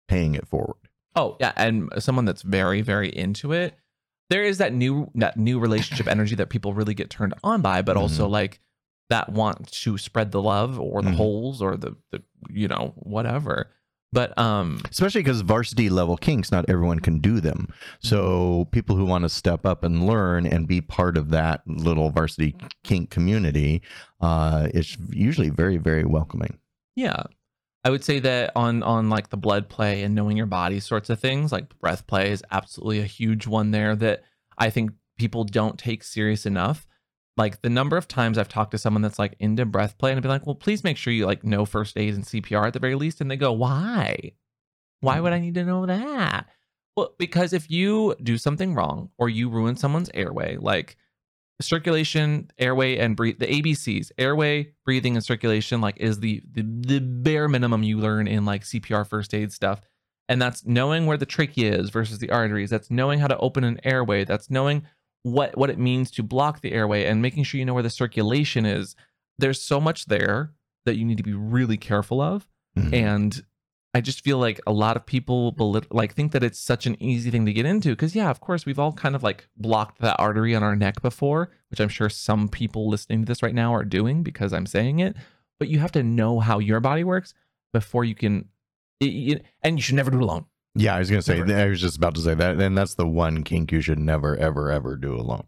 paying 0.08 0.34
it 0.34 0.46
forward. 0.46 0.76
Oh 1.14 1.36
yeah, 1.40 1.52
and 1.56 1.90
someone 1.98 2.26
that's 2.26 2.42
very 2.42 2.82
very 2.82 3.08
into 3.08 3.52
it. 3.52 3.74
There 4.28 4.42
is 4.42 4.58
that 4.58 4.72
new 4.72 5.10
that 5.14 5.36
new 5.36 5.58
relationship 5.58 6.06
energy 6.08 6.34
that 6.34 6.50
people 6.50 6.74
really 6.74 6.94
get 6.94 7.10
turned 7.10 7.34
on 7.42 7.62
by, 7.62 7.82
but 7.82 7.96
also 7.96 8.24
mm-hmm. 8.24 8.32
like 8.32 8.60
that 9.08 9.30
want 9.32 9.70
to 9.70 9.96
spread 9.98 10.32
the 10.32 10.42
love 10.42 10.78
or 10.80 11.02
the 11.02 11.10
Mhm. 11.10 11.16
holes 11.16 11.62
or 11.62 11.76
the 11.76 11.96
the 12.10 12.22
you 12.50 12.68
know 12.68 12.92
whatever. 12.96 13.70
But 14.12 14.38
um, 14.38 14.80
especially 14.90 15.22
because 15.22 15.40
varsity 15.42 15.90
level 15.90 16.16
kinks, 16.16 16.50
not 16.50 16.64
everyone 16.68 17.00
can 17.00 17.18
do 17.18 17.40
them. 17.40 17.68
So 18.00 18.66
people 18.70 18.96
who 18.96 19.04
want 19.04 19.22
to 19.24 19.28
step 19.28 19.66
up 19.66 19.84
and 19.84 20.06
learn 20.06 20.46
and 20.46 20.66
be 20.66 20.80
part 20.80 21.16
of 21.18 21.30
that 21.30 21.62
little 21.66 22.10
varsity 22.10 22.54
kink 22.82 23.10
community, 23.10 23.82
uh, 24.20 24.68
it's 24.72 24.96
usually 25.10 25.50
very, 25.50 25.76
very 25.76 26.04
welcoming. 26.04 26.58
yeah, 26.94 27.24
I 27.84 27.90
would 27.90 28.02
say 28.04 28.18
that 28.20 28.52
on 28.56 28.82
on 28.82 29.10
like 29.10 29.28
the 29.28 29.36
blood 29.36 29.68
play 29.68 30.02
and 30.02 30.14
knowing 30.14 30.36
your 30.36 30.46
body 30.46 30.80
sorts 30.80 31.10
of 31.10 31.20
things, 31.20 31.52
like 31.52 31.78
breath 31.78 32.06
play 32.06 32.30
is 32.30 32.42
absolutely 32.50 33.00
a 33.00 33.04
huge 33.06 33.46
one 33.46 33.70
there 33.70 33.94
that 33.96 34.22
I 34.56 34.70
think 34.70 34.92
people 35.18 35.44
don't 35.44 35.78
take 35.78 36.02
serious 36.04 36.46
enough. 36.46 36.86
Like 37.36 37.60
the 37.62 37.70
number 37.70 37.96
of 37.96 38.08
times 38.08 38.38
I've 38.38 38.48
talked 38.48 38.70
to 38.70 38.78
someone 38.78 39.02
that's 39.02 39.18
like 39.18 39.36
into 39.38 39.66
breath 39.66 39.98
play 39.98 40.10
and 40.10 40.18
I'd 40.18 40.22
be 40.22 40.28
like, 40.28 40.46
well, 40.46 40.54
please 40.54 40.82
make 40.82 40.96
sure 40.96 41.12
you 41.12 41.26
like 41.26 41.44
know 41.44 41.66
first 41.66 41.98
aid 41.98 42.14
and 42.14 42.24
CPR 42.24 42.66
at 42.66 42.72
the 42.72 42.78
very 42.78 42.94
least. 42.94 43.20
And 43.20 43.30
they 43.30 43.36
go, 43.36 43.52
why? 43.52 44.32
Why 45.00 45.20
would 45.20 45.32
mm. 45.32 45.36
I 45.36 45.40
need 45.40 45.54
to 45.54 45.64
know 45.64 45.86
that? 45.86 46.48
Well, 46.96 47.14
because 47.18 47.52
if 47.52 47.70
you 47.70 48.14
do 48.22 48.38
something 48.38 48.74
wrong 48.74 49.10
or 49.18 49.28
you 49.28 49.50
ruin 49.50 49.76
someone's 49.76 50.10
airway, 50.14 50.56
like 50.56 50.96
circulation, 51.60 52.50
airway, 52.58 52.96
and 52.96 53.16
breathe, 53.16 53.38
the 53.38 53.46
ABCs, 53.46 54.12
airway, 54.16 54.72
breathing, 54.84 55.14
and 55.14 55.24
circulation, 55.24 55.82
like 55.82 55.98
is 55.98 56.20
the, 56.20 56.42
the 56.50 56.62
the 56.62 57.00
bare 57.00 57.48
minimum 57.48 57.82
you 57.82 57.98
learn 57.98 58.26
in 58.26 58.46
like 58.46 58.62
CPR 58.62 59.06
first 59.06 59.34
aid 59.34 59.52
stuff. 59.52 59.80
And 60.28 60.42
that's 60.42 60.66
knowing 60.66 61.06
where 61.06 61.16
the 61.16 61.26
trachea 61.26 61.74
is 61.74 61.90
versus 61.90 62.18
the 62.18 62.30
arteries. 62.30 62.70
That's 62.70 62.90
knowing 62.90 63.20
how 63.20 63.28
to 63.28 63.38
open 63.38 63.62
an 63.62 63.78
airway. 63.84 64.24
That's 64.24 64.50
knowing 64.50 64.84
what 65.34 65.56
what 65.58 65.70
it 65.70 65.78
means 65.78 66.10
to 66.12 66.22
block 66.22 66.60
the 66.60 66.70
airway 66.72 67.04
and 67.06 67.20
making 67.20 67.42
sure 67.44 67.58
you 67.58 67.64
know 67.64 67.74
where 67.74 67.82
the 67.82 67.90
circulation 67.90 68.64
is. 68.64 68.94
There's 69.38 69.60
so 69.60 69.80
much 69.80 70.06
there 70.06 70.52
that 70.84 70.96
you 70.96 71.04
need 71.04 71.16
to 71.16 71.24
be 71.24 71.34
really 71.34 71.76
careful 71.76 72.20
of. 72.20 72.46
Mhm. 72.78 72.92
And 72.94 73.42
I 73.92 74.00
just 74.02 74.22
feel 74.22 74.38
like 74.38 74.60
a 74.66 74.72
lot 74.72 74.96
of 74.96 75.04
people 75.06 75.52
belit- 75.52 75.86
like 75.90 76.14
think 76.14 76.30
that 76.32 76.44
it's 76.44 76.58
such 76.60 76.86
an 76.86 76.96
easy 77.02 77.30
thing 77.30 77.44
to 77.46 77.52
get 77.52 77.66
into 77.66 77.88
because 77.90 78.14
yeah, 78.14 78.30
of 78.30 78.40
course 78.40 78.64
we've 78.66 78.78
all 78.78 78.92
kind 78.92 79.16
of 79.16 79.22
like 79.24 79.48
blocked 79.56 79.98
that 80.00 80.16
artery 80.18 80.54
on 80.54 80.62
our 80.62 80.76
neck 80.76 81.02
before, 81.02 81.50
which 81.70 81.80
I'm 81.80 81.88
sure 81.88 82.08
some 82.08 82.48
people 82.48 82.88
listening 82.88 83.22
to 83.22 83.26
this 83.26 83.42
right 83.42 83.54
now 83.54 83.74
are 83.74 83.84
doing 83.84 84.22
because 84.22 84.52
I'm 84.52 84.66
saying 84.66 85.00
it. 85.00 85.16
But 85.58 85.68
you 85.68 85.78
have 85.80 85.92
to 85.92 86.02
know 86.02 86.38
how 86.40 86.58
your 86.60 86.78
body 86.80 87.02
works 87.04 87.32
before 87.72 88.04
you 88.04 88.14
can, 88.14 88.48
it, 89.00 89.06
it- 89.06 89.42
and 89.62 89.76
you 89.78 89.82
should 89.82 89.96
never 89.96 90.10
do 90.10 90.18
it 90.18 90.22
alone. 90.22 90.44
Yeah, 90.78 90.94
I 90.94 90.98
was 90.98 91.10
gonna 91.10 91.22
say. 91.22 91.40
I 91.40 91.68
was 91.68 91.80
just 91.80 91.96
about 91.96 92.14
to 92.16 92.20
say 92.20 92.34
that, 92.34 92.60
and 92.60 92.76
that's 92.76 92.94
the 92.94 93.06
one 93.06 93.44
kink 93.44 93.72
you 93.72 93.80
should 93.80 93.98
never, 93.98 94.36
ever, 94.36 94.70
ever 94.70 94.96
do 94.96 95.14
alone. 95.14 95.44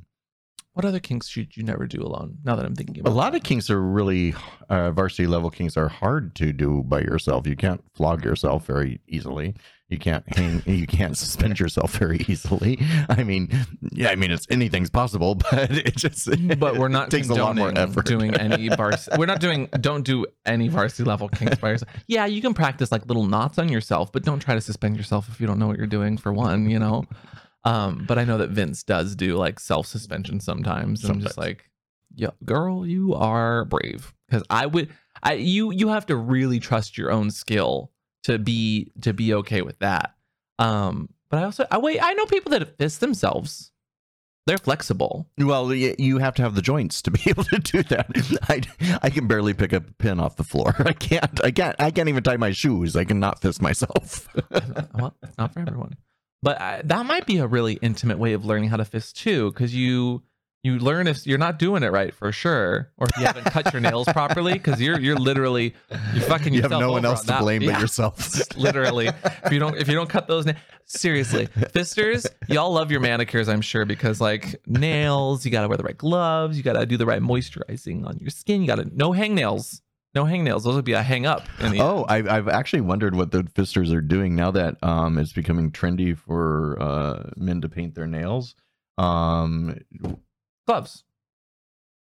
What 0.78 0.84
other 0.84 1.00
kinks 1.00 1.26
should 1.26 1.56
you 1.56 1.64
never 1.64 1.88
do 1.88 2.00
alone? 2.00 2.38
Now 2.44 2.54
that 2.54 2.64
I'm 2.64 2.76
thinking 2.76 3.00
about 3.00 3.10
A 3.10 3.12
lot 3.12 3.32
that. 3.32 3.38
of 3.38 3.42
kinks 3.42 3.68
are 3.68 3.82
really 3.82 4.32
uh, 4.68 4.92
varsity 4.92 5.26
level 5.26 5.50
kinks 5.50 5.76
are 5.76 5.88
hard 5.88 6.36
to 6.36 6.52
do 6.52 6.84
by 6.86 7.00
yourself. 7.00 7.48
You 7.48 7.56
can't 7.56 7.82
flog 7.94 8.24
yourself 8.24 8.64
very 8.64 9.00
easily. 9.08 9.56
You 9.88 9.98
can't 9.98 10.22
hang. 10.36 10.62
You 10.66 10.86
can't 10.86 11.18
suspend 11.18 11.58
yourself 11.58 11.96
very 11.96 12.24
easily. 12.28 12.78
I 13.08 13.24
mean, 13.24 13.50
yeah, 13.90 14.10
I 14.10 14.14
mean, 14.14 14.30
it's 14.30 14.46
anything's 14.50 14.88
possible, 14.88 15.34
but 15.50 15.68
it 15.72 15.96
just 15.96 16.28
but 16.60 16.78
we're 16.78 16.86
not 16.86 17.10
takes 17.10 17.28
a 17.28 17.34
lot 17.34 17.56
more 17.56 17.76
effort. 17.76 18.06
doing 18.06 18.36
any 18.36 18.68
varsity. 18.68 19.16
We're 19.18 19.26
not 19.26 19.40
doing. 19.40 19.66
Don't 19.80 20.04
do 20.04 20.26
any 20.46 20.68
varsity 20.68 21.02
level 21.02 21.28
kinks 21.28 21.56
by 21.58 21.70
yourself. 21.70 21.90
Yeah, 22.06 22.26
you 22.26 22.40
can 22.40 22.54
practice 22.54 22.92
like 22.92 23.04
little 23.06 23.26
knots 23.26 23.58
on 23.58 23.68
yourself, 23.68 24.12
but 24.12 24.22
don't 24.22 24.38
try 24.38 24.54
to 24.54 24.60
suspend 24.60 24.96
yourself 24.96 25.28
if 25.28 25.40
you 25.40 25.48
don't 25.48 25.58
know 25.58 25.66
what 25.66 25.76
you're 25.76 25.88
doing. 25.88 26.18
For 26.18 26.32
one, 26.32 26.70
you 26.70 26.78
know. 26.78 27.02
Um, 27.64 28.04
but 28.06 28.18
I 28.18 28.24
know 28.24 28.38
that 28.38 28.50
Vince 28.50 28.82
does 28.82 29.16
do 29.16 29.36
like 29.36 29.60
self 29.60 29.86
suspension 29.86 30.40
sometimes. 30.40 31.04
And 31.04 31.12
I'm 31.12 31.20
just 31.20 31.38
like, 31.38 31.68
yeah, 32.14 32.30
girl, 32.44 32.86
you 32.86 33.14
are 33.14 33.64
brave 33.64 34.14
because 34.28 34.44
I 34.50 34.66
would. 34.66 34.90
I 35.22 35.34
you 35.34 35.72
you 35.72 35.88
have 35.88 36.06
to 36.06 36.16
really 36.16 36.60
trust 36.60 36.96
your 36.96 37.10
own 37.10 37.30
skill 37.30 37.90
to 38.24 38.38
be 38.38 38.92
to 39.02 39.12
be 39.12 39.34
okay 39.34 39.62
with 39.62 39.78
that. 39.80 40.14
Um, 40.58 41.10
but 41.30 41.40
I 41.40 41.44
also 41.44 41.66
I 41.70 41.78
wait. 41.78 42.00
I 42.02 42.12
know 42.14 42.26
people 42.26 42.50
that 42.50 42.78
fist 42.78 43.00
themselves. 43.00 43.72
They're 44.46 44.56
flexible. 44.56 45.28
Well, 45.36 45.74
you 45.74 46.16
have 46.18 46.34
to 46.36 46.42
have 46.42 46.54
the 46.54 46.62
joints 46.62 47.02
to 47.02 47.10
be 47.10 47.20
able 47.26 47.44
to 47.44 47.58
do 47.58 47.82
that. 47.82 48.06
I, 48.48 48.98
I 49.02 49.10
can 49.10 49.26
barely 49.26 49.52
pick 49.52 49.74
up 49.74 49.86
a 49.86 49.92
pin 49.92 50.18
off 50.18 50.36
the 50.36 50.44
floor. 50.44 50.74
I 50.86 50.94
can't. 50.94 51.44
I 51.44 51.50
can't. 51.50 51.76
I 51.78 51.90
can't 51.90 52.08
even 52.08 52.22
tie 52.22 52.38
my 52.38 52.52
shoes. 52.52 52.96
I 52.96 53.04
cannot 53.04 53.42
fist 53.42 53.60
myself. 53.60 54.26
well, 54.94 55.14
it's 55.22 55.36
not 55.36 55.52
for 55.52 55.60
everyone. 55.60 55.96
But 56.42 56.60
I, 56.60 56.82
that 56.84 57.06
might 57.06 57.26
be 57.26 57.38
a 57.38 57.46
really 57.46 57.74
intimate 57.82 58.18
way 58.18 58.32
of 58.32 58.44
learning 58.44 58.68
how 58.68 58.76
to 58.76 58.84
fist 58.84 59.16
too, 59.16 59.50
because 59.52 59.74
you 59.74 60.22
you 60.64 60.78
learn 60.78 61.06
if 61.06 61.26
you're 61.26 61.38
not 61.38 61.58
doing 61.58 61.82
it 61.82 61.92
right 61.92 62.12
for 62.12 62.30
sure, 62.32 62.90
or 62.96 63.06
if 63.06 63.16
you 63.18 63.26
haven't 63.26 63.44
cut 63.44 63.72
your 63.72 63.80
nails 63.80 64.06
properly, 64.12 64.54
because 64.54 64.80
you're 64.80 64.98
you're 64.98 65.16
literally 65.16 65.74
you're 66.12 66.22
fucking 66.24 66.52
you 66.52 66.62
have 66.62 66.70
no 66.70 66.92
one 66.92 67.04
else 67.04 67.20
on 67.20 67.26
to 67.26 67.32
that. 67.32 67.40
blame 67.40 67.62
Yeah, 67.62 67.72
but 67.72 67.80
yourself. 67.80 68.56
literally, 68.56 69.08
if 69.44 69.52
you 69.52 69.58
don't 69.58 69.76
if 69.76 69.88
you 69.88 69.94
don't 69.94 70.10
cut 70.10 70.26
those 70.28 70.46
nails, 70.46 70.58
seriously, 70.86 71.46
fisters, 71.72 72.26
y'all 72.48 72.72
love 72.72 72.90
your 72.90 73.00
manicures, 73.00 73.48
I'm 73.48 73.60
sure, 73.60 73.84
because 73.84 74.20
like 74.20 74.60
nails, 74.66 75.44
you 75.44 75.50
gotta 75.50 75.68
wear 75.68 75.76
the 75.76 75.84
right 75.84 75.98
gloves, 75.98 76.56
you 76.56 76.62
gotta 76.62 76.86
do 76.86 76.96
the 76.96 77.06
right 77.06 77.22
moisturizing 77.22 78.04
on 78.04 78.18
your 78.18 78.30
skin, 78.30 78.60
you 78.60 78.66
gotta 78.66 78.88
no 78.94 79.12
hangnails. 79.12 79.80
No 80.18 80.24
hangnails. 80.24 80.64
Those 80.64 80.74
would 80.74 80.84
be 80.84 80.94
a 80.94 81.02
hang 81.02 81.26
up. 81.26 81.46
in 81.60 81.70
the 81.70 81.80
Oh, 81.80 82.04
I've, 82.08 82.28
I've 82.28 82.48
actually 82.48 82.80
wondered 82.80 83.14
what 83.14 83.30
the 83.30 83.44
fisters 83.54 83.92
are 83.92 84.00
doing 84.00 84.34
now 84.34 84.50
that 84.50 84.76
um, 84.82 85.16
it's 85.16 85.32
becoming 85.32 85.70
trendy 85.70 86.18
for 86.18 86.76
uh, 86.80 87.30
men 87.36 87.60
to 87.60 87.68
paint 87.68 87.94
their 87.94 88.08
nails. 88.08 88.56
Um, 88.96 89.78
gloves. 90.66 91.04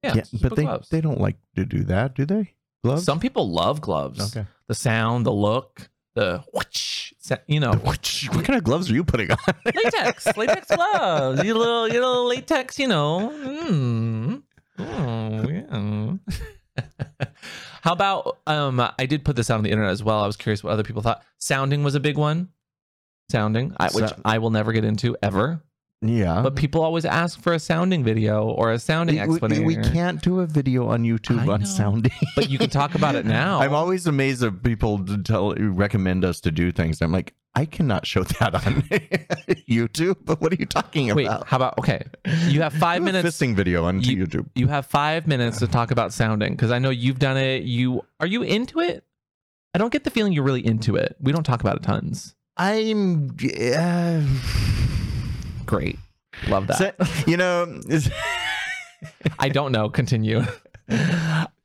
Yeah, 0.01 0.13
yeah, 0.15 0.23
but 0.41 0.55
they, 0.55 0.63
gloves. 0.63 0.88
they 0.88 1.01
don't 1.01 1.19
like 1.19 1.35
to 1.57 1.65
do 1.65 1.83
that, 1.83 2.15
do 2.15 2.25
they? 2.25 2.53
Gloves? 2.85 3.03
Some 3.03 3.19
people 3.19 3.51
love 3.51 3.81
gloves. 3.81 4.33
Okay. 4.33 4.47
The 4.67 4.75
sound, 4.75 5.25
the 5.25 5.33
look, 5.33 5.89
the 6.15 6.41
whoosh, 6.53 7.12
you 7.47 7.59
know, 7.59 7.73
What 7.73 8.01
kind 8.45 8.55
of 8.55 8.63
gloves 8.63 8.89
are 8.89 8.93
you 8.93 9.03
putting 9.03 9.29
on? 9.29 9.38
latex, 9.65 10.38
latex 10.38 10.67
gloves. 10.73 11.43
You 11.43 11.53
little, 11.53 11.89
you 11.89 11.95
little 11.95 12.27
latex, 12.27 12.79
you 12.79 12.88
know. 12.88 13.29
Mm. 13.29 14.43
Oh, 14.79 15.49
yeah. 15.49 17.25
How 17.89 17.93
about 17.93 18.38
um? 18.45 18.80
I 18.99 19.08
did 19.08 19.25
put 19.25 19.36
this 19.36 19.49
out 19.49 19.58
on 19.58 19.63
the 19.63 19.71
internet 19.71 19.91
as 19.91 20.04
well. 20.04 20.19
I 20.21 20.28
was 20.28 20.38
curious 20.38 20.63
what 20.63 20.71
other 20.73 20.84
people 20.84 21.02
thought. 21.02 21.23
Sounding 21.39 21.82
was 21.84 21.95
a 21.95 21.99
big 21.99 22.19
one. 22.19 22.49
Sounding, 23.32 23.73
I, 23.80 23.86
which 23.89 24.06
So- 24.10 24.21
I 24.23 24.38
will 24.38 24.52
never 24.52 24.71
get 24.73 24.84
into 24.86 25.17
ever. 25.23 25.63
yeah. 26.04 26.43
But 26.43 26.56
people 26.56 26.84
always 26.84 27.04
ask 27.04 27.41
for 27.41 27.54
a 27.54 27.58
sounding 27.60 28.04
video 28.04 28.45
or 28.47 28.71
a 28.73 28.78
sounding 28.78 29.15
we, 29.15 29.21
explanation. 29.21 29.65
we 29.65 29.75
can't 29.78 30.21
do 30.21 30.41
a 30.41 30.45
video 30.45 30.88
on 30.88 31.02
YouTube 31.04 31.39
I 31.49 31.54
on 31.54 31.62
know. 31.62 31.65
sounding. 31.65 32.12
But 32.36 32.52
you 32.52 32.60
can 32.60 32.69
talk 32.69 32.93
about 32.93 33.15
it 33.15 33.25
now. 33.39 33.60
I'm 33.60 33.73
always 33.73 34.06
amazed 34.06 34.41
that 34.41 34.62
people 34.62 35.04
to 35.06 35.17
tell 35.23 35.56
recommend 35.56 36.23
us 36.23 36.39
to 36.41 36.52
do 36.52 36.71
things. 36.71 37.02
I'm 37.02 37.12
like, 37.12 37.34
I 37.55 37.65
cannot 37.65 38.05
show 38.07 38.23
that 38.39 38.53
on 38.55 38.62
YouTube. 39.69 40.17
But 40.23 40.39
what 40.41 40.53
are 40.53 40.55
you 40.57 40.65
talking 40.65 41.09
about? 41.09 41.17
Wait, 41.17 41.25
about? 41.25 41.47
how 41.47 41.57
about 41.57 41.77
okay? 41.79 42.03
You 42.47 42.62
have 42.62 42.73
five 42.88 43.01
minutes. 43.01 43.27
fisting 43.27 43.55
video 43.55 43.83
on 43.85 44.01
You- 44.01 44.25
YouTube. 44.25 44.47
You 44.55 44.67
have 44.67 44.85
five 44.85 45.27
minutes 45.27 45.59
to 45.59 45.67
talk 45.67 45.91
about 45.91 46.13
sounding 46.13 46.53
because 46.53 46.71
I 46.71 46.79
know 46.79 46.89
you've 46.89 47.19
done 47.19 47.38
it. 47.38 47.63
You 47.63 48.03
are 48.19 48.27
you 48.27 48.43
into 48.43 48.79
it? 48.79 49.03
I 49.73 49.77
don't 49.77 49.91
get 49.91 50.03
the 50.03 50.09
feeling 50.09 50.33
you're 50.33 50.43
really 50.43 50.65
into 50.65 50.95
it. 50.95 51.15
We 51.19 51.31
don't 51.31 51.43
talk 51.43 51.62
about 51.62 51.75
it 51.77 51.83
tons. 51.83 52.35
I'm, 52.57 53.29
uh, 53.75 54.21
Great, 55.65 55.97
love 56.47 56.67
that. 56.67 56.77
so- 56.77 57.23
you 57.27 57.38
know, 57.38 57.79
I 59.38 59.49
don't 59.49 59.71
know. 59.71 59.89
Continue. 59.89 60.43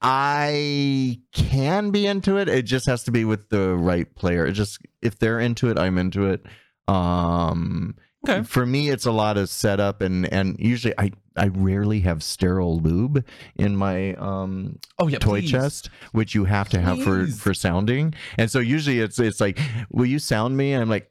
I 0.02 1.20
can 1.32 1.90
be 1.90 2.06
into 2.06 2.36
it. 2.36 2.48
It 2.48 2.62
just 2.62 2.86
has 2.86 3.04
to 3.04 3.10
be 3.10 3.24
with 3.24 3.48
the 3.48 3.74
right 3.74 4.12
player. 4.14 4.46
It 4.46 4.52
just 4.52 4.78
if 5.02 5.18
they're 5.18 5.40
into 5.40 5.70
it, 5.70 5.78
I'm 5.78 5.98
into 5.98 6.26
it. 6.26 6.44
Um, 6.88 7.96
Okay. 8.26 8.42
For 8.42 8.64
me, 8.64 8.88
it's 8.88 9.04
a 9.04 9.12
lot 9.12 9.36
of 9.36 9.50
setup 9.50 10.00
and 10.00 10.26
and 10.32 10.56
usually 10.58 10.94
I 10.96 11.10
I 11.36 11.48
rarely 11.48 12.00
have 12.00 12.22
sterile 12.22 12.80
lube 12.80 13.22
in 13.56 13.76
my 13.76 14.14
um 14.14 14.78
Oh 14.98 15.08
yeah, 15.08 15.18
toy 15.18 15.40
please. 15.40 15.50
chest, 15.50 15.90
which 16.12 16.34
you 16.34 16.46
have 16.46 16.70
to 16.70 16.80
have 16.80 17.02
for 17.02 17.26
for 17.26 17.52
sounding. 17.52 18.14
And 18.38 18.50
so 18.50 18.60
usually 18.60 19.00
it's 19.00 19.18
it's 19.20 19.42
like, 19.42 19.60
will 19.90 20.06
you 20.06 20.18
sound 20.18 20.56
me? 20.56 20.72
And 20.72 20.80
I'm 20.80 20.88
like, 20.88 21.10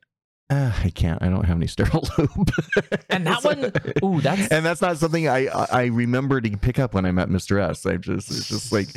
uh, 0.53 0.71
I 0.83 0.89
can't. 0.89 1.21
I 1.21 1.29
don't 1.29 1.45
have 1.45 1.57
any 1.57 1.67
sterile 1.67 2.07
lube. 2.17 2.51
And 3.09 3.25
that 3.25 3.43
one, 3.43 3.71
ooh, 4.03 4.21
that's 4.21 4.47
and 4.49 4.65
that's 4.65 4.81
not 4.81 4.97
something 4.97 5.27
I 5.27 5.47
I 5.47 5.85
remember 5.85 6.39
to 6.41 6.57
pick 6.57 6.79
up 6.79 6.93
when 6.93 7.05
I 7.05 7.11
met 7.11 7.29
Mr. 7.29 7.59
S. 7.59 7.85
I 7.85 7.97
just 7.97 8.29
it's 8.29 8.49
just 8.49 8.71
like 8.71 8.89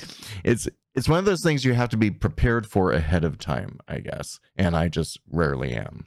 it's 0.44 0.68
it's 0.94 1.08
one 1.08 1.18
of 1.18 1.24
those 1.24 1.42
things 1.42 1.64
you 1.64 1.72
have 1.72 1.88
to 1.90 1.96
be 1.96 2.10
prepared 2.10 2.66
for 2.66 2.92
ahead 2.92 3.24
of 3.24 3.38
time, 3.38 3.78
I 3.88 4.00
guess. 4.00 4.38
And 4.56 4.76
I 4.76 4.88
just 4.88 5.18
rarely 5.30 5.72
am. 5.72 6.04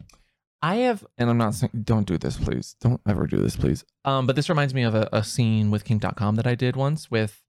I 0.62 0.76
have, 0.78 1.06
and 1.18 1.30
I'm 1.30 1.38
not 1.38 1.56
saying 1.56 1.72
don't 1.84 2.06
do 2.06 2.18
this, 2.18 2.38
please. 2.38 2.76
Don't 2.82 3.02
ever 3.08 3.26
do 3.26 3.38
this, 3.38 3.56
please. 3.56 3.86
Um, 4.06 4.28
but 4.28 4.36
this 4.36 4.50
reminds 4.50 4.74
me 4.74 4.84
of 4.84 4.93
a, 4.93 5.08
a 5.14 5.24
scene 5.24 5.72
with 5.72 5.86
Kink.com 5.86 6.36
that 6.36 6.47
I 6.47 6.56
did 6.56 6.76
once 6.76 7.10
with. 7.10 7.41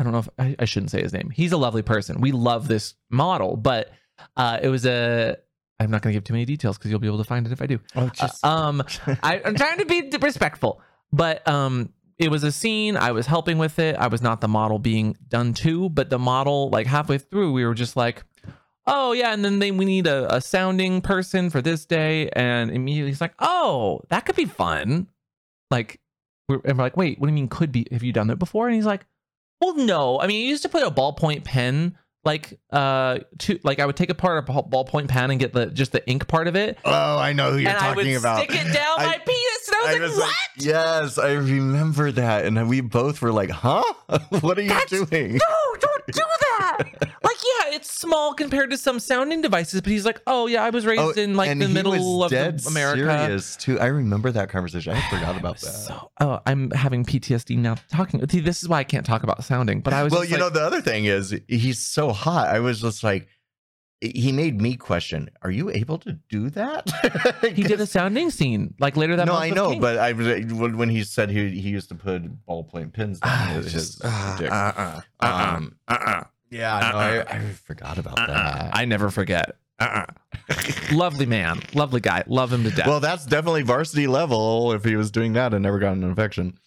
I 0.00 0.04
don't 0.04 0.12
know 0.12 0.20
if 0.20 0.28
I, 0.38 0.54
I 0.60 0.64
shouldn't 0.64 0.92
say 0.92 1.02
his 1.02 1.12
name. 1.12 1.30
He's 1.30 1.50
a 1.50 1.56
lovely 1.56 1.82
person. 1.82 2.20
We 2.20 2.30
love 2.30 2.68
this 2.68 2.94
model, 3.10 3.56
but 3.56 3.90
uh, 4.36 4.60
it 4.62 4.68
was 4.68 4.86
a. 4.86 5.38
I'm 5.80 5.90
not 5.90 6.02
going 6.02 6.12
to 6.12 6.16
give 6.16 6.24
too 6.24 6.32
many 6.32 6.44
details 6.44 6.76
because 6.76 6.90
you'll 6.90 7.00
be 7.00 7.06
able 7.06 7.18
to 7.18 7.24
find 7.24 7.46
it 7.46 7.52
if 7.52 7.62
I 7.62 7.66
do. 7.66 7.78
Oh, 7.94 8.10
Uh, 8.20 8.28
um, 8.42 8.82
I, 9.22 9.40
I'm 9.44 9.54
trying 9.54 9.78
to 9.78 9.86
be 9.86 10.10
respectful, 10.20 10.80
but 11.12 11.46
um, 11.46 11.92
it 12.18 12.30
was 12.30 12.42
a 12.42 12.50
scene. 12.50 12.96
I 12.96 13.12
was 13.12 13.26
helping 13.26 13.58
with 13.58 13.78
it. 13.78 13.94
I 13.96 14.08
was 14.08 14.20
not 14.20 14.40
the 14.40 14.48
model 14.48 14.78
being 14.78 15.16
done 15.28 15.54
to, 15.54 15.88
but 15.88 16.10
the 16.10 16.18
model, 16.18 16.68
like 16.70 16.86
halfway 16.86 17.18
through, 17.18 17.52
we 17.52 17.64
were 17.64 17.74
just 17.74 17.96
like, 17.96 18.24
oh 18.86 19.12
yeah, 19.12 19.32
and 19.32 19.44
then 19.44 19.60
they 19.60 19.70
we 19.70 19.84
need 19.84 20.06
a, 20.06 20.34
a 20.34 20.40
sounding 20.40 21.00
person 21.00 21.48
for 21.50 21.62
this 21.62 21.84
day, 21.84 22.28
and 22.30 22.70
immediately 22.70 23.10
he's 23.12 23.20
like, 23.20 23.34
oh, 23.38 24.00
that 24.08 24.26
could 24.26 24.36
be 24.36 24.46
fun. 24.46 25.06
Like, 25.70 26.00
we're, 26.48 26.60
and 26.64 26.76
we're 26.76 26.84
like, 26.84 26.96
wait, 26.96 27.20
what 27.20 27.28
do 27.28 27.32
you 27.32 27.34
mean 27.34 27.48
could 27.48 27.70
be? 27.70 27.86
Have 27.92 28.02
you 28.02 28.12
done 28.12 28.26
that 28.28 28.36
before? 28.38 28.66
And 28.66 28.74
he's 28.74 28.86
like, 28.86 29.06
well, 29.60 29.76
no. 29.76 30.18
I 30.20 30.26
mean, 30.26 30.40
you 30.40 30.48
used 30.48 30.62
to 30.62 30.68
put 30.68 30.82
a 30.82 30.90
ballpoint 30.90 31.44
pen 31.44 31.96
like 32.24 32.58
uh 32.70 33.18
to 33.38 33.58
like 33.62 33.78
I 33.78 33.86
would 33.86 33.96
take 33.96 34.10
apart 34.10 34.46
a 34.48 34.52
ballpoint 34.52 35.08
pen 35.08 35.30
and 35.30 35.38
get 35.40 35.52
the 35.52 35.66
just 35.66 35.92
the 35.92 36.06
ink 36.08 36.26
part 36.28 36.48
of 36.48 36.56
it, 36.56 36.78
Oh, 36.84 37.18
I 37.18 37.32
know 37.32 37.52
who 37.52 37.58
you're 37.58 37.70
and 37.70 37.78
I 37.78 37.90
would 37.94 38.02
talking 38.02 38.16
about. 38.16 38.38
stick 38.44 38.50
it 38.66 38.72
down 38.72 38.98
I- 38.98 39.06
my 39.06 39.18
penis, 39.18 39.68
and 39.68 39.76
I 39.76 39.80
was 39.80 39.88
I 39.88 39.92
like, 39.92 40.00
was 40.02 40.16
what? 40.18 40.26
like, 40.26 40.34
yes, 40.66 41.18
I 41.18 41.32
remember 41.32 42.12
that, 42.12 42.44
and 42.44 42.68
we 42.68 42.80
both 42.80 43.22
were 43.22 43.32
like, 43.32 43.50
"Huh? 43.50 43.82
what 44.40 44.58
are 44.58 44.62
you 44.62 44.68
That's- 44.68 44.90
doing?" 45.08 45.32
no, 45.34 45.76
don't 45.80 45.87
do 46.12 46.22
that. 46.58 46.78
like, 47.00 47.36
yeah, 47.36 47.74
it's 47.74 47.90
small 47.98 48.34
compared 48.34 48.70
to 48.70 48.76
some 48.76 48.98
sounding 48.98 49.40
devices, 49.42 49.80
but 49.80 49.90
he's 49.90 50.04
like, 50.04 50.20
oh 50.26 50.46
yeah, 50.46 50.62
I 50.64 50.70
was 50.70 50.84
oh, 50.86 50.90
raised 50.90 51.18
in 51.18 51.34
like 51.34 51.50
Oh, 51.50 51.54
the 51.54 51.68
middle 51.68 52.24
of 52.24 52.30
dead 52.30 52.60
America. 52.66 53.18
Serious 53.26 53.56
too. 53.56 53.78
I 53.80 53.86
remember 53.86 54.30
that 54.32 54.48
conversation. 54.48 54.94
I 54.94 55.10
forgot 55.10 55.36
about 55.38 55.58
that. 55.60 55.70
So, 55.70 56.10
oh, 56.20 56.40
I'm 56.46 56.70
having 56.70 57.04
PTSD 57.04 57.58
now 57.58 57.76
talking. 57.90 58.26
See, 58.28 58.40
this 58.40 58.62
is 58.62 58.68
why 58.68 58.78
I 58.78 58.84
can't 58.84 59.06
talk 59.06 59.22
about 59.22 59.44
sounding. 59.44 59.80
But 59.80 59.92
I 59.92 60.02
was 60.02 60.12
well, 60.12 60.24
you 60.24 60.32
like, 60.32 60.40
know, 60.40 60.50
the 60.50 60.62
other 60.62 60.80
thing 60.80 61.04
is 61.04 61.34
he's 61.48 61.78
so 61.78 62.10
hot. 62.12 62.48
I 62.48 62.60
was 62.60 62.80
just 62.80 63.02
like, 63.04 63.28
he 64.00 64.30
made 64.32 64.60
me 64.60 64.76
question: 64.76 65.28
Are 65.42 65.50
you 65.50 65.70
able 65.70 65.98
to 65.98 66.12
do 66.28 66.50
that? 66.50 66.88
he 67.54 67.62
did 67.62 67.80
a 67.80 67.86
sounding 67.86 68.30
scene 68.30 68.74
like 68.78 68.96
later 68.96 69.16
that 69.16 69.26
no, 69.26 69.32
month 69.32 69.44
I 69.44 69.50
know, 69.50 69.70
King. 69.70 69.80
but 69.80 69.98
I 69.98 70.12
was 70.12 70.26
when 70.52 70.76
when 70.78 70.88
he 70.88 71.02
said 71.04 71.30
he 71.30 71.50
he 71.50 71.68
used 71.70 71.88
to 71.88 71.94
put 71.94 72.22
ballpoint 72.46 72.92
pins 72.92 73.20
down 73.20 73.32
Ah, 73.32 73.52
his, 73.54 73.64
his 73.64 73.72
just, 73.72 74.00
uh, 74.04 74.36
dick. 74.38 74.50
uh, 74.52 74.54
uh, 74.54 75.00
uh, 75.20 75.54
Um, 75.56 75.76
uh, 75.88 76.24
yeah, 76.50 76.90
no, 76.92 76.98
I, 76.98 77.20
I 77.36 77.52
forgot 77.52 77.98
about 77.98 78.18
uh, 78.18 78.22
uh, 78.22 78.26
that. 78.26 78.70
I 78.76 78.84
never 78.84 79.10
forget. 79.10 79.56
Uh-uh. 79.80 80.06
lovely 80.92 81.26
man, 81.26 81.60
lovely 81.74 82.00
guy, 82.00 82.24
love 82.26 82.52
him 82.52 82.64
to 82.64 82.70
death. 82.70 82.86
well, 82.86 83.00
that's 83.00 83.24
definitely 83.26 83.62
varsity 83.62 84.06
level. 84.08 84.72
If 84.72 84.84
he 84.84 84.96
was 84.96 85.10
doing 85.10 85.34
that 85.34 85.54
and 85.54 85.62
never 85.62 85.78
got 85.78 85.92
an 85.96 86.02
infection, 86.02 86.58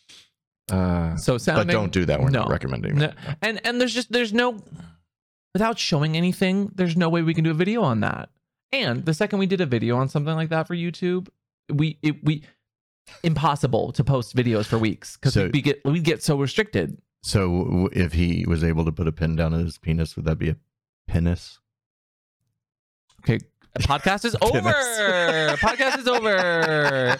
uh, 0.71 1.15
so 1.17 1.37
sounding, 1.37 1.67
but 1.67 1.71
don't 1.73 1.91
do 1.91 2.05
that. 2.05 2.21
We're 2.21 2.29
not 2.29 2.47
no. 2.47 2.51
recommending 2.51 2.95
No, 2.97 3.11
and 3.41 3.59
and 3.65 3.81
there's 3.81 3.93
just 3.93 4.11
there's 4.11 4.31
no 4.31 4.59
without 5.53 5.77
showing 5.79 6.15
anything. 6.17 6.71
There's 6.75 6.95
no 6.97 7.09
way 7.09 7.21
we 7.21 7.33
can 7.33 7.43
do 7.43 7.51
a 7.51 7.55
video 7.55 7.81
on 7.81 7.99
that. 8.01 8.29
And 8.71 9.05
the 9.05 9.13
second 9.13 9.39
we 9.39 9.47
did 9.47 9.61
a 9.61 9.65
video 9.65 9.97
on 9.97 10.07
something 10.09 10.33
like 10.35 10.49
that 10.49 10.67
for 10.67 10.75
YouTube, 10.75 11.27
we 11.69 11.97
it, 12.01 12.23
we 12.23 12.43
impossible 13.23 13.91
to 13.93 14.03
post 14.03 14.35
videos 14.35 14.65
for 14.65 14.77
weeks 14.77 15.17
because 15.17 15.33
So- 15.33 15.49
we 15.53 15.61
get 15.61 15.81
we 15.85 15.99
get 15.99 16.23
so 16.23 16.37
restricted. 16.37 16.97
So, 17.23 17.87
if 17.93 18.13
he 18.13 18.45
was 18.47 18.63
able 18.63 18.83
to 18.85 18.91
put 18.91 19.07
a 19.07 19.11
pin 19.11 19.35
down 19.35 19.53
in 19.53 19.63
his 19.63 19.77
penis, 19.77 20.15
would 20.15 20.25
that 20.25 20.39
be 20.39 20.49
a 20.49 20.55
penis? 21.07 21.59
Okay, 23.19 23.37
podcast 23.79 24.25
is 24.25 24.35
over. 24.41 24.59
Podcast 25.57 25.99
is 25.99 26.07
over. 26.07 27.17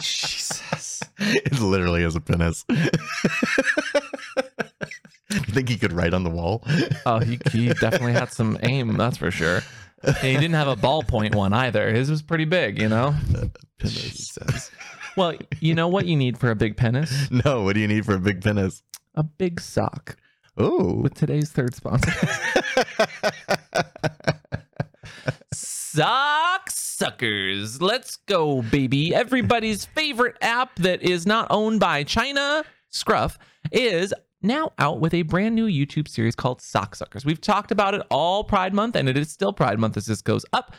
Jesus. 0.00 1.00
It 1.18 1.60
literally 1.60 2.02
is 2.02 2.16
a 2.16 2.20
penis. 2.20 2.64
I 2.70 2.90
think 5.30 5.68
he 5.68 5.76
could 5.76 5.92
write 5.92 6.14
on 6.14 6.24
the 6.24 6.30
wall. 6.30 6.64
Oh, 7.06 7.18
he, 7.18 7.38
he 7.50 7.68
definitely 7.68 8.12
had 8.12 8.32
some 8.32 8.58
aim, 8.62 8.96
that's 8.96 9.16
for 9.16 9.30
sure. 9.30 9.62
And 10.02 10.16
he 10.16 10.34
didn't 10.34 10.54
have 10.54 10.68
a 10.68 10.76
ballpoint 10.76 11.34
one 11.34 11.52
either. 11.52 11.92
His 11.92 12.10
was 12.10 12.22
pretty 12.22 12.44
big, 12.44 12.80
you 12.80 12.88
know? 12.88 13.14
Penis. 13.78 14.70
Well, 15.16 15.34
you 15.60 15.74
know 15.74 15.88
what 15.88 16.06
you 16.06 16.16
need 16.16 16.38
for 16.38 16.50
a 16.50 16.56
big 16.56 16.76
penis? 16.76 17.30
No, 17.30 17.62
what 17.62 17.74
do 17.74 17.80
you 17.80 17.88
need 17.88 18.04
for 18.04 18.14
a 18.14 18.20
big 18.20 18.42
penis? 18.42 18.82
A 19.14 19.22
big 19.22 19.60
sock. 19.60 20.16
Oh. 20.56 20.94
With 20.94 21.14
today's 21.14 21.50
third 21.50 21.74
sponsor. 21.74 22.12
Sock 25.94 26.70
suckers. 26.70 27.80
Let's 27.80 28.16
go, 28.16 28.62
baby. 28.62 29.14
Everybody's 29.14 29.84
favorite 29.84 30.36
app 30.42 30.74
that 30.80 31.02
is 31.02 31.24
not 31.24 31.46
owned 31.50 31.78
by 31.78 32.02
China, 32.02 32.64
Scruff, 32.90 33.38
is 33.70 34.12
now 34.42 34.72
out 34.80 34.98
with 34.98 35.14
a 35.14 35.22
brand 35.22 35.54
new 35.54 35.68
YouTube 35.68 36.08
series 36.08 36.34
called 36.34 36.60
Sock 36.60 36.96
Suckers. 36.96 37.24
We've 37.24 37.40
talked 37.40 37.70
about 37.70 37.94
it 37.94 38.02
all 38.10 38.42
Pride 38.42 38.74
Month, 38.74 38.96
and 38.96 39.08
it 39.08 39.16
is 39.16 39.30
still 39.30 39.52
Pride 39.52 39.78
Month 39.78 39.96
as 39.96 40.06
this 40.06 40.20
goes 40.20 40.44
up. 40.52 40.74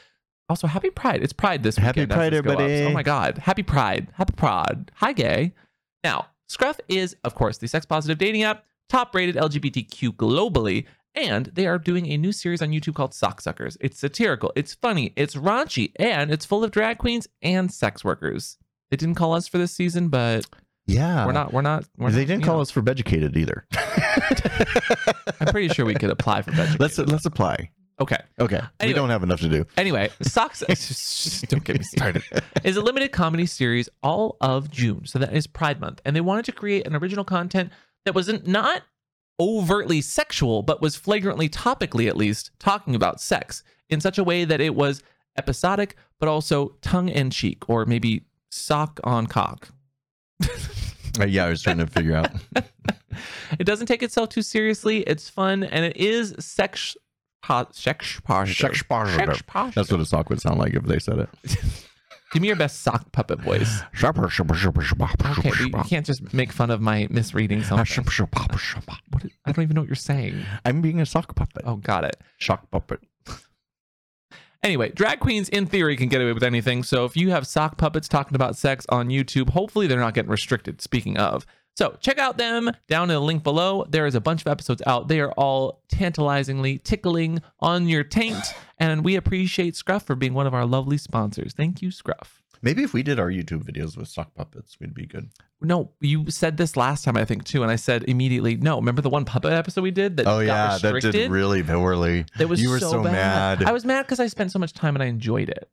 Also, 0.50 0.68
happy 0.68 0.90
Pride. 0.90 1.24
It's 1.24 1.32
Pride 1.32 1.64
this 1.64 1.78
Happy 1.78 2.02
weekend. 2.02 2.12
as 2.12 2.16
Pride, 2.18 2.34
this 2.34 2.42
go 2.42 2.52
ups. 2.52 2.60
everybody. 2.62 2.84
Oh 2.84 2.94
my 2.94 3.04
God. 3.04 3.38
Happy 3.38 3.64
Pride. 3.64 4.08
Happy 4.16 4.34
Pride. 4.34 4.92
Hi, 4.96 5.14
gay. 5.14 5.54
Now, 6.04 6.26
Scruff 6.50 6.78
is, 6.90 7.16
of 7.24 7.36
course, 7.36 7.58
the 7.58 7.70
sex 7.70 7.86
positive 7.86 8.18
dating 8.18 8.44
app, 8.44 8.66
top 8.90 9.16
rated 9.16 9.36
LGBTQ 9.38 10.10
globally, 10.18 10.84
and 11.16 11.48
they 11.48 11.68
are 11.68 11.78
doing 11.78 12.08
a 12.08 12.18
new 12.18 12.32
series 12.32 12.62
on 12.62 12.70
YouTube 12.70 12.96
called 12.96 13.14
Sock 13.14 13.42
Suckers. 13.42 13.78
It's 13.82 14.00
satirical, 14.00 14.52
it's 14.56 14.74
funny, 14.76 15.14
it's 15.16 15.36
raunchy, 15.36 15.92
and 15.98 16.32
it's 16.32 16.46
full 16.46 16.64
of 16.64 16.72
drag 16.72 16.98
queens 16.98 17.28
and 17.42 17.72
sex 17.72 18.04
workers. 18.04 18.58
They 18.92 18.98
didn't 18.98 19.16
call 19.16 19.34
us 19.34 19.48
for 19.48 19.58
this 19.58 19.72
season, 19.72 20.10
but 20.10 20.46
yeah. 20.86 21.26
we're 21.26 21.32
not, 21.32 21.54
we're 21.54 21.62
not, 21.62 21.86
we're 21.98 22.12
they 22.12 22.22
not, 22.22 22.28
didn't 22.28 22.44
call 22.44 22.58
know. 22.58 22.62
us 22.62 22.72
for 22.72 22.82
Beducated 22.82 23.36
either. 23.36 23.66
I'm 25.40 25.48
pretty 25.48 25.70
sure 25.70 25.86
we 25.86 25.96
could 25.96 26.12
apply 26.12 26.42
for 26.42 26.52
Veg. 26.52 26.80
let's 26.80 26.98
let's 26.98 27.26
apply. 27.26 27.70
Okay. 28.00 28.18
Okay. 28.40 28.62
We 28.82 28.94
don't 28.94 29.10
have 29.10 29.24
enough 29.24 29.40
to 29.40 29.50
do. 29.50 29.66
Anyway, 29.78 30.10
Socks. 30.22 30.60
don't 31.48 31.64
get 31.64 31.78
me 31.78 31.84
started. 31.84 32.24
Is 32.64 32.76
a 32.76 32.82
limited 32.82 33.12
comedy 33.12 33.46
series 33.46 33.88
all 34.04 34.36
of 34.42 34.70
June, 34.70 35.06
so 35.06 35.20
that 35.20 35.34
is 35.34 35.48
Pride 35.48 35.80
Month, 35.80 36.02
and 36.04 36.16
they 36.16 36.22
wanted 36.22 36.46
to 36.46 36.52
create 36.52 36.86
an 36.86 36.96
original 36.96 37.24
content 37.24 37.72
that 38.04 38.14
wasn't 38.14 38.46
not 38.48 38.82
overtly 39.40 40.02
sexual, 40.02 40.62
but 40.64 40.82
was 40.82 40.96
flagrantly 40.96 41.50
topically, 41.50 42.08
at 42.08 42.18
least, 42.18 42.52
talking 42.60 42.96
about 42.96 43.22
sex 43.22 43.64
in 43.90 44.02
such 44.02 44.18
a 44.18 44.24
way 44.24 44.46
that 44.46 44.62
it 44.62 44.76
was 44.76 45.04
episodic, 45.38 45.96
but 46.20 46.30
also 46.30 46.70
tongue 46.82 47.10
in 47.10 47.30
cheek, 47.30 47.70
or 47.70 47.86
maybe 47.86 48.24
sock 48.50 49.00
on 49.04 49.28
cock. 49.28 49.70
Uh, 51.18 51.26
yeah, 51.26 51.46
I 51.46 51.50
was 51.50 51.62
trying 51.62 51.78
to 51.78 51.88
figure 51.88 52.16
out. 52.16 52.32
It 53.60 53.64
doesn't 53.64 53.88
take 53.88 54.04
itself 54.04 54.30
too 54.30 54.42
seriously. 54.42 55.00
It's 55.02 55.30
fun, 55.30 55.64
and 55.64 55.86
it 55.86 55.98
is 55.98 56.36
sex. 56.40 56.98
Po- 57.42 57.68
sex 57.72 58.20
positive. 58.22 58.58
Sex 58.58 58.84
positive. 58.84 59.26
Sex 59.28 59.42
positive. 59.46 59.76
That's 59.76 59.92
what 59.92 60.02
a 60.02 60.06
sock 60.06 60.30
would 60.30 60.42
sound 60.42 60.60
like 60.60 60.74
if 60.74 60.84
they 60.84 61.00
said 61.00 61.20
it. 61.20 61.30
Give 62.36 62.42
me 62.42 62.48
your 62.50 62.58
best 62.58 62.82
sock 62.84 63.12
puppet 63.12 63.40
voice. 63.40 63.80
Okay, 65.40 65.50
but 65.72 65.78
you 65.86 65.90
can't 65.90 66.06
just 66.06 66.34
make 66.34 66.52
fun 66.52 66.70
of 66.70 66.82
my 66.82 67.08
misreading 67.10 67.62
uh, 67.62 67.64
something. 67.64 67.86
What 69.10 69.24
is- 69.24 69.32
I 69.46 69.52
don't 69.54 69.64
even 69.64 69.74
know 69.76 69.82
what 69.82 69.88
you're 69.88 69.96
saying. 69.96 70.44
I'm 70.66 70.82
being 70.82 71.00
a 71.02 71.06
sock 71.06 71.34
puppet. 71.36 71.64
Oh, 71.66 71.78
got 71.78 72.04
it. 72.04 72.18
Shock 72.38 72.70
puppet. 72.72 73.00
Anyway, 74.64 74.90
drag 74.90 75.20
queens 75.20 75.48
in 75.50 75.66
theory 75.68 75.96
can 75.96 76.10
get 76.10 76.22
away 76.22 76.34
with 76.34 76.44
anything. 76.44 76.82
So 76.84 77.06
if 77.06 77.16
you 77.16 77.30
have 77.32 77.46
sock 77.46 77.78
puppets 77.78 78.08
talking 78.08 78.36
about 78.36 78.58
sex 78.58 78.86
on 78.90 79.10
YouTube, 79.10 79.52
hopefully 79.52 79.86
they're 79.88 80.00
not 80.00 80.14
getting 80.14 80.32
restricted. 80.32 80.82
Speaking 80.82 81.18
of. 81.18 81.46
So 81.76 81.98
check 82.00 82.18
out 82.18 82.38
them 82.38 82.72
down 82.88 83.10
in 83.10 83.16
the 83.16 83.20
link 83.20 83.44
below. 83.44 83.86
There 83.90 84.06
is 84.06 84.16
a 84.16 84.22
bunch 84.22 84.42
of 84.42 84.48
episodes 84.48 84.82
out. 84.88 85.10
They 85.10 85.20
are 85.20 85.32
all 85.34 85.84
tantalizingly 85.90 86.78
tickling 86.80 87.42
on 87.60 87.88
your 87.88 88.04
taint. 88.04 88.44
And 88.78 89.06
we 89.06 89.16
appreciate 89.16 89.78
Scruff 89.78 90.04
for 90.04 90.16
being 90.16 90.34
one 90.34 90.48
of 90.48 90.54
our 90.54 90.66
lovely 90.66 90.98
sponsors. 90.98 91.54
Thank 91.54 91.82
you, 91.82 91.92
Scruff. 91.92 92.44
Maybe 92.62 92.84
if 92.84 92.92
we 92.92 93.04
did 93.04 93.22
our 93.22 93.30
YouTube 93.30 93.64
videos 93.64 93.96
with 93.96 94.10
sock 94.10 94.34
puppets, 94.34 94.78
we'd 94.82 94.94
be 94.94 95.06
good. 95.06 95.30
No, 95.62 95.92
you 96.02 96.30
said 96.30 96.58
this 96.58 96.76
last 96.76 97.06
time, 97.06 97.16
I 97.16 97.24
think, 97.24 97.46
too. 97.46 97.64
And 97.64 97.72
I 97.72 97.78
said 97.78 98.04
immediately, 98.04 98.58
no. 98.58 98.76
Remember 98.76 99.02
the 99.02 99.10
one 99.10 99.24
puppet 99.24 99.54
episode 99.54 99.82
we 99.82 99.92
did 99.92 100.18
that 100.18 100.28
Oh 100.28 100.40
yeah, 100.40 100.78
that 100.82 101.02
did 101.02 101.32
really 101.32 101.64
poorly. 101.64 102.26
That 102.38 102.50
was 102.50 102.62
you 102.62 102.70
were 102.70 102.82
so, 102.82 102.92
so, 102.92 103.04
mad. 103.04 103.64
I 103.64 103.72
was 103.72 103.86
mad 103.86 104.02
because 104.02 104.20
I 104.20 104.28
spent 104.28 104.52
so 104.52 104.60
much 104.60 104.74
time 104.74 104.98
and 104.98 105.04
I 105.04 105.06
enjoyed 105.06 105.48
it. 105.48 105.70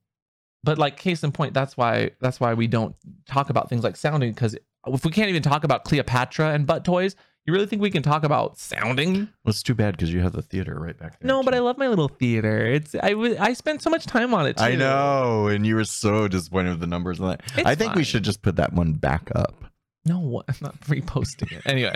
But 0.63 0.79
like 0.79 0.97
case 0.97 1.25
in 1.25 1.33
point, 1.33 1.55
that's 1.55 1.77
why 1.77 2.13
that's 2.21 2.39
why 2.39 2.55
we 2.55 2.69
don't 2.69 2.95
talk 3.27 3.51
about 3.51 3.69
things 3.69 3.83
like 3.83 3.97
sounding 3.97 4.31
because 4.31 4.57
if 4.87 5.05
we 5.05 5.11
can't 5.11 5.29
even 5.29 5.43
talk 5.43 5.65
about 5.65 5.85
Cleopatra 5.85 6.53
and 6.53 6.67
butt 6.67 6.85
toys, 6.85 7.15
you 7.45 7.53
really 7.53 7.67
think 7.67 7.83
we 7.83 7.91
can 7.91 8.03
talk 8.03 8.23
about 8.23 8.57
sounding? 8.59 9.15
Well, 9.17 9.51
it's 9.51 9.63
too 9.63 9.75
bad 9.75 9.97
because 9.97 10.13
you 10.13 10.21
have 10.21 10.33
the 10.33 10.43
theater 10.43 10.79
right 10.79 10.97
back 10.97 11.19
there. 11.19 11.27
No, 11.27 11.43
but. 11.43 11.55
I 11.55 11.59
love 11.59 11.77
my 11.77 11.89
little 11.89 12.09
theater. 12.09 12.67
It's 12.67 12.95
I 12.95 13.11
w- 13.11 13.37
I 13.39 13.53
spent 13.53 13.83
so 13.83 13.91
much 13.91 14.07
time 14.07 14.33
on 14.33 14.47
it. 14.47 14.57
Too. 14.59 14.65
I 14.65 14.75
know, 14.77 15.49
and 15.49 15.67
you 15.67 15.75
were 15.75 15.85
so 15.85 16.29
disappointed 16.29 16.71
with 16.71 16.81
the 16.81 16.87
numbers 16.87 17.21
on 17.21 17.31
that. 17.31 17.43
It's 17.57 17.67
I 17.67 17.75
think 17.75 17.95
we 17.95 18.05
should 18.05 18.23
just 18.23 18.43
put 18.43 18.57
that 18.57 18.73
one 18.73 18.93
back 18.93 19.31
up. 19.35 19.65
No, 20.05 20.43
I'm 20.49 20.55
not 20.61 20.81
reposting 20.83 21.53
it. 21.53 21.63
Anyway, 21.67 21.95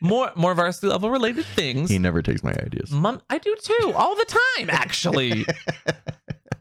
more 0.00 0.32
more 0.36 0.54
varsity 0.54 0.86
level 0.88 1.10
related 1.10 1.44
things. 1.44 1.90
He 1.90 1.98
never 1.98 2.22
takes 2.22 2.42
my 2.42 2.52
ideas. 2.52 2.90
Mum, 2.90 3.20
I 3.28 3.38
do 3.38 3.54
too, 3.62 3.92
all 3.94 4.16
the 4.16 4.38
time, 4.56 4.70
actually. 4.72 5.44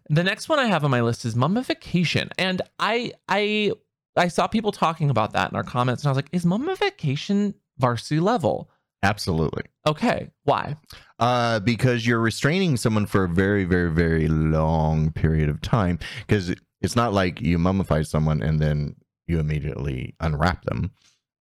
the 0.10 0.24
next 0.24 0.50
one 0.50 0.60
I 0.60 0.66
have 0.66 0.84
on 0.84 0.92
my 0.92 1.02
list 1.02 1.24
is 1.26 1.36
mummification, 1.36 2.30
and 2.38 2.62
I 2.78 3.14
I 3.28 3.72
I 4.16 4.28
saw 4.28 4.48
people 4.48 4.72
talking 4.72 5.10
about 5.10 5.34
that 5.34 5.52
in 5.52 5.56
our 5.56 5.64
comments, 5.64 6.04
and 6.04 6.10
I 6.10 6.12
was 6.12 6.18
like, 6.18 6.30
is 6.32 6.46
mummification 6.46 7.54
varsity 7.78 8.20
level? 8.20 8.70
Absolutely. 9.02 9.64
Okay, 9.88 10.30
why? 10.44 10.76
Uh, 11.20 11.60
because 11.62 12.06
you're 12.06 12.20
restraining 12.20 12.76
someone 12.76 13.06
for 13.06 13.24
a 13.24 13.30
very, 13.30 13.64
very, 13.64 13.90
very 13.92 14.28
long 14.28 15.12
period 15.12 15.48
of 15.50 15.62
time. 15.62 16.00
Because 16.28 16.54
it's 16.82 16.96
not 16.96 17.14
like 17.14 17.40
you 17.40 17.58
mummify 17.58 18.06
someone 18.06 18.42
and 18.42 18.60
then 18.60 18.96
you 19.28 19.40
immediately 19.40 20.16
unwrap 20.20 20.64
them. 20.66 20.92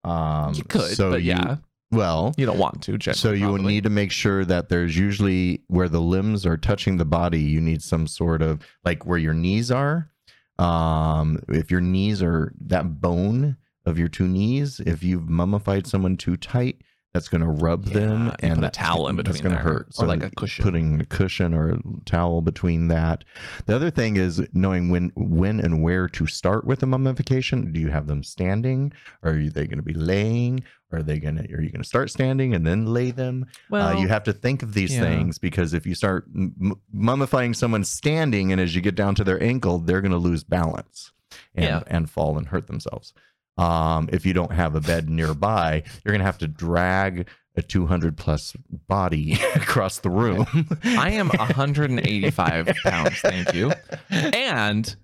Um, 0.04 0.54
You 0.54 0.64
could, 0.66 0.96
so 0.96 1.12
but 1.12 1.24
you, 1.24 1.30
yeah, 1.30 1.56
Well, 1.92 2.34
You 2.38 2.46
don't 2.46 2.60
want 2.60 2.84
to. 2.84 3.00
so 3.14 3.32
you 3.32 3.48
will 3.48 3.56
probably. 3.56 3.74
need 3.74 3.84
to 3.86 3.90
make 3.90 4.12
sure 4.12 4.46
that 4.46 4.70
there's 4.70 4.96
usually 4.96 5.64
where 5.68 5.90
the 5.90 6.02
limbs 6.02 6.46
are 6.46 6.58
touching 6.58 6.98
the 6.98 7.06
body, 7.06 7.42
you 7.42 7.60
need 7.60 7.82
some 7.82 8.06
sort 8.08 8.42
of 8.44 8.62
like 8.86 9.06
where 9.06 9.18
your 9.18 9.34
knees 9.34 9.72
are. 9.72 10.12
Um, 10.60 11.40
if 11.48 11.70
your 11.72 11.82
knees 11.82 12.22
are 12.22 12.54
that 12.62 13.00
bone 13.02 13.58
of 13.86 13.98
your 14.00 14.08
two 14.08 14.28
knees, 14.28 14.80
if 14.80 15.04
you've 15.04 15.30
mummified 15.30 15.88
someone 15.88 16.18
too 16.18 16.38
tight, 16.38 16.82
that's 17.18 17.30
going 17.30 17.42
to 17.42 17.48
rub 17.48 17.86
them 17.86 18.28
Yeah, 18.28 18.48
you 18.48 18.54
and 18.54 18.64
a 18.66 18.70
towel 18.70 19.08
in 19.08 19.16
That's 19.16 19.30
between 19.30 19.54
going 19.54 19.58
to 19.58 19.64
hurt. 19.68 19.88
or 19.98 20.06
like 20.06 20.22
a 20.22 20.30
cushion. 20.30 20.64
Putting 20.64 21.02
a 21.02 21.06
cushion 21.06 21.52
or 21.56 21.72
a 21.72 21.80
towel 22.06 22.42
between 22.42 22.90
that. 22.90 23.24
The 23.66 23.76
other 23.76 23.90
thing 23.90 24.18
is 24.18 24.48
knowing 24.54 24.90
when, 24.92 25.12
when 25.16 25.60
and 25.60 25.82
where 25.82 26.08
to 26.10 26.28
start 26.28 26.66
with 26.66 26.84
a 26.84 26.86
mummification. 26.86 27.72
Do 27.74 27.80
you 27.80 27.90
have 27.90 28.06
them 28.06 28.22
standing? 28.24 28.94
Or 29.24 29.32
are 29.32 29.50
they 29.50 29.66
going 29.66 29.78
to 29.80 29.82
be 29.84 29.96
laying? 29.96 30.64
Are 30.92 31.02
they 31.02 31.18
going 31.20 31.38
to? 31.38 31.44
Are 31.54 31.62
you 31.62 31.72
going 31.72 31.82
to 31.82 31.88
start 31.88 32.12
standing 32.12 32.54
and 32.54 32.66
then 32.68 32.86
lay 32.86 33.10
them? 33.10 33.48
Well, 33.72 33.98
uh, 33.98 34.00
you 34.00 34.08
have 34.10 34.24
to 34.26 34.34
think 34.34 34.62
of 34.62 34.76
these 34.76 34.94
yeah. 34.94 35.02
things 35.02 35.40
because 35.40 35.74
if 35.74 35.88
you 35.88 35.96
start 35.96 36.26
m- 36.36 36.76
mummifying 36.96 37.56
someone 37.56 37.84
standing 37.84 38.52
and 38.52 38.62
as 38.62 38.76
you 38.76 38.82
get 38.82 38.94
down 38.96 39.16
to 39.16 39.24
their 39.24 39.42
ankle, 39.42 39.80
they're 39.80 40.02
going 40.02 40.12
to 40.12 40.18
lose 40.18 40.44
balance 40.44 41.12
and, 41.56 41.66
Yeah. 41.66 41.84
and 41.88 42.10
fall 42.10 42.38
and 42.38 42.48
hurt 42.48 42.68
themselves. 42.68 43.14
Um, 43.58 44.10
if 44.12 44.26
you 44.26 44.34
don't 44.34 44.52
have 44.52 44.76
a 44.76 44.82
bed 44.82 45.10
nearby, 45.10 45.84
you're 46.04 46.12
going 46.12 46.20
to 46.20 46.26
have 46.26 46.38
to 46.40 46.48
drag 46.48 47.28
a 47.56 47.62
200 47.64 48.16
plus 48.18 48.56
body 48.88 49.34
across 49.56 50.00
the 50.00 50.10
room. 50.12 50.46
I 50.84 51.12
am 51.12 51.30
185 51.30 52.68
pounds. 52.84 53.20
Thank 53.20 53.54
you. 53.56 53.72
And 54.10 54.96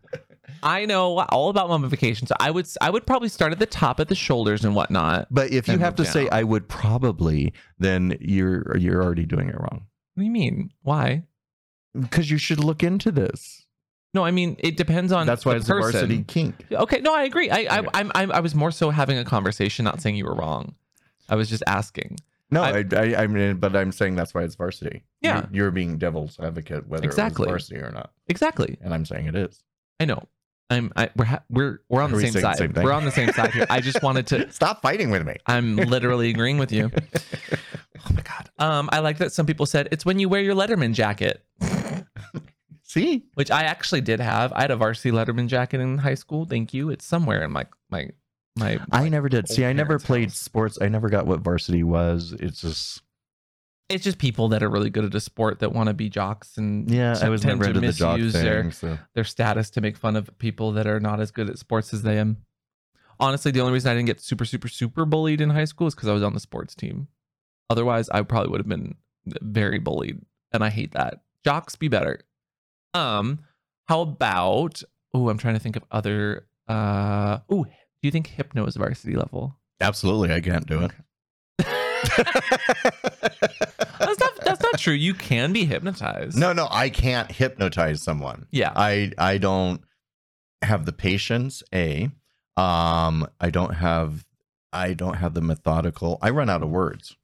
I 0.62 0.86
know 0.86 1.20
all 1.20 1.50
about 1.50 1.70
mummification. 1.70 2.28
So 2.28 2.36
I 2.40 2.52
would 2.52 2.68
I 2.80 2.90
would 2.90 3.06
probably 3.08 3.30
start 3.30 3.52
at 3.52 3.60
the 3.60 3.66
top 3.66 4.00
at 4.00 4.08
the 4.08 4.16
shoulders 4.16 4.64
and 4.64 4.76
whatnot. 4.76 5.28
but 5.32 5.52
if 5.52 5.68
you 5.68 5.80
have 5.80 5.96
to 5.96 6.04
move 6.04 6.12
say. 6.12 6.30
I 6.30 6.44
would 6.44 6.70
probably, 6.70 7.54
then 7.80 8.18
you're 8.22 8.78
you're 8.78 9.04
already 9.04 9.26
doing 9.26 9.50
it 9.50 9.56
wrong 9.56 9.88
What 10.14 10.22
do 10.22 10.26
you 10.26 10.32
mean? 10.32 10.72
Why? 10.84 11.24
because 12.00 12.32
you 12.32 12.38
should 12.40 12.60
look 12.60 12.82
into 12.82 13.12
this. 13.12 13.63
No, 14.14 14.24
I 14.24 14.32
mean 14.32 14.56
it 14.60 14.78
depends 14.78 15.12
on. 15.12 15.26
That's 15.26 15.46
why 15.46 15.56
it's 15.56 15.68
a 15.70 15.74
varsity 15.74 16.24
kink. 16.28 16.66
Okay, 16.72 17.00
no, 17.02 17.14
I 17.16 17.24
agree. 17.24 17.50
I, 17.50 17.66
I, 17.70 17.80
Okay. 17.80 17.90
I'm, 17.94 18.12
I'm, 18.16 18.32
I 18.32 18.40
was 18.42 18.54
more 18.54 18.72
so 18.72 18.90
having 18.92 19.18
a 19.18 19.26
conversation, 19.26 19.86
not 19.86 20.02
saying 20.02 20.16
you 20.16 20.26
were 20.26 20.36
wrong. 20.36 20.76
I 21.30 21.36
was 21.36 21.50
just 21.50 21.64
asking. 21.68 22.18
No, 22.52 22.62
I- 22.62 22.80
I, 22.80 22.86
I, 22.96 23.24
I 23.24 23.28
mean, 23.28 23.56
but 23.58 23.76
I'm 23.76 23.92
saying 23.92 24.16
that's 24.16 24.34
why 24.36 24.44
it's 24.44 24.54
varsity. 24.56 25.04
Yeah. 25.22 25.38
you're, 25.52 25.64
you're 25.64 25.72
being 25.72 25.98
devil's 25.98 26.40
advocate 26.40 26.88
whether 26.88 27.06
Exactly. 27.06 27.48
varsity 27.48 27.78
or 27.80 27.90
not, 27.92 28.12
Exactly. 28.28 28.78
and 28.82 28.94
I'm 28.94 29.06
saying 29.06 29.26
it 29.28 29.36
is. 29.36 29.64
I 30.00 30.06
know. 30.06 30.22
I'm. 30.70 30.92
I, 30.96 31.10
we're 31.16 31.26
ha- 31.26 31.44
we're 31.50 31.80
we're 31.90 32.02
on 32.02 32.10
Are 32.12 32.16
the 32.16 32.24
we 32.24 32.30
same 32.30 32.42
side. 32.42 32.58
same 32.58 32.74
we're 32.76 32.94
on 32.94 33.06
the 33.06 33.12
same 33.12 33.32
side 33.34 33.52
here. 33.52 33.66
I 33.70 33.80
just 33.82 34.02
wanted 34.04 34.28
to. 34.28 34.52
Stop 34.52 34.82
fighting 34.82 35.10
with 35.12 35.26
me. 35.26 35.36
I'm 35.46 35.76
literally 35.76 36.30
agreeing 36.30 36.58
with 36.60 36.72
you. 36.72 36.92
Oh 38.06 38.14
my 38.14 38.22
god. 38.22 38.50
Um, 38.60 38.90
I 38.92 39.00
like 39.00 39.20
that 39.20 39.32
some 39.32 39.46
people 39.46 39.66
said 39.66 39.88
it's 39.92 40.06
when 40.06 40.20
you 40.20 40.28
wear 40.28 40.42
your 40.42 40.56
Letterman 40.56 40.94
jacket, 40.94 41.42
See, 42.94 43.24
which 43.34 43.50
I 43.50 43.64
actually 43.64 44.02
did 44.02 44.20
have. 44.20 44.54
I 44.54 44.62
had 44.62 44.70
a 44.70 44.76
varsity 44.76 45.10
Letterman 45.10 45.48
jacket 45.48 45.82
in 45.82 45.98
high 45.98 46.14
school. 46.14 46.46
Thank 46.46 46.76
you. 46.76 46.92
It's 46.92 47.04
somewhere 47.04 47.44
in 47.44 47.52
my 47.52 47.66
my 47.90 48.10
my. 48.56 48.78
I 48.92 49.10
never 49.10 49.30
did. 49.30 49.50
See, 49.50 49.66
I 49.66 49.74
never 49.74 49.98
played 49.98 50.30
house. 50.30 50.38
sports. 50.38 50.78
I 50.80 50.90
never 50.90 51.10
got 51.10 51.26
what 51.26 51.40
varsity 51.40 51.82
was. 51.82 52.36
It's 52.40 52.62
just 52.62 53.02
It's 53.90 54.04
just 54.04 54.20
people 54.20 54.50
that 54.50 54.62
are 54.62 54.70
really 54.70 54.92
good 54.92 55.06
at 55.06 55.16
a 55.16 55.20
sport 55.20 55.58
that 55.62 55.74
want 55.74 55.88
to 55.88 55.96
be 55.96 56.08
jocks 56.08 56.56
and 56.58 56.88
yeah. 56.88 57.18
I 57.20 57.30
was 57.30 57.42
tend 57.42 57.60
never 57.60 57.74
to 57.74 57.78
into 57.78 57.88
the 57.88 57.94
jock 57.94 58.20
thing. 58.20 58.32
their 58.32 58.72
so. 58.72 59.00
their 59.16 59.24
status 59.24 59.72
to 59.72 59.82
make 59.82 59.98
fun 59.98 60.16
of 60.16 60.30
people 60.38 60.74
that 60.74 60.86
are 60.86 61.00
not 61.00 61.20
as 61.20 61.32
good 61.32 61.50
at 61.50 61.58
sports 61.58 61.96
as 61.96 62.04
they 62.04 62.20
am. 62.20 62.38
Honestly, 63.20 63.52
the 63.52 63.62
only 63.62 63.74
reason 63.74 63.92
I 63.92 63.96
didn't 63.96 64.06
get 64.06 64.22
super, 64.22 64.46
super, 64.46 64.68
super 64.68 65.06
bullied 65.06 65.42
in 65.42 65.50
high 65.50 65.66
school 65.66 65.88
is 65.88 65.96
because 65.96 66.10
I 66.10 66.14
was 66.14 66.22
on 66.22 66.36
the 66.36 66.40
sports 66.40 66.76
team. 66.76 67.08
Otherwise, 67.72 68.08
I 68.10 68.22
probably 68.22 68.52
would 68.52 68.60
have 68.60 68.70
been 68.70 68.94
very 69.26 69.80
bullied, 69.80 70.22
and 70.52 70.64
I 70.64 70.70
hate 70.70 70.92
that. 70.92 71.24
Jocks, 71.44 71.76
be 71.76 71.88
better. 71.88 72.20
Um, 72.94 73.40
how 73.86 74.02
about? 74.02 74.82
Oh, 75.14 75.30
I'm 75.30 75.38
trying 75.38 75.56
to 75.56 75.60
think 75.60 75.76
of 75.76 75.84
other. 75.92 76.48
Uh, 76.68 77.40
oh, 77.50 77.64
do 77.66 77.72
you 78.02 78.12
think 78.12 78.28
hypno 78.28 78.66
is 78.66 78.76
varsity 78.76 79.16
level? 79.16 79.58
Absolutely, 79.82 80.34
I 80.34 80.42
can't 80.42 80.66
do 80.66 80.82
it. 80.82 80.92
That's 84.00 84.20
not. 84.20 84.36
That's 84.44 84.62
not 84.62 84.78
true. 84.78 84.94
You 84.94 85.14
can 85.14 85.54
be 85.54 85.66
hypnotized. 85.66 86.38
no, 86.38 86.54
no, 86.54 86.68
I 86.70 86.90
can't 86.90 87.32
hypnotize 87.32 88.02
someone. 88.02 88.48
Yeah. 88.52 88.72
I 88.76 89.12
I 89.18 89.38
don't 89.38 89.82
have 90.62 90.86
the 90.86 90.94
patience. 90.94 91.64
A, 91.74 92.10
um, 92.58 93.28
I 93.40 93.50
don't 93.50 93.76
have 93.76 94.26
I 94.72 94.94
don't 94.94 95.16
have 95.16 95.34
the 95.34 95.42
methodical. 95.42 96.18
I 96.22 96.30
run 96.30 96.50
out 96.50 96.64
of 96.64 96.70
words. 96.70 97.16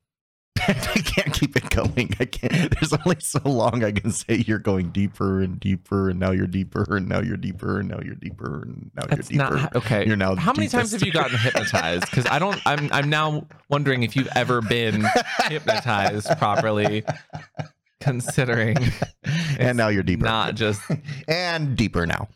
I 0.68 1.02
can't 1.02 1.34
keep 1.34 1.56
it 1.56 1.70
going. 1.70 2.14
I 2.20 2.26
can't. 2.26 2.72
There's 2.80 2.94
only 2.94 3.18
so 3.20 3.40
long 3.46 3.84
I 3.84 3.92
can 3.92 4.12
say 4.12 4.44
you're 4.48 4.60
going 4.60 4.90
deeper 4.90 5.42
and 5.42 5.60
deeper, 5.60 6.10
and 6.10 6.20
now 6.20 6.32
you're 6.32 6.48
deeper, 6.48 6.98
and 6.98 7.08
now 7.08 7.22
you're 7.22 7.38
deeper, 7.38 7.80
and 7.80 7.90
now 7.90 8.00
you're 8.04 8.16
deeper, 8.16 8.64
and 8.64 8.92
now 8.96 9.04
That's 9.10 9.32
you're 9.32 9.44
deeper. 9.44 9.56
not 9.58 9.76
okay. 9.76 10.06
You're 10.06 10.16
now 10.16 10.36
How 10.36 10.54
many 10.54 10.68
times 10.68 10.92
have 10.92 11.04
you 11.04 11.12
gotten 11.12 11.38
hypnotized? 11.38 12.06
Because 12.10 12.26
I 12.28 12.40
don't. 12.40 12.60
I'm. 12.66 12.90
I'm 12.92 13.10
now 13.10 13.48
wondering 13.70 14.04
if 14.04 14.16
you've 14.16 14.30
ever 14.36 14.62
been 14.62 15.06
hypnotized 15.48 16.28
properly, 16.38 17.04
considering 18.00 18.78
and 19.60 19.78
now 19.78 19.88
you're 19.90 20.04
deeper. 20.04 20.26
not 20.26 20.56
just. 20.56 20.82
and 21.28 21.76
deeper 21.78 22.06
now. 22.06 22.28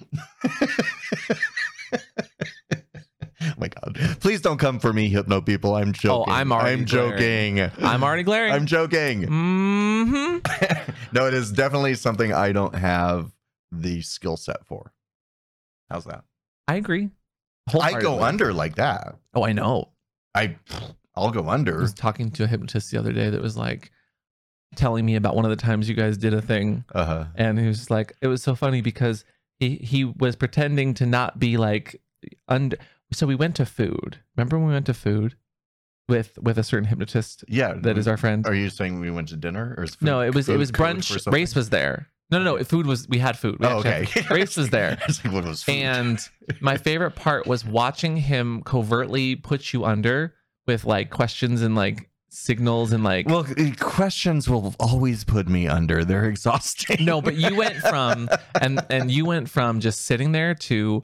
Oh 3.63 3.67
my 3.83 3.91
god! 3.91 4.19
Please 4.19 4.41
don't 4.41 4.57
come 4.57 4.79
for 4.79 4.91
me, 4.93 5.09
hypno 5.09 5.41
people. 5.41 5.75
I'm 5.75 5.93
joking. 5.93 6.31
Oh, 6.31 6.35
I'm 6.35 6.51
already 6.51 6.73
I'm 6.81 6.85
joking. 6.85 7.59
I'm 7.81 8.03
already 8.03 8.23
glaring. 8.23 8.53
I'm 8.53 8.65
joking. 8.65 9.23
Mm-hmm. 9.23 10.91
no, 11.11 11.27
it 11.27 11.33
is 11.33 11.51
definitely 11.51 11.95
something 11.95 12.33
I 12.33 12.51
don't 12.51 12.75
have 12.75 13.31
the 13.71 14.01
skill 14.01 14.37
set 14.37 14.65
for. 14.65 14.93
How's 15.89 16.05
that? 16.05 16.23
I 16.67 16.75
agree. 16.75 17.09
I 17.79 17.99
go 17.99 18.21
under 18.21 18.53
like 18.53 18.75
that. 18.75 19.15
Oh, 19.33 19.43
I 19.45 19.53
know. 19.53 19.89
I, 20.35 20.57
I'll 21.15 21.31
go 21.31 21.47
under. 21.49 21.77
I 21.77 21.81
was 21.81 21.93
talking 21.93 22.31
to 22.31 22.43
a 22.43 22.47
hypnotist 22.47 22.91
the 22.91 22.97
other 22.97 23.13
day 23.13 23.29
that 23.29 23.41
was 23.41 23.55
like 23.55 23.91
telling 24.75 25.05
me 25.05 25.15
about 25.15 25.35
one 25.35 25.45
of 25.45 25.51
the 25.51 25.55
times 25.57 25.87
you 25.87 25.95
guys 25.95 26.17
did 26.17 26.33
a 26.33 26.41
thing, 26.41 26.83
Uh 26.93 27.05
huh. 27.05 27.25
and 27.35 27.59
he 27.59 27.67
was 27.67 27.89
like, 27.89 28.13
it 28.21 28.27
was 28.27 28.41
so 28.41 28.55
funny 28.55 28.81
because 28.81 29.23
he 29.59 29.75
he 29.77 30.03
was 30.03 30.35
pretending 30.35 30.93
to 30.95 31.05
not 31.05 31.39
be 31.39 31.57
like 31.57 32.01
under. 32.47 32.77
So 33.13 33.25
we 33.27 33.35
went 33.35 33.55
to 33.57 33.65
food. 33.65 34.19
Remember 34.35 34.57
when 34.57 34.67
we 34.67 34.73
went 34.73 34.85
to 34.87 34.93
food 34.93 35.35
with 36.09 36.37
with 36.41 36.57
a 36.57 36.63
certain 36.63 36.85
hypnotist 36.85 37.43
Yeah. 37.47 37.73
that 37.77 37.97
is 37.97 38.07
our 38.07 38.17
friend? 38.17 38.45
Are 38.45 38.53
you 38.53 38.69
saying 38.69 38.99
we 38.99 39.09
went 39.11 39.29
to 39.29 39.37
dinner 39.37 39.75
or 39.77 39.85
no, 40.01 40.21
it 40.21 40.35
was 40.35 40.49
it 40.49 40.57
was 40.57 40.71
brunch. 40.71 41.31
Race 41.31 41.55
was 41.55 41.69
there. 41.69 42.07
No, 42.31 42.39
no, 42.41 42.55
no. 42.57 42.63
Food 42.63 42.87
was 42.87 43.07
we 43.07 43.19
had 43.19 43.37
food. 43.37 43.59
We 43.59 43.67
Oh, 43.67 43.77
okay. 43.79 44.05
had. 44.11 44.29
Race 44.31 44.57
was 44.57 44.69
there. 44.69 44.97
Like, 45.23 45.45
was? 45.45 45.63
And 45.67 46.19
my 46.61 46.77
favorite 46.77 47.11
part 47.15 47.45
was 47.47 47.63
watching 47.63 48.17
him 48.17 48.63
covertly 48.63 49.35
put 49.35 49.71
you 49.71 49.85
under 49.85 50.33
with 50.67 50.83
like 50.85 51.09
questions 51.09 51.61
and 51.61 51.75
like 51.75 52.09
signals 52.29 52.91
and 52.93 53.03
like 53.03 53.27
Well, 53.27 53.45
uh, 53.57 53.71
questions 53.79 54.49
will 54.49 54.73
always 54.79 55.23
put 55.23 55.47
me 55.47 55.67
under. 55.67 56.03
They're 56.03 56.25
exhausting. 56.35 57.05
no, 57.05 57.21
but 57.21 57.35
you 57.35 57.55
went 57.55 57.75
from 57.75 58.29
and 58.59 58.83
and 58.89 59.11
you 59.11 59.25
went 59.25 59.49
from 59.49 59.79
just 59.79 60.01
sitting 60.01 60.31
there 60.31 60.55
to 60.55 61.03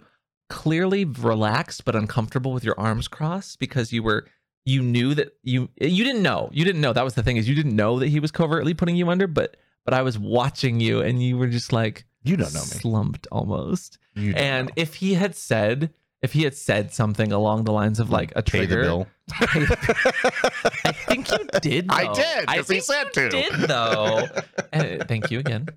clearly 0.50 1.06
relaxed 1.06 1.86
but 1.86 1.96
uncomfortable 1.96 2.52
with 2.52 2.64
your 2.64 2.80
arms 2.80 3.08
crossed 3.08 3.60
because 3.60 3.94
you 3.94 4.02
were 4.04 4.28
you 4.66 4.82
knew 4.82 5.14
that 5.14 5.34
you 5.44 5.70
you 5.80 6.04
didn't 6.04 6.24
know 6.24 6.50
you 6.52 6.66
didn't 6.66 6.82
know 6.82 6.92
that 6.94 7.04
was 7.04 7.14
the 7.14 7.24
thing 7.24 7.38
is 7.38 7.48
you 7.48 7.56
didn't 7.56 7.76
know 7.76 8.00
that 8.00 8.08
he 8.08 8.20
was 8.20 8.32
covertly 8.32 8.74
putting 8.74 8.96
you 8.96 9.10
under 9.10 9.28
but 9.28 9.58
but 9.86 9.94
I 9.94 10.02
was 10.02 10.20
watching 10.20 10.80
you 10.80 11.02
and 11.02 11.22
you 11.24 11.38
were 11.38 11.48
just 11.48 11.72
like 11.72 12.06
you 12.24 12.36
don't 12.36 12.54
know 12.54 12.60
me. 12.62 12.66
slumped 12.66 13.28
almost 13.32 13.98
and 14.16 14.68
know. 14.68 14.74
if 14.76 14.96
he 14.96 15.14
had 15.14 15.36
said 15.36 15.92
if 16.22 16.34
he 16.34 16.44
had 16.44 16.54
said 16.56 16.94
something 16.94 17.32
along 17.32 17.64
the 17.64 17.72
lines 17.72 18.00
of 18.00 18.10
like 18.10 18.34
a 18.36 18.44
pay 18.44 18.66
the 18.66 18.76
bill. 18.76 19.08
I 19.32 20.92
think 21.08 21.32
you 21.32 21.38
did 21.62 21.86
I 21.90 22.12
did 22.14 22.46
I 22.48 22.62
think 22.62 22.68
he 22.68 22.80
said 22.82 23.06
you 23.06 23.12
to. 23.12 23.30
did 23.30 23.54
though 23.70 24.28
And- 24.74 25.04
thank 25.08 25.32
you 25.32 25.40
again 25.40 25.68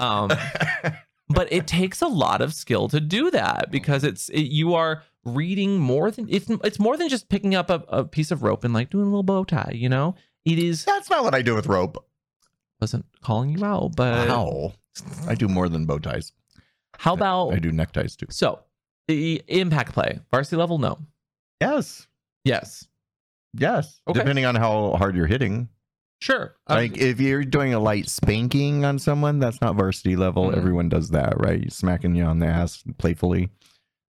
um 0.00 0.30
but 1.34 1.52
it 1.52 1.66
takes 1.66 2.00
a 2.02 2.06
lot 2.06 2.40
of 2.40 2.54
skill 2.54 2.88
to 2.88 3.00
do 3.00 3.30
that 3.30 3.68
mm. 3.68 3.70
because 3.70 4.04
it's 4.04 4.28
it, 4.30 4.42
you 4.42 4.74
are 4.74 5.02
reading 5.24 5.78
more 5.78 6.10
than 6.10 6.26
it's 6.28 6.48
it's 6.64 6.78
more 6.78 6.96
than 6.96 7.08
just 7.08 7.28
picking 7.28 7.54
up 7.54 7.70
a, 7.70 7.82
a 7.88 8.04
piece 8.04 8.30
of 8.30 8.42
rope 8.42 8.64
and 8.64 8.74
like 8.74 8.90
doing 8.90 9.04
a 9.04 9.08
little 9.08 9.22
bow 9.22 9.44
tie 9.44 9.70
you 9.74 9.88
know 9.88 10.14
it 10.44 10.58
is 10.58 10.84
That's 10.84 11.08
not 11.10 11.22
what 11.24 11.34
I 11.34 11.42
do 11.42 11.54
with 11.54 11.66
rope. 11.66 12.04
wasn't 12.80 13.06
calling 13.20 13.50
you 13.56 13.64
out 13.64 13.94
but 13.96 14.28
Wow. 14.28 14.72
I 15.28 15.34
do 15.34 15.48
more 15.48 15.68
than 15.68 15.86
bow 15.86 15.98
ties. 15.98 16.32
how 16.98 17.14
about 17.14 17.52
I 17.54 17.58
do 17.58 17.70
neckties 17.72 18.16
too. 18.16 18.26
so 18.30 18.60
the 19.08 19.42
impact 19.48 19.92
play 19.92 20.18
varsity 20.30 20.56
level 20.56 20.78
no 20.78 20.98
Yes. 21.60 22.06
yes 22.44 22.86
Yes. 23.54 24.00
Okay. 24.08 24.18
Depending 24.18 24.46
on 24.46 24.54
how 24.54 24.92
hard 24.96 25.14
you're 25.14 25.26
hitting. 25.26 25.68
Sure 26.22 26.54
Um, 26.66 26.76
Like 26.78 26.96
if 26.98 27.20
you're 27.20 27.44
doing 27.44 27.74
a 27.74 27.78
light 27.80 28.08
spanking 28.08 28.84
on 28.84 28.98
someone, 28.98 29.38
that's 29.38 29.60
not 29.60 29.76
varsity 29.76 30.16
level. 30.16 30.50
Mhm. 30.50 30.56
Everyone 30.56 30.88
does 30.88 31.10
that, 31.10 31.34
right? 31.40 31.70
Smacking 31.72 32.14
you 32.14 32.24
on 32.24 32.38
the 32.38 32.46
ass 32.46 32.82
playfully. 32.98 33.50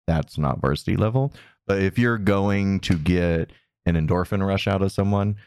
That's 0.07 0.37
not 0.37 0.59
varsity 0.61 0.95
level. 0.97 1.33
But 1.67 1.81
if 1.81 1.97
you're 1.97 2.17
going 2.17 2.79
to 2.81 2.97
get 2.97 3.51
an 3.85 3.95
endorphin 3.95 4.45
rush 4.45 4.67
out 4.67 4.81
of 4.81 4.91
someone, 4.91 5.37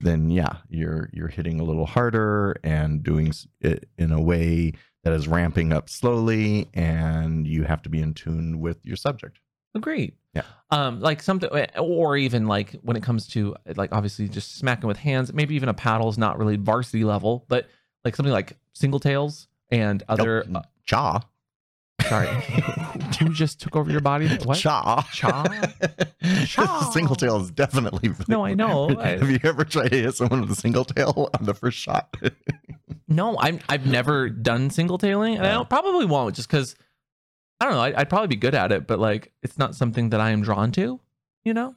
then 0.00 0.30
yeah, 0.30 0.58
you're 0.68 1.10
you're 1.12 1.28
hitting 1.28 1.60
a 1.60 1.64
little 1.64 1.86
harder 1.86 2.56
and 2.62 3.02
doing 3.02 3.32
it 3.60 3.88
in 3.98 4.12
a 4.12 4.20
way 4.20 4.72
that 5.04 5.12
is 5.12 5.26
ramping 5.28 5.72
up 5.72 5.88
slowly, 5.88 6.68
and 6.74 7.46
you 7.46 7.62
have 7.64 7.82
to 7.82 7.88
be 7.88 8.00
in 8.02 8.12
tune 8.14 8.60
with 8.60 8.84
your 8.84 8.96
subject. 8.96 9.40
Agreed. 9.74 10.14
Yeah. 10.34 10.42
Um, 10.70 11.00
like 11.00 11.22
something, 11.22 11.50
or 11.78 12.16
even 12.16 12.46
like 12.46 12.72
when 12.82 12.96
it 12.96 13.02
comes 13.02 13.26
to 13.28 13.56
like 13.76 13.92
obviously 13.92 14.28
just 14.28 14.56
smacking 14.56 14.86
with 14.86 14.96
hands, 14.96 15.32
maybe 15.32 15.54
even 15.56 15.68
a 15.68 15.74
paddle 15.74 16.08
is 16.08 16.18
not 16.18 16.38
really 16.38 16.56
varsity 16.56 17.04
level, 17.04 17.44
but 17.48 17.68
like 18.04 18.14
something 18.16 18.32
like 18.32 18.56
single 18.72 19.00
tails 19.00 19.48
and 19.70 20.02
other. 20.08 20.44
Nope. 20.48 20.64
jaw. 20.84 21.20
Sorry, 22.08 22.28
who 23.18 23.28
just 23.34 23.60
took 23.60 23.76
over 23.76 23.90
your 23.90 24.00
body? 24.00 24.26
What? 24.44 24.56
Cha 24.58 25.02
cha 25.12 25.44
Chaw. 26.46 26.90
single 26.92 27.14
tail 27.14 27.36
is 27.40 27.50
definitely. 27.50 28.10
No, 28.26 28.44
I 28.44 28.54
know. 28.54 28.88
Have 29.02 29.30
you 29.30 29.38
ever 29.44 29.64
tried 29.64 29.90
to 29.90 29.96
hit 29.98 30.14
someone 30.14 30.40
with 30.42 30.50
a 30.52 30.56
single 30.56 30.84
tail 30.84 31.28
on 31.38 31.44
the 31.44 31.52
first 31.54 31.76
shot? 31.78 32.16
No, 33.06 33.36
I'm 33.38 33.60
I've 33.68 33.86
never 33.86 34.30
done 34.30 34.70
single 34.70 34.96
tailing, 34.96 35.36
and 35.36 35.46
I 35.46 35.52
don't, 35.52 35.68
probably 35.68 36.06
won't, 36.06 36.34
just 36.36 36.48
because 36.48 36.74
I 37.60 37.66
don't 37.66 37.74
know. 37.74 37.80
I, 37.82 37.92
I'd 38.00 38.08
probably 38.08 38.28
be 38.28 38.36
good 38.36 38.54
at 38.54 38.72
it, 38.72 38.86
but 38.86 38.98
like 38.98 39.32
it's 39.42 39.58
not 39.58 39.74
something 39.74 40.10
that 40.10 40.20
I 40.20 40.30
am 40.30 40.42
drawn 40.42 40.72
to. 40.72 41.00
You 41.44 41.54
know? 41.54 41.74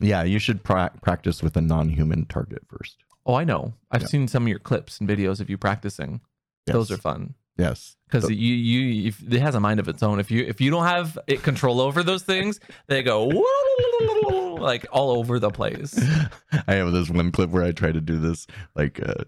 yeah, 0.00 0.22
you 0.22 0.38
should 0.38 0.62
pra- 0.62 0.92
practice 1.02 1.42
with 1.42 1.56
a 1.56 1.60
non-human 1.60 2.26
target 2.26 2.62
first. 2.68 2.98
Oh, 3.26 3.34
I 3.34 3.44
know. 3.44 3.74
I've 3.90 4.02
Yeah. 4.02 4.08
seen 4.08 4.28
some 4.28 4.44
of 4.44 4.48
your 4.48 4.58
clips 4.60 5.00
and 5.00 5.08
videos 5.08 5.40
of 5.40 5.50
you 5.50 5.58
practicing. 5.58 6.20
Those 6.66 6.90
are 6.92 6.96
fun 6.98 7.34
Yes. 7.56 7.96
because 8.06 8.24
So- 8.24 8.30
you 8.30 8.54
you 8.54 9.08
if, 9.08 9.22
it 9.32 9.40
has 9.40 9.54
a 9.54 9.60
mind 9.60 9.80
of 9.80 9.88
its 9.88 10.02
own. 10.02 10.20
If 10.20 10.30
you 10.30 10.44
if 10.44 10.60
you 10.60 10.70
don't 10.70 10.84
have 10.84 11.18
it 11.26 11.42
control 11.42 11.80
over 11.80 12.02
those 12.02 12.22
things, 12.22 12.60
they 12.86 13.02
go 13.02 13.26
like 14.60 14.86
all 14.92 15.10
over 15.10 15.38
the 15.38 15.50
place. 15.50 15.98
I 16.68 16.74
have 16.74 16.92
this 16.92 17.10
one 17.10 17.32
clip 17.32 17.50
where 17.50 17.64
I 17.64 17.72
try 17.72 17.92
to 17.92 18.00
do 18.00 18.18
this 18.18 18.46
like 18.74 19.00
uh 19.06 19.24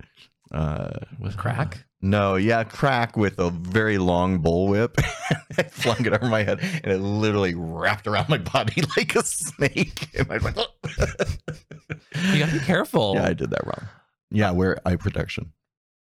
uh 0.51 0.91
With 1.19 1.37
crack. 1.37 1.85
No, 2.03 2.37
yeah, 2.37 2.65
crack 2.65 3.15
with 3.17 3.39
a 3.39 3.51
very 3.51 3.99
long 3.99 4.43
bullwhip. 4.43 4.99
I 5.59 5.65
flung 5.65 6.07
it 6.07 6.13
over 6.15 6.27
my 6.27 6.43
head 6.43 6.61
and 6.83 6.93
it 6.93 6.99
literally 6.99 7.55
wrapped 7.55 8.07
around 8.07 8.31
my 8.31 8.39
body 8.39 8.83
like 8.97 9.15
a 9.17 9.23
snake. 9.23 10.09
And 10.19 10.31
I 10.31 10.37
You 10.37 12.39
gotta 12.39 12.53
be 12.53 12.59
careful. 12.61 13.15
Yeah, 13.17 13.27
I 13.27 13.35
did 13.35 13.51
that 13.51 13.67
wrong. 13.67 13.87
Yeah, 14.31 14.51
wear 14.53 14.79
eye 14.87 14.97
protection. 14.97 15.53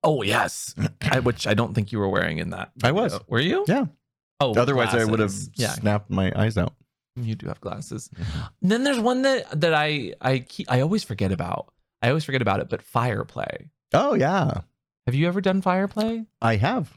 Oh 0.03 0.23
yes, 0.23 0.75
I, 1.03 1.21
which 1.21 1.47
I 1.47 1.55
don't 1.55 1.75
think 1.75 1.93
you 1.93 1.99
were 1.99 2.09
wearing 2.09 2.39
in 2.39 2.51
that. 2.51 2.73
I 2.83 2.93
was. 2.93 3.19
Were 3.29 3.41
you? 3.41 3.65
Yeah. 3.69 3.87
Oh, 4.41 4.55
Otherwise, 4.55 4.95
I 4.95 5.05
would 5.05 5.21
have. 5.21 5.35
Yeah, 5.55 5.73
snapped 5.73 6.11
my 6.11 6.33
eyes 6.37 6.59
out. 6.59 6.75
You 7.17 7.35
do 7.35 7.47
have 7.47 7.61
glasses. 7.61 8.11
Then 8.61 8.85
there's 8.85 9.01
one 9.01 9.23
that 9.23 9.61
that 9.61 9.73
I 9.73 10.13
I 10.21 10.41
keep, 10.41 10.71
I 10.71 10.81
always 10.81 11.05
forget 11.05 11.33
about. 11.33 11.73
I 12.03 12.09
always 12.09 12.25
forget 12.25 12.43
about 12.43 12.61
it, 12.61 12.69
but 12.69 12.83
fire 12.83 13.25
play. 13.25 13.71
Oh 13.93 14.15
yeah, 14.15 14.61
Have 15.07 15.15
you 15.15 15.27
ever 15.29 15.41
done 15.41 15.63
fire 15.63 15.89
play? 15.89 16.27
I 16.43 16.57
have. 16.57 16.97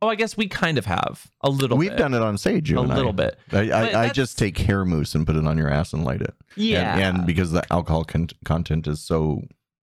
Oh, 0.00 0.08
I 0.08 0.16
guess 0.16 0.36
we 0.36 0.48
kind 0.48 0.78
of 0.78 0.86
have 0.86 1.30
a 1.42 1.48
little. 1.50 1.76
Bit. 1.76 1.78
We've 1.78 1.90
bit. 1.90 1.98
done 1.98 2.14
it 2.14 2.22
on 2.22 2.36
stage. 2.36 2.68
You 2.70 2.78
a 2.78 2.82
and 2.82 2.92
I. 2.92 2.96
little 2.96 3.12
bit. 3.12 3.38
I, 3.52 3.70
I, 3.70 4.02
I 4.04 4.08
just 4.08 4.36
take 4.38 4.58
hair 4.58 4.84
mousse 4.84 5.14
and 5.14 5.24
put 5.26 5.36
it 5.36 5.46
on 5.46 5.56
your 5.56 5.70
ass 5.70 5.92
and 5.92 6.04
light 6.04 6.22
it. 6.22 6.34
And- 6.56 6.64
Yeah. 6.64 6.98
And, 6.98 7.24
because 7.26 7.52
the 7.52 7.62
alcohol 7.72 8.02
con- 8.04 8.28
content 8.44 8.88
is 8.88 9.00
so 9.00 9.42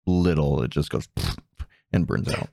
little, 0.08 0.64
it 0.64 0.72
just 0.72 0.90
goes 0.90 1.08
and 1.94 2.08
burns 2.08 2.34
out. 2.34 2.50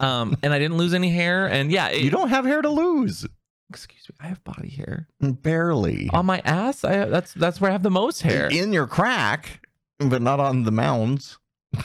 um, 0.00 0.36
and 0.42 0.52
I 0.52 0.58
didn't 0.58 0.76
lose 0.76 0.92
any 0.92 1.10
hair, 1.10 1.46
and 1.46 1.70
yeah, 1.72 1.88
it, 1.88 2.02
You 2.02 2.10
don't 2.10 2.28
have 2.28 2.44
hair 2.44 2.60
to 2.60 2.68
lose. 2.68 3.26
Excuse 3.70 4.06
me, 4.10 4.16
I 4.20 4.26
have 4.26 4.42
body 4.44 4.68
hair 4.68 5.06
Barely. 5.20 6.10
on 6.12 6.26
my 6.26 6.40
ass. 6.44 6.82
I 6.84 7.04
that's 7.06 7.32
that's 7.32 7.60
where 7.60 7.70
I 7.70 7.72
have 7.72 7.84
the 7.84 7.90
most 7.90 8.20
hair. 8.22 8.48
In 8.48 8.72
your 8.72 8.86
crack, 8.88 9.64
but 9.98 10.20
not 10.20 10.40
on 10.40 10.64
the 10.64 10.72
mounds. 10.72 11.38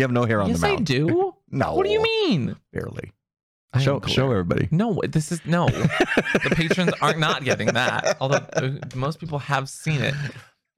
you 0.00 0.04
have 0.04 0.12
no 0.12 0.24
hair 0.24 0.40
on 0.40 0.48
yes, 0.48 0.60
the 0.60 0.66
I 0.66 0.70
mound. 0.74 0.86
do. 0.86 1.34
No. 1.52 1.74
What 1.74 1.84
do 1.84 1.90
you 1.90 2.00
mean? 2.00 2.54
Barely. 2.72 3.10
I 3.72 3.80
Show, 3.80 4.00
show 4.06 4.30
everybody. 4.30 4.68
No, 4.70 5.00
this 5.08 5.32
is 5.32 5.44
no. 5.44 5.66
the 5.68 6.52
patrons 6.54 6.92
aren't 7.00 7.18
not 7.18 7.42
getting 7.42 7.66
that. 7.74 8.18
Although 8.20 8.46
uh, 8.52 8.70
most 8.94 9.18
people 9.18 9.40
have 9.40 9.68
seen 9.68 10.00
it. 10.00 10.14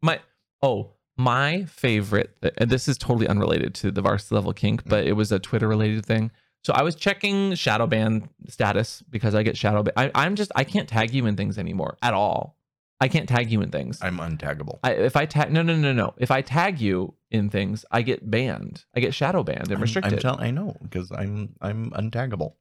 My 0.00 0.20
oh, 0.62 0.92
my 1.18 1.64
favorite. 1.64 2.34
And 2.56 2.70
this 2.70 2.88
is 2.88 2.96
totally 2.96 3.28
unrelated 3.28 3.74
to 3.76 3.90
the 3.90 4.00
varsity 4.00 4.34
level 4.34 4.54
kink, 4.54 4.82
but 4.86 5.06
it 5.06 5.12
was 5.12 5.30
a 5.30 5.38
Twitter 5.38 5.68
related 5.68 6.06
thing. 6.06 6.30
So 6.64 6.72
I 6.72 6.82
was 6.82 6.94
checking 6.94 7.54
shadow 7.54 7.86
ban 7.86 8.30
status 8.48 9.02
because 9.10 9.34
I 9.34 9.42
get 9.42 9.58
shadow 9.58 9.82
ban. 9.82 9.92
I, 9.96 10.10
I'm 10.14 10.36
just 10.36 10.52
I 10.54 10.64
can't 10.64 10.88
tag 10.88 11.12
you 11.12 11.26
in 11.26 11.36
things 11.36 11.58
anymore 11.58 11.98
at 12.02 12.14
all. 12.14 12.56
I 13.02 13.08
can't 13.08 13.28
tag 13.28 13.50
you 13.50 13.60
in 13.62 13.70
things. 13.70 13.98
I'm 14.00 14.18
untaggable. 14.18 14.78
I, 14.84 14.92
if 14.92 15.16
I 15.16 15.26
tag 15.26 15.52
no 15.52 15.60
no 15.62 15.74
no 15.76 15.92
no 15.92 16.14
if 16.18 16.30
I 16.30 16.40
tag 16.40 16.80
you 16.80 17.14
in 17.30 17.50
things 17.50 17.84
I 17.90 18.02
get 18.02 18.30
banned. 18.30 18.84
I 18.94 19.00
get 19.00 19.12
shadow 19.12 19.42
banned 19.42 19.62
and 19.64 19.72
I'm- 19.72 19.80
restricted. 19.82 20.12
I'm 20.14 20.18
tell- 20.20 20.40
I 20.40 20.50
know 20.52 20.76
because 20.82 21.10
I'm 21.10 21.54
I'm 21.60 21.90
untaggable. 21.90 22.52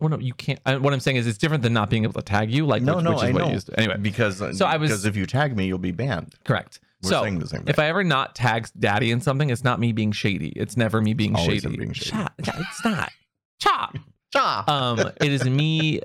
well, 0.00 0.10
no, 0.10 0.18
you 0.18 0.34
can't. 0.34 0.60
I, 0.66 0.76
what 0.76 0.92
I'm 0.92 1.00
saying 1.00 1.16
is 1.16 1.26
it's 1.26 1.38
different 1.38 1.62
than 1.62 1.72
not 1.72 1.88
being 1.88 2.02
able 2.04 2.14
to 2.14 2.22
tag 2.22 2.50
you. 2.52 2.66
Like 2.66 2.82
no, 2.82 2.96
which, 2.96 3.04
no, 3.04 3.10
which 3.12 3.18
is 3.18 3.22
I 3.24 3.32
what 3.32 3.38
know. 3.38 3.46
you 3.48 3.52
used 3.54 3.66
to. 3.68 3.80
Anyway, 3.80 3.96
because 4.02 4.38
So 4.58 4.66
I 4.66 4.76
was- 4.76 4.90
because 4.90 5.04
if 5.06 5.16
you 5.16 5.24
tag 5.26 5.56
me, 5.56 5.66
you'll 5.66 5.78
be 5.78 5.92
banned. 5.92 6.34
correct. 6.44 6.80
We're 7.02 7.10
so 7.10 7.22
saying 7.22 7.38
the 7.38 7.46
same 7.48 7.60
thing. 7.60 7.68
if 7.68 7.78
I 7.78 7.86
ever 7.88 8.02
not 8.04 8.34
tag 8.34 8.68
daddy 8.78 9.10
in 9.10 9.20
something, 9.20 9.50
it's 9.50 9.62
not 9.64 9.78
me 9.80 9.92
being 9.92 10.12
shady. 10.12 10.48
It's 10.56 10.76
never 10.76 11.00
me 11.02 11.12
being 11.14 11.36
Always 11.36 11.62
shady. 11.62 11.76
being 11.76 11.92
shady. 11.92 12.10
Chop. 12.10 12.32
It's 12.38 12.84
not. 12.84 13.12
Chop. 13.60 13.96
Cha. 14.32 14.64
Um, 14.66 14.98
it 15.20 15.30
is 15.32 15.44
me 15.44 16.00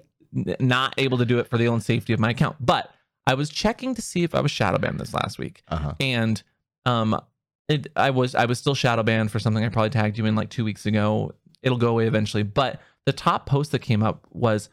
not 0.59 0.93
able 0.97 1.17
to 1.17 1.25
do 1.25 1.39
it 1.39 1.47
for 1.49 1.57
the 1.57 1.67
own 1.67 1.81
safety 1.81 2.13
of 2.13 2.19
my 2.19 2.29
account. 2.31 2.57
But 2.59 2.91
I 3.29 3.35
was 3.35 3.49
checking 3.49 3.95
to 3.95 4.01
see 4.01 4.23
if 4.23 4.33
I 4.35 4.41
was 4.41 4.51
shadow 4.51 4.77
banned 4.77 4.99
this 4.99 5.13
last 5.13 5.37
week, 5.39 5.61
Uh-huh. 5.67 5.93
and 5.99 6.41
um, 6.85 7.19
it, 7.67 7.87
I 7.95 8.09
was 8.09 8.35
I 8.35 8.45
was 8.45 8.57
still 8.59 8.75
shadow 8.75 9.03
banned 9.03 9.31
for 9.31 9.39
something 9.39 9.63
I 9.63 9.69
probably 9.69 9.91
tagged 9.91 10.17
you 10.17 10.25
in 10.25 10.35
like 10.35 10.49
two 10.49 10.65
weeks 10.65 10.85
ago. 10.85 11.33
It'll 11.61 11.77
go 11.77 11.89
away 11.89 12.07
eventually. 12.07 12.43
But 12.43 12.81
the 13.05 13.13
top 13.13 13.45
post 13.45 13.71
that 13.71 13.79
came 13.79 14.01
up 14.01 14.25
was, 14.31 14.69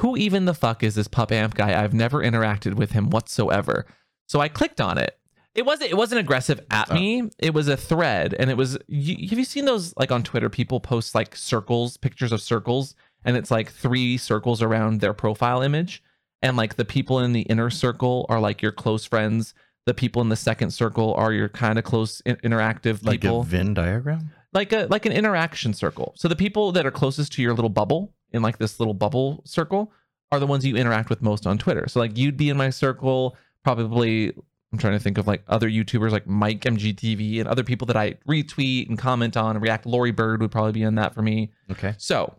"Who 0.00 0.16
even 0.16 0.44
the 0.46 0.54
fuck 0.54 0.82
is 0.82 0.94
this 0.94 1.08
pup 1.08 1.30
amp 1.32 1.54
guy? 1.54 1.80
I've 1.82 1.92
never 1.94 2.22
interacted 2.22 2.74
with 2.74 2.92
him 2.92 3.10
whatsoever." 3.10 3.84
So 4.26 4.40
I 4.40 4.48
clicked 4.48 4.80
on 4.80 4.96
it. 4.96 5.18
It 5.54 5.66
wasn't 5.66 5.90
it 5.90 5.96
wasn't 5.96 6.20
aggressive 6.20 6.60
at 6.70 6.90
Oh. 6.90 6.94
me. 6.94 7.28
It 7.38 7.52
was 7.52 7.66
a 7.68 7.76
thread, 7.76 8.34
and 8.38 8.48
it 8.50 8.56
was. 8.56 8.78
You, 8.86 9.28
have 9.28 9.38
you 9.38 9.44
seen 9.44 9.64
those 9.66 9.92
like 9.96 10.12
on 10.12 10.22
Twitter? 10.22 10.48
People 10.48 10.78
post 10.80 11.14
like 11.14 11.34
circles, 11.36 11.96
pictures 11.96 12.30
of 12.32 12.40
circles, 12.40 12.94
and 13.24 13.36
it's 13.36 13.50
like 13.50 13.70
three 13.70 14.16
circles 14.16 14.62
around 14.62 15.00
their 15.00 15.12
profile 15.12 15.60
image, 15.62 16.02
and 16.42 16.56
like 16.56 16.76
the 16.76 16.84
people 16.84 17.18
in 17.20 17.32
the 17.32 17.42
inner 17.42 17.70
circle 17.70 18.26
are 18.28 18.40
like 18.40 18.62
your 18.62 18.72
close 18.72 19.04
friends. 19.04 19.54
The 19.86 19.94
people 19.94 20.20
in 20.22 20.28
the 20.28 20.36
second 20.36 20.70
circle 20.72 21.14
are 21.14 21.32
your 21.32 21.48
kind 21.48 21.78
of 21.78 21.84
close 21.84 22.20
in- 22.26 22.36
interactive 22.36 23.04
Like 23.04 23.22
people 23.22 23.40
a 23.40 23.44
Venn 23.44 23.74
diagram. 23.74 24.30
like 24.52 24.72
a 24.72 24.86
like 24.90 25.06
an 25.06 25.12
interaction 25.12 25.72
circle. 25.74 26.12
So 26.16 26.28
the 26.28 26.36
people 26.36 26.72
that 26.72 26.84
are 26.86 26.90
closest 26.90 27.32
to 27.34 27.42
your 27.42 27.54
little 27.54 27.70
bubble 27.70 28.12
in 28.32 28.42
like 28.42 28.58
this 28.58 28.78
little 28.78 28.94
bubble 28.94 29.42
circle 29.46 29.90
are 30.30 30.38
the 30.38 30.46
ones 30.46 30.64
you 30.64 30.76
interact 30.76 31.10
with 31.10 31.22
most 31.22 31.46
on 31.46 31.58
Twitter. 31.58 31.88
So 31.88 31.98
like 31.98 32.16
you'd 32.16 32.36
be 32.36 32.50
in 32.50 32.56
my 32.56 32.70
circle, 32.70 33.36
probably 33.64 34.32
I'm 34.72 34.78
trying 34.78 34.92
to 34.92 35.00
think 35.00 35.18
of 35.18 35.26
like 35.26 35.42
other 35.48 35.68
YouTubers 35.68 36.12
like 36.12 36.26
Mike 36.28 36.60
MGTV 36.60 37.40
and 37.40 37.48
other 37.48 37.64
people 37.64 37.86
that 37.86 37.96
I 37.96 38.12
retweet 38.28 38.88
and 38.88 38.96
comment 38.98 39.36
on 39.36 39.56
and 39.56 39.62
react. 39.62 39.86
Lori 39.86 40.12
Bird 40.12 40.40
would 40.42 40.52
probably 40.52 40.72
be 40.72 40.82
in 40.82 40.94
that 40.96 41.14
for 41.14 41.22
me. 41.22 41.50
Okay. 41.72 41.94
So 41.98 42.36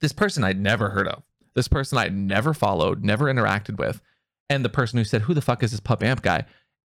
this 0.00 0.12
person 0.12 0.44
I'd 0.44 0.60
never 0.60 0.90
heard 0.90 1.08
of, 1.08 1.22
this 1.56 1.66
person 1.66 1.98
I'd 1.98 2.14
never 2.14 2.54
followed, 2.54 3.02
never 3.02 3.24
interacted 3.24 3.78
with, 3.78 4.00
and 4.48 4.64
the 4.64 4.68
person 4.68 4.98
who 4.98 5.04
said, 5.04 5.22
"Who 5.22 5.34
the 5.34 5.40
fuck 5.42 5.64
is 5.64 5.72
this 5.72 5.80
pup 5.80 6.04
amp 6.04 6.22
guy?" 6.22 6.44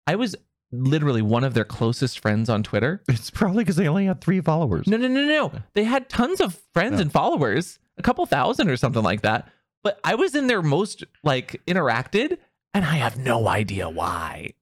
I 0.06 0.16
was 0.16 0.34
literally 0.70 1.20
one 1.20 1.44
of 1.44 1.52
their 1.52 1.64
closest 1.64 2.18
friends 2.18 2.48
on 2.48 2.62
Twitter. 2.62 3.02
It's 3.08 3.30
probably 3.30 3.62
because 3.62 3.76
they 3.76 3.88
only 3.88 4.06
had 4.06 4.22
three 4.22 4.40
followers. 4.40 4.86
No, 4.86 4.96
no, 4.96 5.08
no, 5.08 5.24
no. 5.26 5.52
They 5.74 5.84
had 5.84 6.08
tons 6.08 6.40
of 6.40 6.58
friends 6.72 6.98
and 6.98 7.12
followers, 7.12 7.78
a 7.98 8.02
couple 8.02 8.24
thousand 8.24 8.70
or 8.70 8.78
something 8.78 9.02
like 9.02 9.20
that. 9.20 9.50
But 9.84 10.00
I 10.02 10.14
was 10.14 10.34
in 10.34 10.46
their 10.46 10.62
most 10.62 11.04
like 11.22 11.60
interacted, 11.66 12.38
and 12.72 12.84
I 12.84 12.96
have 12.96 13.18
no 13.18 13.48
idea 13.48 13.90
why. 13.90 14.54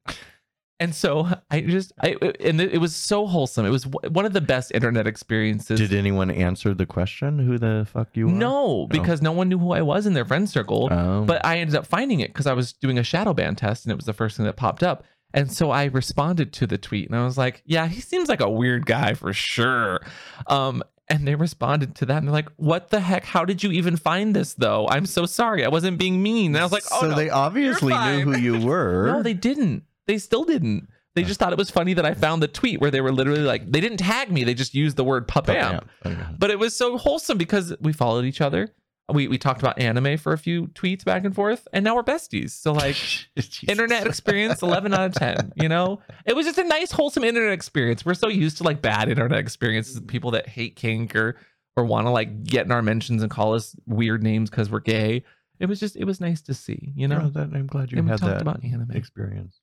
And 0.81 0.95
so 0.95 1.29
I 1.51 1.61
just, 1.61 1.93
I 2.01 2.17
and 2.41 2.59
it 2.59 2.81
was 2.81 2.97
so 2.97 3.27
wholesome. 3.27 3.67
It 3.67 3.71
was 3.71 3.87
one 3.87 4.25
of 4.25 4.33
the 4.33 4.41
best 4.41 4.73
internet 4.75 5.07
experiences. 5.07 5.79
Did 5.79 5.93
anyone 5.93 6.31
answer 6.31 6.73
the 6.73 6.87
question? 6.87 7.39
Who 7.39 7.59
the 7.59 7.87
fuck 7.93 8.09
you 8.15 8.29
are? 8.29 8.33
no, 8.33 8.87
because 8.87 9.21
no 9.21 9.31
one 9.31 9.51
knew 9.51 9.59
who 9.59 9.73
I 9.73 9.83
was 9.83 10.07
in 10.07 10.15
their 10.15 10.25
friend 10.25 10.49
circle. 10.49 10.89
Oh. 10.91 11.25
But 11.27 11.45
I 11.45 11.59
ended 11.59 11.77
up 11.77 11.87
finding 11.87 12.21
it 12.21 12.29
because 12.29 12.47
I 12.47 12.55
was 12.55 12.73
doing 12.73 12.99
a 12.99 13.03
shadow 13.03 13.35
ban 13.35 13.57
test 13.57 13.85
and 13.85 13.93
it 13.93 13.97
was 13.97 14.07
the 14.07 14.15
first 14.15 14.39
thing 14.39 14.47
that 14.47 14.57
popped 14.57 14.83
up. 14.83 15.05
And 15.35 15.53
so 15.53 15.71
I 15.71 15.85
responded 15.85 16.53
to 16.55 16.67
the 16.67 16.79
tweet 16.79 17.11
and 17.11 17.17
I 17.17 17.27
was 17.27 17.37
like, 17.37 17.63
yeah, 17.67 17.87
he 17.87 18.01
seems 18.01 18.31
like 18.31 18.41
a 18.41 18.51
weird 18.51 18.87
guy 18.87 19.13
for 19.13 19.35
sure. 19.35 20.01
Um, 20.47 20.83
and 21.11 21.29
they 21.29 21.35
responded 21.35 21.95
to 21.97 22.07
that 22.07 22.19
and 22.19 22.29
they're 22.29 22.33
like, 22.33 22.49
what 22.57 22.89
the 22.89 23.01
heck? 23.01 23.25
How 23.25 23.45
did 23.45 23.63
you 23.63 23.71
even 23.73 23.97
find 23.97 24.35
this 24.35 24.55
though? 24.55 24.89
I'm 24.89 25.05
so 25.05 25.27
sorry. 25.27 25.65
I 25.65 25.69
wasn't 25.69 25.99
being 25.99 26.23
mean. 26.23 26.55
And 26.55 26.59
I 26.59 26.63
was 26.63 26.73
like, 26.73 26.85
oh, 26.91 27.01
so 27.03 27.11
no. 27.11 27.17
they 27.17 27.29
obviously 27.29 27.93
knew 27.93 28.23
who 28.23 28.39
you 28.39 28.61
were. 28.67 29.07
no, 29.07 29.23
they 29.23 29.35
didn't. 29.35 29.85
They 30.11 30.19
still 30.19 30.45
didn't. 30.45 30.89
They 31.15 31.23
just 31.23 31.39
thought 31.41 31.53
it 31.53 31.59
was 31.59 31.71
funny 31.71 31.95
that 31.95 32.05
I 32.07 32.15
found 32.15 32.43
the 32.43 32.49
tweet 32.49 32.81
where 32.81 32.91
they 32.91 33.01
were 33.01 33.13
literally 33.13 33.43
like, 33.43 33.71
they 33.71 33.81
didn't 33.81 33.99
tag 33.99 34.31
me. 34.31 34.45
They 34.45 34.55
just 34.55 34.75
used 34.75 34.97
the 34.97 35.05
word 35.05 35.27
pup 35.29 35.47
Pup 35.47 35.57
amp. 35.57 35.75
amp. 36.05 36.17
Okay. 36.19 36.35
But 36.39 36.51
it 36.51 36.59
was 36.59 36.75
so 36.77 36.99
wholesome 36.99 37.39
because 37.39 37.75
we 37.81 37.93
followed 37.93 38.25
each 38.25 38.41
other. 38.41 38.73
we 39.13 39.27
we 39.27 39.39
talked 39.39 39.61
about 39.61 39.79
anime 39.81 40.17
for 40.19 40.33
a 40.33 40.39
few 40.39 40.69
tweets 40.69 41.05
back 41.05 41.25
and 41.25 41.35
forth, 41.35 41.67
and 41.73 41.85
now 41.85 41.97
we're 41.97 42.05
besties. 42.05 42.51
So 42.51 42.73
like 42.73 42.97
internet 43.69 44.07
experience 44.07 44.63
11 44.63 44.95
out 44.95 45.07
of 45.07 45.15
10 45.15 45.53
you 45.57 45.69
know 45.69 46.01
it 46.27 46.35
was 46.37 46.47
just 46.47 46.59
a 46.59 46.65
nice 46.65 46.93
wholesome 46.93 47.25
internet 47.25 47.53
experience 47.53 48.05
we're 48.05 48.15
so 48.15 48.29
used 48.29 48.57
to 48.59 48.63
like 48.65 48.81
bad 48.83 49.09
internet 49.09 49.39
experiences 49.39 50.01
people 50.07 50.31
that 50.33 50.49
hate 50.49 50.77
kink 50.77 51.17
or 51.17 51.37
or 51.77 51.85
want 51.85 52.07
to 52.07 52.11
like 52.11 52.45
get 52.45 52.67
in 52.67 52.73
our 52.73 52.83
mentions 52.83 53.23
and 53.23 53.31
call 53.31 53.55
us 53.55 53.75
weird 53.87 54.23
names 54.23 54.49
because 54.51 54.71
we're 54.71 54.81
gay 54.81 55.25
it 55.59 55.67
was 55.67 55.81
just 55.81 55.97
it 55.97 56.05
was 56.05 56.21
nice 56.21 56.41
to 56.43 56.55
see 56.55 56.93
you 56.95 57.09
know 57.09 57.19
No, 57.19 57.31
that, 57.31 57.51
I'm 57.53 57.67
glad 57.67 57.91
you 57.93 57.99
And 57.99 58.09
had 58.09 58.21
that 58.21 58.43
about 58.43 58.63
anime. 58.65 58.93
experience. 58.93 59.61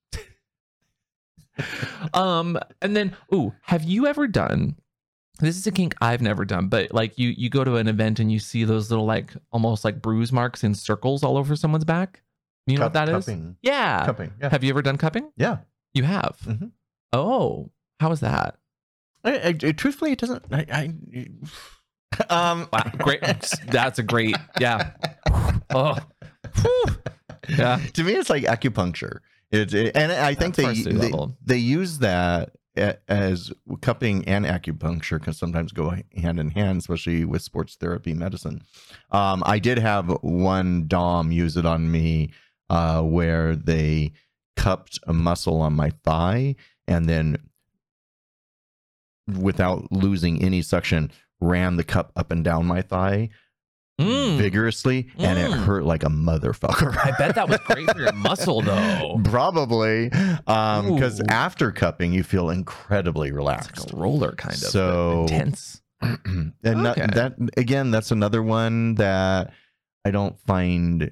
Um 2.14 2.58
and 2.82 2.96
then 2.96 3.16
ooh 3.34 3.54
have 3.62 3.84
you 3.84 4.08
ever 4.08 4.28
done 4.28 4.76
this 5.40 5.58
is 5.58 5.66
a 5.68 5.72
kink 5.72 5.96
i've 6.02 6.22
never 6.22 6.46
done 6.46 6.68
but 6.68 6.92
like 6.94 7.18
you 7.18 7.30
you 7.38 7.50
go 7.50 7.64
to 7.64 7.76
an 7.76 7.88
event 7.88 8.20
and 8.20 8.32
you 8.32 8.40
see 8.40 8.64
those 8.64 8.90
little 8.90 9.06
like 9.06 9.34
almost 9.52 9.84
like 9.86 10.02
bruise 10.02 10.32
marks 10.32 10.64
in 10.64 10.74
circles 10.74 11.24
all 11.24 11.38
over 11.38 11.56
someone's 11.56 11.86
back 11.86 12.22
you 12.66 12.76
know 12.76 12.84
Cup- 12.86 12.94
what 12.96 13.06
that 13.06 13.10
is? 13.10 13.26
cupping. 13.26 13.56
yeah 13.62 14.06
Cupping. 14.06 14.34
Yeah. 14.42 14.50
have 14.50 14.64
you 14.64 14.70
ever 14.70 14.82
done 14.82 14.98
cupping 14.98 15.32
yeah. 15.38 15.58
you 15.94 16.04
have 16.04 16.38
Mhm. 16.46 16.72
oh 17.14 17.70
how 18.00 18.10
was 18.10 18.20
that 18.22 18.58
I, 19.24 19.48
I, 19.48 19.52
truthfully, 19.74 20.14
it 20.14 20.20
doesn't. 20.20 20.46
I, 20.54 20.66
I 20.72 21.28
um. 22.30 22.70
Wow, 22.72 22.84
great. 23.00 23.20
That's 23.68 24.00
a 24.00 24.04
great. 24.04 24.38
Yeah. 24.60 24.92
Oh. 25.70 25.98
Whew. 26.62 26.86
Yeah. 27.50 27.82
to 27.94 28.04
me, 28.06 28.14
it's 28.14 28.30
like 28.30 28.44
acupuncture. 28.44 29.18
It's 29.52 29.74
it, 29.74 29.96
and 29.96 30.12
I 30.12 30.34
think 30.34 30.56
they, 30.56 30.74
they 30.74 31.12
they 31.46 31.58
use 31.58 32.00
that 32.00 32.52
as 33.08 33.52
cupping 33.82 34.24
and 34.26 34.46
acupuncture 34.46 35.22
can 35.22 35.34
sometimes 35.34 35.72
go 35.72 35.96
hand 36.16 36.40
in 36.40 36.52
hand, 36.52 36.80
especially 36.80 37.26
with 37.26 37.42
sports 37.42 37.76
therapy 37.76 38.14
medicine. 38.14 38.62
Um, 39.12 39.44
I 39.46 39.60
did 39.60 39.80
have 39.80 40.10
one 40.22 40.88
dom 40.88 41.32
use 41.32 41.58
it 41.58 41.66
on 41.66 41.92
me 41.92 42.32
uh, 42.70 43.02
where 43.02 43.56
they 43.56 44.12
cupped 44.56 45.00
a 45.08 45.14
muscle 45.14 45.62
on 45.62 45.74
my 45.74 45.92
thigh 46.04 46.56
and 46.88 47.08
then, 47.08 47.38
without 49.28 49.92
losing 49.92 50.42
any 50.42 50.62
suction, 50.62 51.12
ran 51.40 51.76
the 51.76 51.84
cup 51.84 52.12
up 52.16 52.32
and 52.32 52.44
down 52.44 52.66
my 52.66 52.82
thigh 52.82 53.30
Mm. 54.00 54.38
vigorously, 54.38 55.08
and 55.18 55.40
it 55.40 55.50
Mm. 55.50 55.66
hurt 55.66 55.84
like 55.84 56.04
a 56.04 56.10
motherfucker. 56.10 56.96
I 57.04 57.12
bet 57.18 57.34
that 57.36 57.50
was 57.50 57.58
great 57.66 57.90
for 57.92 58.00
your 58.00 58.12
muscle, 58.14 58.62
though. 58.62 59.20
Probably, 59.24 60.12
Um 60.46 60.94
because 60.94 61.20
after 61.30 61.72
cupping, 61.72 62.14
you 62.14 62.22
feel 62.24 62.52
incredibly 62.52 63.32
relaxed. 63.32 63.86
like 63.86 63.94
a 63.94 63.98
roller 63.98 64.34
kind 64.34 64.54
of. 64.54 64.60
So- 64.60 65.22
intense. 65.24 65.82
and 66.02 66.54
not- 66.64 66.98
Okay. 67.00 67.08
that 67.16 67.34
again, 67.58 67.90
that's 67.90 68.12
another 68.12 68.44
one 68.44 68.94
that 68.96 69.52
I 70.06 70.12
don't 70.12 70.40
find 70.42 71.12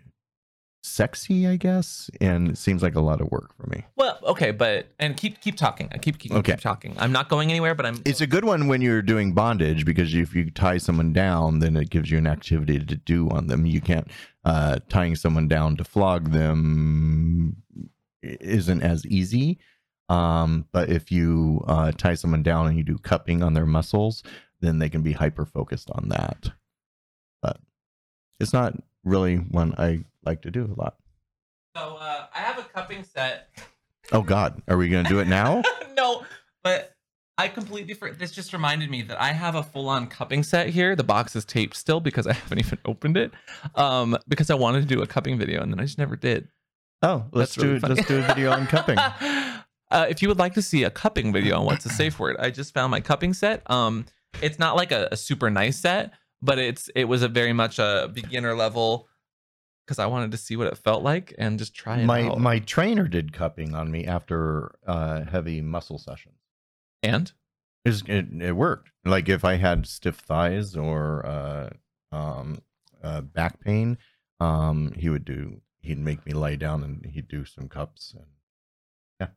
sexy. 0.85 1.47
I 1.47 1.55
guess, 1.57 2.09
and 2.21 2.49
it 2.49 2.57
seems 2.57 2.81
like 2.83 2.95
a 2.95 3.01
lot 3.01 3.21
of 3.21 3.31
work 3.31 3.55
for 3.55 3.67
me. 3.67 3.85
Well, 3.95 4.19
okay, 4.23 4.51
but 4.51 4.87
and 4.99 5.17
keep 5.17 5.41
keep 5.41 5.55
talking. 5.55 5.89
I 5.91 5.97
keep 5.97 6.17
keep, 6.19 6.31
Okay. 6.31 6.53
keep 6.53 6.61
talking. 6.61 6.95
I'm 6.97 7.11
not 7.11 7.29
going 7.29 7.49
anywhere, 7.49 7.75
but 7.75 7.85
I'm. 7.85 8.01
It's 8.05 8.21
a 8.21 8.27
good 8.27 8.45
one 8.45 8.67
when 8.67 8.81
you're 8.81 9.01
doing 9.01 9.33
bondage 9.33 9.85
because 9.85 10.13
if 10.13 10.35
you 10.35 10.51
tie 10.51 10.77
someone 10.77 11.13
down, 11.13 11.59
then 11.59 11.75
it 11.75 11.89
gives 11.89 12.09
you 12.11 12.17
an 12.17 12.27
activity 12.27 12.79
to 12.79 12.95
do 12.95 13.29
on 13.29 13.47
them. 13.47 13.65
You 13.65 13.81
can't 13.81 14.09
uh, 14.43 14.79
tying 14.89 15.15
someone 15.15 15.47
down 15.47 15.77
to 15.77 15.83
flog 15.83 16.31
them 16.31 17.57
isn't 18.21 18.81
as 18.81 19.05
easy. 19.05 19.59
Um, 20.07 20.65
but 20.71 20.89
if 20.89 21.11
you 21.11 21.63
uh, 21.67 21.91
tie 21.91 22.13
someone 22.13 22.43
down 22.43 22.67
and 22.67 22.77
you 22.77 22.83
do 22.83 22.97
cupping 22.99 23.41
on 23.41 23.53
their 23.53 23.65
muscles, 23.65 24.21
then 24.61 24.77
they 24.79 24.89
can 24.89 25.01
be 25.01 25.13
hyper 25.13 25.45
focused 25.45 25.89
on 25.91 26.09
that. 26.09 26.51
But 27.41 27.57
it's 28.39 28.53
not 28.53 28.73
really 29.03 29.37
one 29.37 29.73
I 29.77 30.03
like 30.25 30.41
to 30.43 30.51
do 30.51 30.63
a 30.65 30.75
lot. 30.79 30.95
so 31.75 31.97
uh, 31.99 32.25
I 32.33 32.39
have 32.39 32.59
a 32.59 32.63
cupping 32.63 33.03
set. 33.03 33.49
Oh 34.11 34.21
God, 34.21 34.61
are 34.67 34.77
we 34.77 34.89
gonna 34.89 35.07
do 35.09 35.19
it 35.19 35.27
now? 35.27 35.61
no, 35.97 36.23
but 36.63 36.93
I 37.37 37.47
completely 37.47 37.93
for 37.93 38.11
this 38.11 38.31
just 38.31 38.53
reminded 38.53 38.89
me 38.89 39.01
that 39.03 39.21
I 39.21 39.33
have 39.33 39.55
a 39.55 39.63
full-on 39.63 40.07
cupping 40.07 40.43
set 40.43 40.69
here. 40.69 40.95
The 40.95 41.03
box 41.03 41.35
is 41.35 41.43
taped 41.43 41.75
still 41.75 41.99
because 41.99 42.27
I 42.27 42.33
haven't 42.33 42.59
even 42.59 42.79
opened 42.85 43.17
it. 43.17 43.31
Um, 43.75 44.17
because 44.27 44.49
I 44.49 44.55
wanted 44.55 44.81
to 44.81 44.95
do 44.95 45.01
a 45.01 45.07
cupping 45.07 45.37
video 45.37 45.61
and 45.61 45.71
then 45.71 45.79
I 45.79 45.83
just 45.83 45.97
never 45.97 46.15
did. 46.15 46.47
Oh, 47.01 47.25
let's 47.31 47.55
That's 47.55 47.57
really 47.57 47.73
do 47.75 47.79
funny. 47.81 47.93
let's 47.95 48.07
do 48.07 48.17
a 48.17 48.21
video 48.21 48.51
on 48.51 48.67
cupping. 48.67 48.97
Uh, 49.91 50.07
if 50.09 50.19
you 50.19 50.27
would 50.27 50.39
like 50.39 50.55
to 50.55 50.63
see 50.63 50.83
a 50.83 50.89
cupping 50.89 51.31
video 51.31 51.59
on 51.59 51.65
what's 51.65 51.85
a 51.85 51.89
safe 52.01 52.19
word, 52.19 52.35
I 52.39 52.49
just 52.49 52.73
found 52.73 52.89
my 52.89 52.99
cupping 52.99 53.33
set. 53.33 53.61
Um, 53.69 54.07
it's 54.41 54.57
not 54.57 54.75
like 54.75 54.91
a, 54.91 55.07
a 55.11 55.15
super 55.15 55.51
nice 55.51 55.79
set, 55.79 56.11
but 56.41 56.57
it's 56.57 56.89
it 56.95 57.05
was 57.05 57.21
a 57.21 57.27
very 57.27 57.53
much 57.53 57.77
a 57.77 58.09
beginner 58.11 58.55
level 58.55 59.07
because 59.85 59.99
I 59.99 60.05
wanted 60.07 60.31
to 60.31 60.37
see 60.37 60.55
what 60.55 60.67
it 60.67 60.77
felt 60.77 61.03
like 61.03 61.33
and 61.37 61.59
just 61.59 61.75
try 61.75 61.99
it 61.99 62.05
my 62.05 62.23
out. 62.27 62.39
my 62.39 62.59
trainer 62.59 63.07
did 63.07 63.31
cupping 63.33 63.75
on 63.75 63.91
me 63.91 64.05
after 64.05 64.75
uh 64.87 65.21
heavy 65.25 65.61
muscle 65.61 65.97
sessions 65.99 66.39
and 67.03 67.31
It's- 67.85 68.03
it, 68.07 68.27
it 68.41 68.53
worked 68.53 68.89
like 69.05 69.29
if 69.29 69.45
i 69.45 69.55
had 69.55 69.85
stiff 69.85 70.15
thighs 70.17 70.75
or 70.75 71.25
uh 71.25 71.69
um 72.11 72.61
uh 73.03 73.21
back 73.21 73.59
pain 73.59 73.97
um 74.39 74.91
he 74.97 75.09
would 75.09 75.25
do 75.25 75.61
he'd 75.81 75.99
make 75.99 76.25
me 76.25 76.33
lay 76.33 76.55
down 76.55 76.81
and 76.83 77.05
he'd 77.05 77.27
do 77.27 77.45
some 77.45 77.67
cups 77.69 78.13
and 78.17 78.25
yeah. 79.19 79.27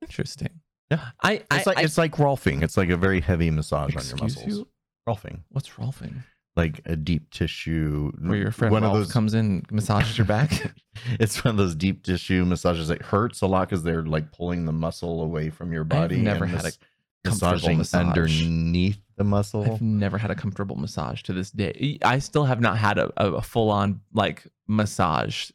interesting. 0.00 0.60
Yeah. 0.90 1.10
I, 1.22 1.42
I 1.50 1.56
it's 1.56 1.66
like 1.66 1.78
I- 1.78 1.82
it's 1.82 1.98
like 1.98 2.12
rolfing 2.12 2.62
it's 2.62 2.76
like 2.76 2.90
a 2.90 2.96
very 2.96 3.20
heavy 3.20 3.50
massage 3.50 3.96
on 3.96 4.04
your 4.06 4.16
muscles 4.18 4.46
you. 4.46 4.68
rolfing 5.08 5.40
What's 5.50 5.70
rolfing? 5.70 6.22
Like 6.56 6.80
a 6.86 6.94
deep 6.96 7.30
tissue 7.30 8.12
Where 8.20 8.36
your 8.36 8.52
friend 8.52 8.72
one 8.72 8.84
of 8.84 8.92
those 8.92 9.12
comes 9.12 9.34
in, 9.34 9.64
massages 9.70 10.16
your 10.16 10.26
back. 10.26 10.72
it's 11.20 11.44
one 11.44 11.50
of 11.52 11.56
those 11.58 11.74
deep 11.74 12.04
tissue 12.04 12.44
massages 12.44 12.88
that 12.88 13.02
hurts 13.02 13.40
a 13.40 13.46
lot 13.46 13.68
because 13.68 13.82
they're 13.82 14.04
like 14.04 14.30
pulling 14.32 14.64
the 14.64 14.72
muscle 14.72 15.22
away 15.22 15.50
from 15.50 15.72
your 15.72 15.82
I've 15.82 15.88
body 15.88 16.16
never 16.18 16.44
and 16.44 16.52
had 16.54 16.60
a 16.60 16.64
mas- 16.64 16.78
comfortable 17.24 17.54
massaging 17.76 17.78
massage. 17.78 18.42
underneath 18.42 19.00
the 19.16 19.24
muscle 19.24 19.64
I've 19.64 19.82
never 19.82 20.18
had 20.18 20.30
a 20.30 20.34
comfortable 20.34 20.76
massage 20.76 21.22
to 21.22 21.32
this 21.32 21.50
day. 21.50 21.98
I 22.02 22.18
still 22.20 22.44
have 22.44 22.60
not 22.60 22.78
had 22.78 22.98
a, 22.98 23.10
a, 23.16 23.32
a 23.34 23.42
full 23.42 23.70
on 23.70 24.00
like 24.12 24.46
massage. 24.68 25.50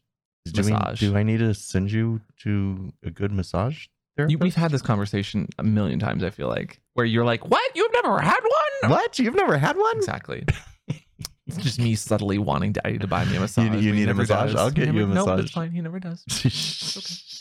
do, 0.52 0.62
we- 0.64 0.96
do 0.96 1.16
I 1.16 1.24
need 1.24 1.40
to 1.40 1.54
send 1.54 1.92
you 1.92 2.20
to 2.44 2.92
a 3.06 3.10
good 3.12 3.32
massage 3.32 3.86
therapist? 4.18 4.32
You, 4.32 4.38
we've 4.40 4.56
had 4.56 4.72
this 4.72 4.82
conversation 4.82 5.48
a 5.58 5.64
million 5.64 6.00
times. 6.00 6.24
I 6.24 6.30
feel 6.30 6.48
like 6.50 6.82
where 6.94 7.06
you're 7.06 7.26
like, 7.26 7.48
"What? 7.50 7.72
You've 7.76 7.94
never 7.94 8.20
had 8.20 8.40
one?" 8.42 8.92
what? 8.92 9.20
You've 9.20 9.36
never 9.36 9.58
had 9.58 9.78
one? 9.78 9.96
Exactly. 9.98 10.44
it's 11.50 11.64
just 11.64 11.80
me 11.80 11.96
subtly 11.96 12.38
wanting 12.38 12.74
Daddy 12.74 12.98
to 12.98 13.08
buy 13.08 13.26
me 13.26 13.36
a 13.36 13.40
massage. 13.40 13.66
you 13.66 13.72
he 13.72 13.92
need 13.92 14.10
a 14.10 14.14
massage? 14.14 14.52
does. 14.52 14.60
I'll 14.60 14.72
get 14.72 14.94
you 14.94 15.04
a 15.04 15.08
massage. 15.08 15.42
it's 15.42 15.52
fine. 15.52 15.72
He 15.72 15.82
never 15.82 16.00
does. 16.00 16.24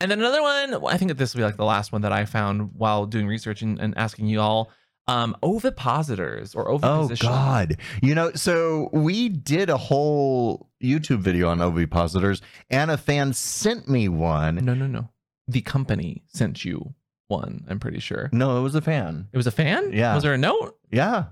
And 0.00 0.10
then 0.10 0.18
another 0.18 0.42
one. 0.42 0.74
I 0.86 0.96
think 0.96 1.08
that 1.08 1.18
this 1.18 1.34
will 1.34 1.38
be 1.38 1.44
like 1.44 1.56
the 1.56 1.64
last 1.64 1.92
one 1.92 2.02
that 2.02 2.12
I 2.12 2.24
found 2.24 2.74
while 2.74 3.06
doing 3.06 3.26
research 3.26 3.62
and, 3.62 3.78
and 3.80 3.96
asking 3.96 4.26
you 4.26 4.40
all. 4.40 4.70
Um, 5.06 5.36
ovipositors 5.42 6.54
or 6.54 6.70
Oviposition. 6.70 7.26
Oh. 7.26 7.30
God! 7.30 7.76
You 8.02 8.14
know, 8.14 8.32
so 8.32 8.88
we 8.92 9.28
did 9.28 9.68
a 9.68 9.76
whole 9.76 10.70
YouTube 10.82 11.18
video 11.18 11.48
on 11.48 11.58
ovipositors, 11.58 12.40
and 12.70 12.90
a 12.90 12.96
fan 12.96 13.34
sent 13.34 13.86
me 13.86 14.08
one. 14.08 14.56
No, 14.56 14.72
no, 14.72 14.86
no. 14.86 15.10
The 15.46 15.60
company 15.60 16.22
sent 16.28 16.64
you 16.64 16.94
one. 17.28 17.64
I'm 17.68 17.78
pretty 17.80 18.00
sure. 18.00 18.30
No, 18.32 18.56
it 18.58 18.62
was 18.62 18.74
a 18.74 18.80
fan. 18.80 19.28
It 19.32 19.36
was 19.36 19.46
a 19.46 19.50
fan. 19.50 19.92
Yeah. 19.92 20.14
Was 20.14 20.22
there 20.22 20.32
a 20.32 20.38
note? 20.38 20.78
Yeah, 20.90 21.24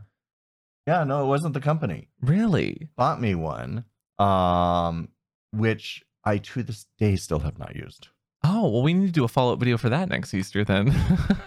yeah. 0.86 1.04
No, 1.04 1.24
it 1.24 1.28
wasn't 1.28 1.54
the 1.54 1.60
company. 1.60 2.08
Really? 2.20 2.88
Bought 2.96 3.20
me 3.20 3.34
one, 3.34 3.84
um, 4.18 5.08
which 5.52 6.02
I 6.24 6.38
to 6.38 6.62
this 6.62 6.86
day 6.98 7.16
still 7.16 7.40
have 7.40 7.58
not 7.58 7.74
used. 7.76 8.08
Oh 8.44 8.68
well, 8.68 8.82
we 8.82 8.92
need 8.92 9.06
to 9.06 9.12
do 9.12 9.24
a 9.24 9.28
follow 9.28 9.52
up 9.52 9.60
video 9.60 9.76
for 9.78 9.88
that 9.88 10.08
next 10.08 10.34
Easter 10.34 10.64
then. 10.64 10.92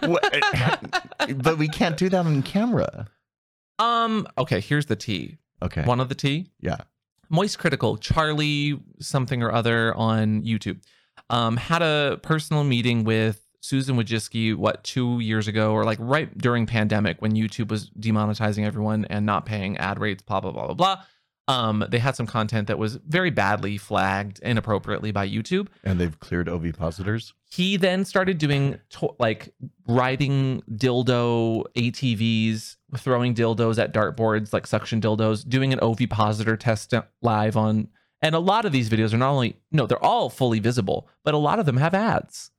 but 0.00 1.58
we 1.58 1.68
can't 1.68 1.96
do 1.96 2.08
that 2.08 2.26
on 2.26 2.42
camera. 2.42 3.06
um. 3.78 4.26
Okay. 4.38 4.60
Here's 4.60 4.86
the 4.86 4.96
T. 4.96 5.36
Okay. 5.62 5.82
One 5.82 6.00
of 6.00 6.08
the 6.08 6.14
T. 6.14 6.50
Yeah. 6.60 6.76
Moist 7.28 7.58
Critical, 7.58 7.96
Charlie 7.96 8.80
something 9.00 9.42
or 9.42 9.52
other 9.52 9.94
on 9.94 10.42
YouTube, 10.42 10.80
um, 11.28 11.56
had 11.56 11.82
a 11.82 12.20
personal 12.22 12.62
meeting 12.64 13.04
with 13.04 13.45
Susan 13.66 13.96
Wojcicki, 13.96 14.54
what, 14.54 14.84
two 14.84 15.18
years 15.18 15.48
ago, 15.48 15.72
or 15.72 15.84
like 15.84 15.98
right 16.00 16.36
during 16.38 16.66
pandemic 16.66 17.20
when 17.20 17.32
YouTube 17.32 17.68
was 17.68 17.90
demonetizing 17.90 18.64
everyone 18.64 19.04
and 19.06 19.26
not 19.26 19.44
paying 19.44 19.76
ad 19.78 19.98
rates, 19.98 20.22
blah, 20.22 20.40
blah, 20.40 20.52
blah, 20.52 20.66
blah, 20.66 20.74
blah. 20.74 21.02
Um, 21.48 21.84
they 21.88 21.98
had 21.98 22.16
some 22.16 22.26
content 22.26 22.68
that 22.68 22.78
was 22.78 22.96
very 23.06 23.30
badly 23.30 23.76
flagged 23.78 24.40
inappropriately 24.40 25.12
by 25.12 25.28
YouTube. 25.28 25.68
And 25.84 26.00
they've 26.00 26.18
cleared 26.18 26.48
ovipositors. 26.48 27.32
He 27.50 27.76
then 27.76 28.04
started 28.04 28.38
doing 28.38 28.78
to- 28.90 29.14
like 29.18 29.54
riding 29.86 30.62
dildo 30.72 31.64
ATVs, 31.76 32.76
throwing 32.96 33.34
dildos 33.34 33.82
at 33.82 33.92
dartboards, 33.92 34.52
like 34.52 34.66
suction 34.66 35.00
dildos, 35.00 35.48
doing 35.48 35.72
an 35.72 35.80
ovipositor 35.80 36.56
test 36.56 36.94
live 37.22 37.56
on. 37.56 37.88
And 38.22 38.34
a 38.34 38.40
lot 38.40 38.64
of 38.64 38.72
these 38.72 38.90
videos 38.90 39.12
are 39.12 39.18
not 39.18 39.30
only 39.30 39.56
no, 39.70 39.86
they're 39.86 40.04
all 40.04 40.30
fully 40.30 40.58
visible, 40.58 41.08
but 41.24 41.34
a 41.34 41.38
lot 41.38 41.58
of 41.60 41.66
them 41.66 41.76
have 41.76 41.94
ads. 41.94 42.50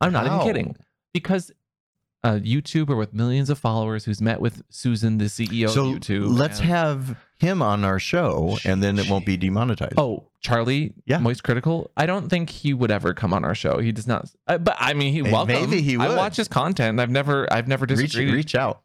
I'm 0.00 0.12
not 0.12 0.26
even 0.26 0.40
kidding 0.40 0.76
because 1.12 1.50
a 2.22 2.32
YouTuber 2.32 2.96
with 2.98 3.14
millions 3.14 3.48
of 3.48 3.58
followers 3.58 4.04
who's 4.04 4.20
met 4.20 4.40
with 4.40 4.62
Susan, 4.68 5.16
the 5.18 5.24
CEO 5.26 5.70
So 5.70 5.88
of 5.90 5.96
YouTube. 6.00 6.36
let's 6.38 6.58
and- 6.60 6.68
have 6.68 7.16
him 7.38 7.62
on 7.62 7.84
our 7.84 7.98
show, 7.98 8.58
and 8.66 8.82
then 8.82 8.98
it 8.98 9.08
won't 9.08 9.24
be 9.24 9.38
demonetized. 9.38 9.94
Oh, 9.96 10.24
Charlie, 10.42 10.92
Yeah. 11.06 11.18
Moist 11.18 11.42
Critical. 11.42 11.90
I 11.96 12.04
don't 12.04 12.28
think 12.28 12.50
he 12.50 12.74
would 12.74 12.90
ever 12.90 13.14
come 13.14 13.32
on 13.32 13.44
our 13.44 13.54
show. 13.54 13.78
He 13.78 13.92
does 13.92 14.06
not. 14.06 14.30
Uh, 14.46 14.58
but 14.58 14.76
I 14.78 14.92
mean, 14.92 15.14
he 15.14 15.22
welcome. 15.22 15.48
maybe 15.48 15.80
he 15.80 15.96
I 15.96 16.14
watch 16.16 16.36
his 16.36 16.48
content. 16.48 16.90
And 16.90 17.00
I've 17.00 17.10
never, 17.10 17.50
I've 17.50 17.66
never 17.68 17.86
reach 17.86 17.98
disagreed. 18.12 18.34
reach 18.34 18.54
out 18.54 18.82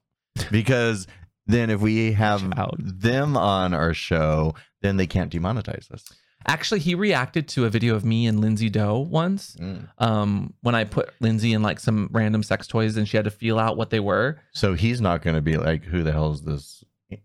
because 0.52 1.06
then 1.48 1.70
if 1.70 1.82
we 1.82 2.14
have 2.14 2.42
them 2.80 3.36
on 3.38 3.74
our 3.74 3.94
show, 3.94 4.56
then 4.82 4.96
they 4.98 5.08
can't 5.08 5.32
demonetize 5.32 5.92
us. 5.92 6.06
Actually, 6.48 6.80
he 6.82 6.94
reacted 6.96 7.48
to 7.50 7.66
a 7.66 7.70
video 7.70 7.96
of 7.96 8.06
me 8.06 8.28
and 8.28 8.40
Lindsey 8.40 8.70
Doe 8.70 9.00
once. 9.00 9.58
Um, 9.98 10.54
when 10.62 10.76
I 10.76 10.84
put 10.84 11.10
Lindsey 11.20 11.54
in 11.54 11.62
like 11.64 11.80
some 11.80 12.10
random 12.12 12.44
sex 12.44 12.68
toys 12.68 12.98
and 12.98 13.08
she 13.08 13.18
had 13.18 13.24
to 13.26 13.32
feel 13.32 13.58
out 13.58 13.78
what 13.78 13.90
they 13.90 14.00
were. 14.00 14.40
So 14.54 14.74
he's 14.76 15.02
not 15.02 15.22
going 15.22 15.36
to 15.36 15.42
be 15.42 15.58
like, 15.58 15.84
"Who 15.86 16.04
the 16.04 16.12
hell 16.12 16.32
is 16.34 16.42
this?" 16.44 16.84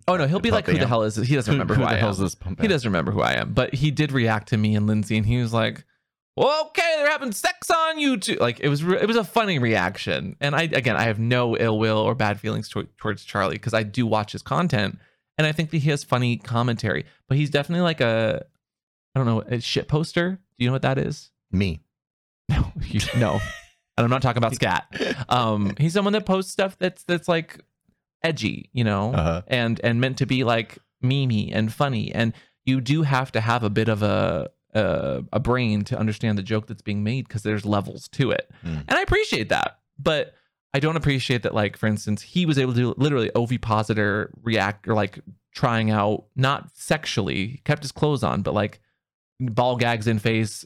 Oh 0.09 0.17
no, 0.17 0.27
he'll 0.27 0.41
be 0.41 0.51
like, 0.51 0.67
"Who 0.67 0.79
the 0.79 0.87
hell 0.87 1.03
is 1.03 1.15
this?" 1.17 1.29
He 1.29 1.35
doesn't 1.35 1.53
remember 1.59 1.75
who, 1.75 1.83
who 1.83 1.87
I 1.89 1.95
the 1.97 2.07
am. 2.07 2.15
this 2.17 2.37
He 2.61 2.69
doesn't 2.69 2.89
remember 2.89 3.13
who 3.13 3.21
I 3.23 3.33
am, 3.35 3.53
but 3.53 3.75
he 3.75 3.91
did 3.91 4.13
react 4.13 4.49
to 4.49 4.57
me 4.57 4.75
and 4.75 4.87
Lindsey, 4.87 5.17
and 5.17 5.27
he 5.27 5.39
was 5.39 5.53
like, 5.53 5.85
"Okay, 6.39 6.95
they're 6.97 7.11
having 7.11 7.33
sex 7.33 7.71
on 7.71 7.97
YouTube." 7.99 8.41
Like 8.41 8.61
it 8.61 8.69
was, 8.69 8.83
re- 8.85 9.01
it 9.01 9.07
was 9.07 9.17
a 9.17 9.25
funny 9.25 9.59
reaction. 9.59 10.37
And 10.41 10.55
I, 10.55 10.63
again, 10.63 10.97
I 10.97 11.03
have 11.05 11.19
no 11.19 11.57
ill 11.57 11.79
will 11.79 11.99
or 11.99 12.15
bad 12.15 12.41
feelings 12.41 12.69
to- 12.71 12.89
towards 12.99 13.25
Charlie 13.25 13.57
because 13.57 13.75
I 13.75 13.83
do 13.83 14.07
watch 14.07 14.33
his 14.33 14.43
content, 14.43 14.99
and 15.39 15.47
I 15.47 15.53
think 15.53 15.71
that 15.71 15.79
he 15.79 15.91
has 15.91 16.05
funny 16.05 16.37
commentary. 16.39 17.05
But 17.29 17.37
he's 17.39 17.51
definitely 17.51 17.83
like 17.83 18.01
a, 18.01 18.45
I 19.15 19.19
don't 19.19 19.27
know, 19.27 19.41
a 19.43 19.61
shit 19.61 19.89
poster. 19.89 20.39
Do 20.59 20.65
you 20.65 20.69
know 20.69 20.73
what 20.75 20.83
that 20.83 20.99
is? 20.99 21.31
Me. 21.51 21.81
No, 22.51 22.73
you, 22.85 22.99
no. 23.17 23.35
And 23.97 24.05
I'm 24.05 24.11
not 24.11 24.23
talking 24.23 24.39
about 24.39 24.55
scat. 24.57 24.87
Um, 25.29 25.75
he's 25.79 25.93
someone 25.93 26.13
that 26.15 26.27
posts 26.27 26.51
stuff 26.51 26.77
that's 26.79 27.05
that's 27.05 27.29
like 27.29 27.61
edgy, 28.25 28.71
you 28.73 28.83
know, 28.83 29.13
Uh-huh. 29.15 29.43
and 29.47 29.81
and 29.85 30.01
meant 30.01 30.19
to 30.19 30.27
be 30.27 30.43
like 30.43 30.79
memey 31.03 31.51
and 31.53 31.73
funny. 31.73 32.13
And 32.13 32.33
you 32.65 32.81
do 32.81 33.03
have 33.03 33.31
to 33.33 33.41
have 33.41 33.63
a 33.63 33.71
bit 33.71 33.89
of 33.89 34.03
a 34.03 34.51
a, 34.75 35.23
a 35.33 35.39
brain 35.41 35.83
to 35.85 35.99
understand 35.99 36.39
the 36.39 36.43
joke 36.43 36.67
that's 36.67 36.83
being 36.83 37.05
made 37.05 37.29
because 37.29 37.43
there's 37.45 37.65
levels 37.65 38.09
to 38.09 38.31
it. 38.33 38.51
Mm. 38.65 38.85
And 38.89 38.93
I 38.99 39.03
appreciate 39.03 39.49
that, 39.51 39.79
but 39.99 40.35
I 40.75 40.81
don't 40.81 40.97
appreciate 40.97 41.43
that. 41.45 41.55
Like 41.55 41.77
for 41.77 41.87
instance, 41.87 42.23
he 42.23 42.47
was 42.47 42.59
able 42.59 42.75
to 42.75 42.95
literally 42.97 43.31
ovipositor 43.37 44.33
react 44.43 44.89
or 44.89 44.95
like 44.95 45.21
trying 45.55 45.91
out 45.91 46.25
not 46.37 46.71
sexually, 46.77 47.47
he 47.47 47.57
kept 47.65 47.83
his 47.83 47.93
clothes 47.93 48.23
on, 48.25 48.43
but 48.43 48.55
like 48.55 48.81
ball 49.41 49.77
gags 49.77 50.07
in 50.07 50.19
face, 50.19 50.65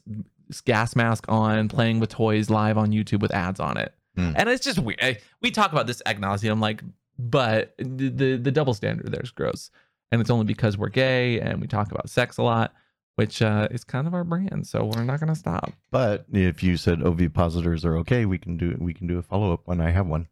gas 0.65 0.95
mask 0.97 1.25
on, 1.29 1.69
playing 1.69 2.01
with 2.01 2.11
toys 2.11 2.51
live 2.51 2.77
on 2.77 2.91
YouTube 2.91 3.21
with 3.21 3.33
ads 3.33 3.61
on 3.61 3.77
it. 3.77 3.95
Mm. 4.19 4.35
And 4.37 4.49
it's 4.49 4.65
just 4.65 4.79
weird. 4.79 4.99
I- 5.03 5.19
We 5.41 5.51
talk 5.51 5.73
about 5.73 5.87
this 5.87 6.03
ad 6.07 6.19
nauseum, 6.19 6.61
like, 6.61 6.83
but 7.19 7.75
the, 7.79 8.09
the 8.09 8.37
the 8.37 8.51
double 8.51 8.75
standard 8.75 9.11
there's 9.13 9.31
gross, 9.31 9.71
and 10.11 10.21
it's 10.21 10.31
only 10.31 10.45
because 10.45 10.77
we're 10.77 10.89
gay 10.89 11.41
and 11.41 11.61
we 11.61 11.67
talk 11.67 11.91
about 11.93 12.09
sex 12.11 12.39
a 12.39 12.43
lot, 12.43 12.75
which 13.17 13.41
uh, 13.43 13.69
is 13.71 13.85
kind 13.85 14.07
of 14.09 14.15
our 14.15 14.25
brand. 14.25 14.67
So 14.67 14.85
we're 14.85 15.05
not 15.05 15.21
gonna 15.21 15.37
stop. 15.37 15.73
But 15.91 16.27
if 16.33 16.63
you 16.63 16.77
said 16.77 17.01
ovipositors 17.01 17.85
are 17.85 17.97
okay, 17.99 18.25
we 18.27 18.39
can 18.39 18.57
do 18.57 18.77
we 18.81 18.93
can 18.95 19.07
do 19.07 19.19
a 19.19 19.23
follow 19.23 19.53
up 19.53 19.63
when 19.67 19.81
I 19.81 19.91
have 19.91 20.07
one. 20.09 20.27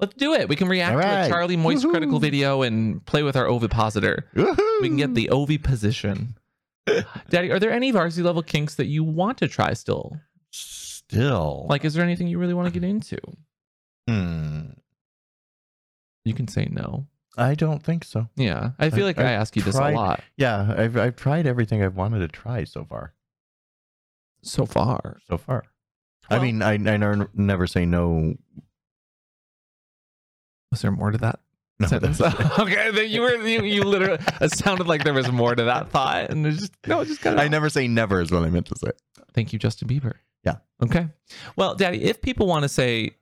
Let's 0.00 0.14
do 0.14 0.32
it. 0.32 0.48
We 0.48 0.56
can 0.56 0.66
react 0.66 0.94
All 0.96 1.02
to 1.02 1.26
a. 1.26 1.28
Charlie 1.28 1.56
Moist 1.56 1.84
Woohoo. 1.84 1.90
critical 1.90 2.18
video 2.18 2.62
and 2.62 3.04
play 3.04 3.22
with 3.22 3.36
our 3.36 3.46
ovipositor. 3.46 4.26
We 4.34 4.88
can 4.88 4.96
get 4.96 5.14
the 5.14 5.28
ovi 5.30 5.62
position. 5.62 6.36
Daddy, 7.28 7.50
are 7.50 7.58
there 7.58 7.70
any 7.72 7.90
varsity 7.90 8.22
level 8.22 8.42
kinks 8.42 8.74
that 8.76 8.86
you 8.86 9.02
want 9.04 9.38
to 9.38 9.48
try 9.48 9.72
still? 9.74 10.18
still 10.50 11.66
Like, 11.68 11.84
is 11.84 11.94
there 11.94 12.04
anything 12.04 12.28
you 12.28 12.38
really 12.38 12.54
want 12.54 12.72
to 12.72 12.78
get 12.80 12.88
into? 12.88 13.18
Hmm. 14.08 14.70
You 16.24 16.34
can 16.34 16.46
say 16.48 16.68
no. 16.70 17.06
I 17.36 17.54
don't 17.54 17.82
think 17.82 18.04
so. 18.04 18.28
Yeah, 18.36 18.70
I 18.78 18.90
feel 18.90 19.04
I- 19.04 19.08
like 19.08 19.18
I, 19.18 19.22
I've 19.34 19.40
ask 19.40 19.56
you 19.56 19.62
this 19.62 19.74
tried- 19.76 19.94
a 19.94 19.96
lot 19.96 20.20
Yeah, 20.36 20.74
I've 20.76 20.96
I've 20.96 21.16
tried 21.16 21.46
everything 21.46 21.82
I've 21.82 21.96
wanted 21.96 22.18
to 22.20 22.28
try 22.28 22.64
so 22.64 22.84
far. 22.84 23.14
so 24.42 24.66
far. 24.66 25.18
So 25.28 25.36
far. 25.38 25.64
I 26.28 26.38
mean, 26.38 26.62
I 26.62 26.74
I 26.74 26.76
never, 26.76 27.28
never 27.34 27.66
say 27.66 27.84
no. 27.86 28.36
Was 30.70 30.82
there 30.82 30.92
more 30.92 31.10
to 31.10 31.18
that 31.18 31.40
No, 31.80 31.86
sentence? 31.86 32.20
okay, 32.58 32.90
then 32.90 33.10
you 33.10 33.22
were 33.22 33.34
you, 33.46 33.62
you 33.62 33.82
literally 33.82 34.18
it 34.40 34.52
sounded 34.52 34.86
like 34.86 35.02
there 35.04 35.14
was 35.14 35.30
more 35.32 35.54
to 35.54 35.64
that 35.64 35.90
thought, 35.90 36.30
and 36.30 36.44
just 36.44 36.72
no, 36.86 37.00
it 37.00 37.06
just 37.06 37.22
got. 37.22 37.38
I 37.38 37.48
never 37.48 37.68
say 37.70 37.88
never 37.88 38.20
is 38.20 38.30
what 38.30 38.42
I 38.42 38.50
meant 38.50 38.66
to 38.66 38.78
say. 38.78 38.90
Thank 39.34 39.52
you, 39.52 39.58
Justin 39.58 39.88
Bieber. 39.88 40.14
Yeah. 40.44 40.56
Okay. 40.82 41.08
Well, 41.56 41.74
Daddy, 41.74 42.02
if 42.04 42.20
people 42.20 42.46
want 42.46 42.62
to 42.64 42.68
say, 42.68 43.12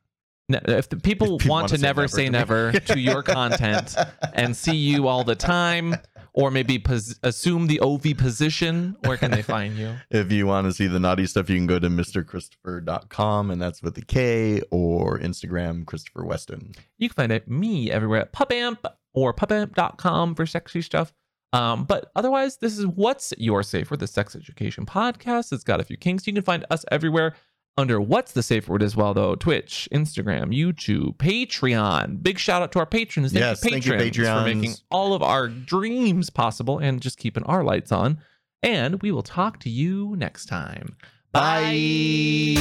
if 0.49 0.89
the 0.89 0.97
people, 0.97 1.37
If 1.37 1.43
people 1.43 1.51
want 1.51 1.69
to 1.69 1.79
say 1.79 1.83
never 1.83 2.03
never 2.03 2.09
say 2.09 2.25
to 2.27 2.31
me. 2.33 2.39
never 2.39 2.73
to 2.73 2.99
your 2.99 3.23
content 3.23 3.95
and 4.35 4.57
see 4.57 4.77
you 4.77 5.07
all 5.09 5.25
the 5.25 5.35
time, 5.37 5.95
or 6.33 6.51
maybe 6.51 6.79
pos- 6.79 7.19
assume 7.23 7.67
the 7.67 7.81
OV 7.81 8.17
position, 8.17 8.97
where 9.05 9.17
can 9.17 9.31
they 9.31 9.43
find 9.43 9.77
you? 9.77 9.95
If 10.11 10.33
you 10.33 10.47
want 10.47 10.67
to 10.67 10.73
see 10.73 10.87
the 10.87 11.01
naughty 11.01 11.27
stuff, 11.27 11.51
you 11.51 11.57
can 11.57 11.67
go 11.67 11.79
to 11.79 11.89
mrkristopher.com 11.89 13.51
and 13.51 13.61
that's 13.61 13.83
with 13.83 13.97
a 13.99 14.03
K, 14.03 14.63
or 14.71 15.19
Instagram 15.19 15.85
Kristopher 15.85 16.25
Weston. 16.25 16.73
You 16.99 17.09
can 17.09 17.15
find 17.15 17.33
it, 17.33 17.49
me 17.49 17.91
everywhere 17.91 18.21
at 18.21 18.33
PupAmp 18.33 18.79
or 19.15 19.35
pupamp.com 19.35 20.35
for 20.35 20.47
sexy 20.47 20.83
stuff. 20.83 21.13
Um, 21.53 21.85
but 21.85 22.11
otherwise, 22.15 22.59
this 22.59 22.77
is 22.79 22.87
What's 22.87 23.33
Your 23.39 23.63
Safe 23.63 23.89
for 23.89 23.97
the 23.97 24.07
sex 24.07 24.37
education 24.37 24.85
podcast. 24.85 25.53
It's 25.53 25.65
got 25.65 25.81
a 25.81 25.85
few 25.85 25.97
kinks. 25.97 26.27
You 26.27 26.35
can 26.35 26.43
find 26.43 26.67
us 26.71 26.85
everywhere 26.91 27.35
under 27.79 28.01
What's 28.01 28.33
the 28.33 28.43
Safe 28.43 28.69
Word 28.69 28.83
as 28.83 28.97
well, 28.97 29.15
though 29.15 29.37
Twitch, 29.37 29.89
Instagram, 29.93 30.53
YouTube, 30.53 31.17
Patreon. 31.17 32.23
Big 32.23 32.39
shout 32.39 32.61
out 32.61 32.73
to 32.73 32.81
our 32.81 32.87
patrons. 32.87 33.33
Thank 33.33 33.41
Yes, 33.41 33.65
you, 33.65 33.71
thank 33.71 33.87
you, 33.87 33.93
patrons, 33.93 34.29
for 34.29 34.43
making 34.45 34.75
all 34.91 35.15
of 35.15 35.23
our 35.23 35.49
dreams 35.49 36.29
possible 36.29 36.79
and 36.79 37.01
just 37.01 37.19
keeping 37.19 37.45
our 37.45 37.63
lights 37.63 37.93
on. 37.93 38.19
And 38.63 39.01
we 39.01 39.13
will 39.13 39.23
talk 39.23 39.61
to 39.61 39.71
you 39.71 40.17
next 40.17 40.47
time. 40.47 40.97
Bye. 41.33 41.71
Do 41.73 42.57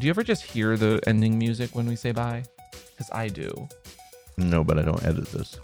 you 0.00 0.10
ever 0.10 0.22
just 0.24 0.42
hear 0.42 0.76
the 0.76 1.00
ending 1.06 1.38
music 1.38 1.74
when 1.74 1.86
we 1.86 1.94
say 1.94 2.10
bye? 2.12 2.42
Because 2.90 3.10
I 3.12 3.28
do. 3.28 3.68
No, 4.36 4.64
but 4.64 4.78
I 4.78 4.82
don't 4.82 5.04
edit 5.04 5.26
this. 5.26 5.56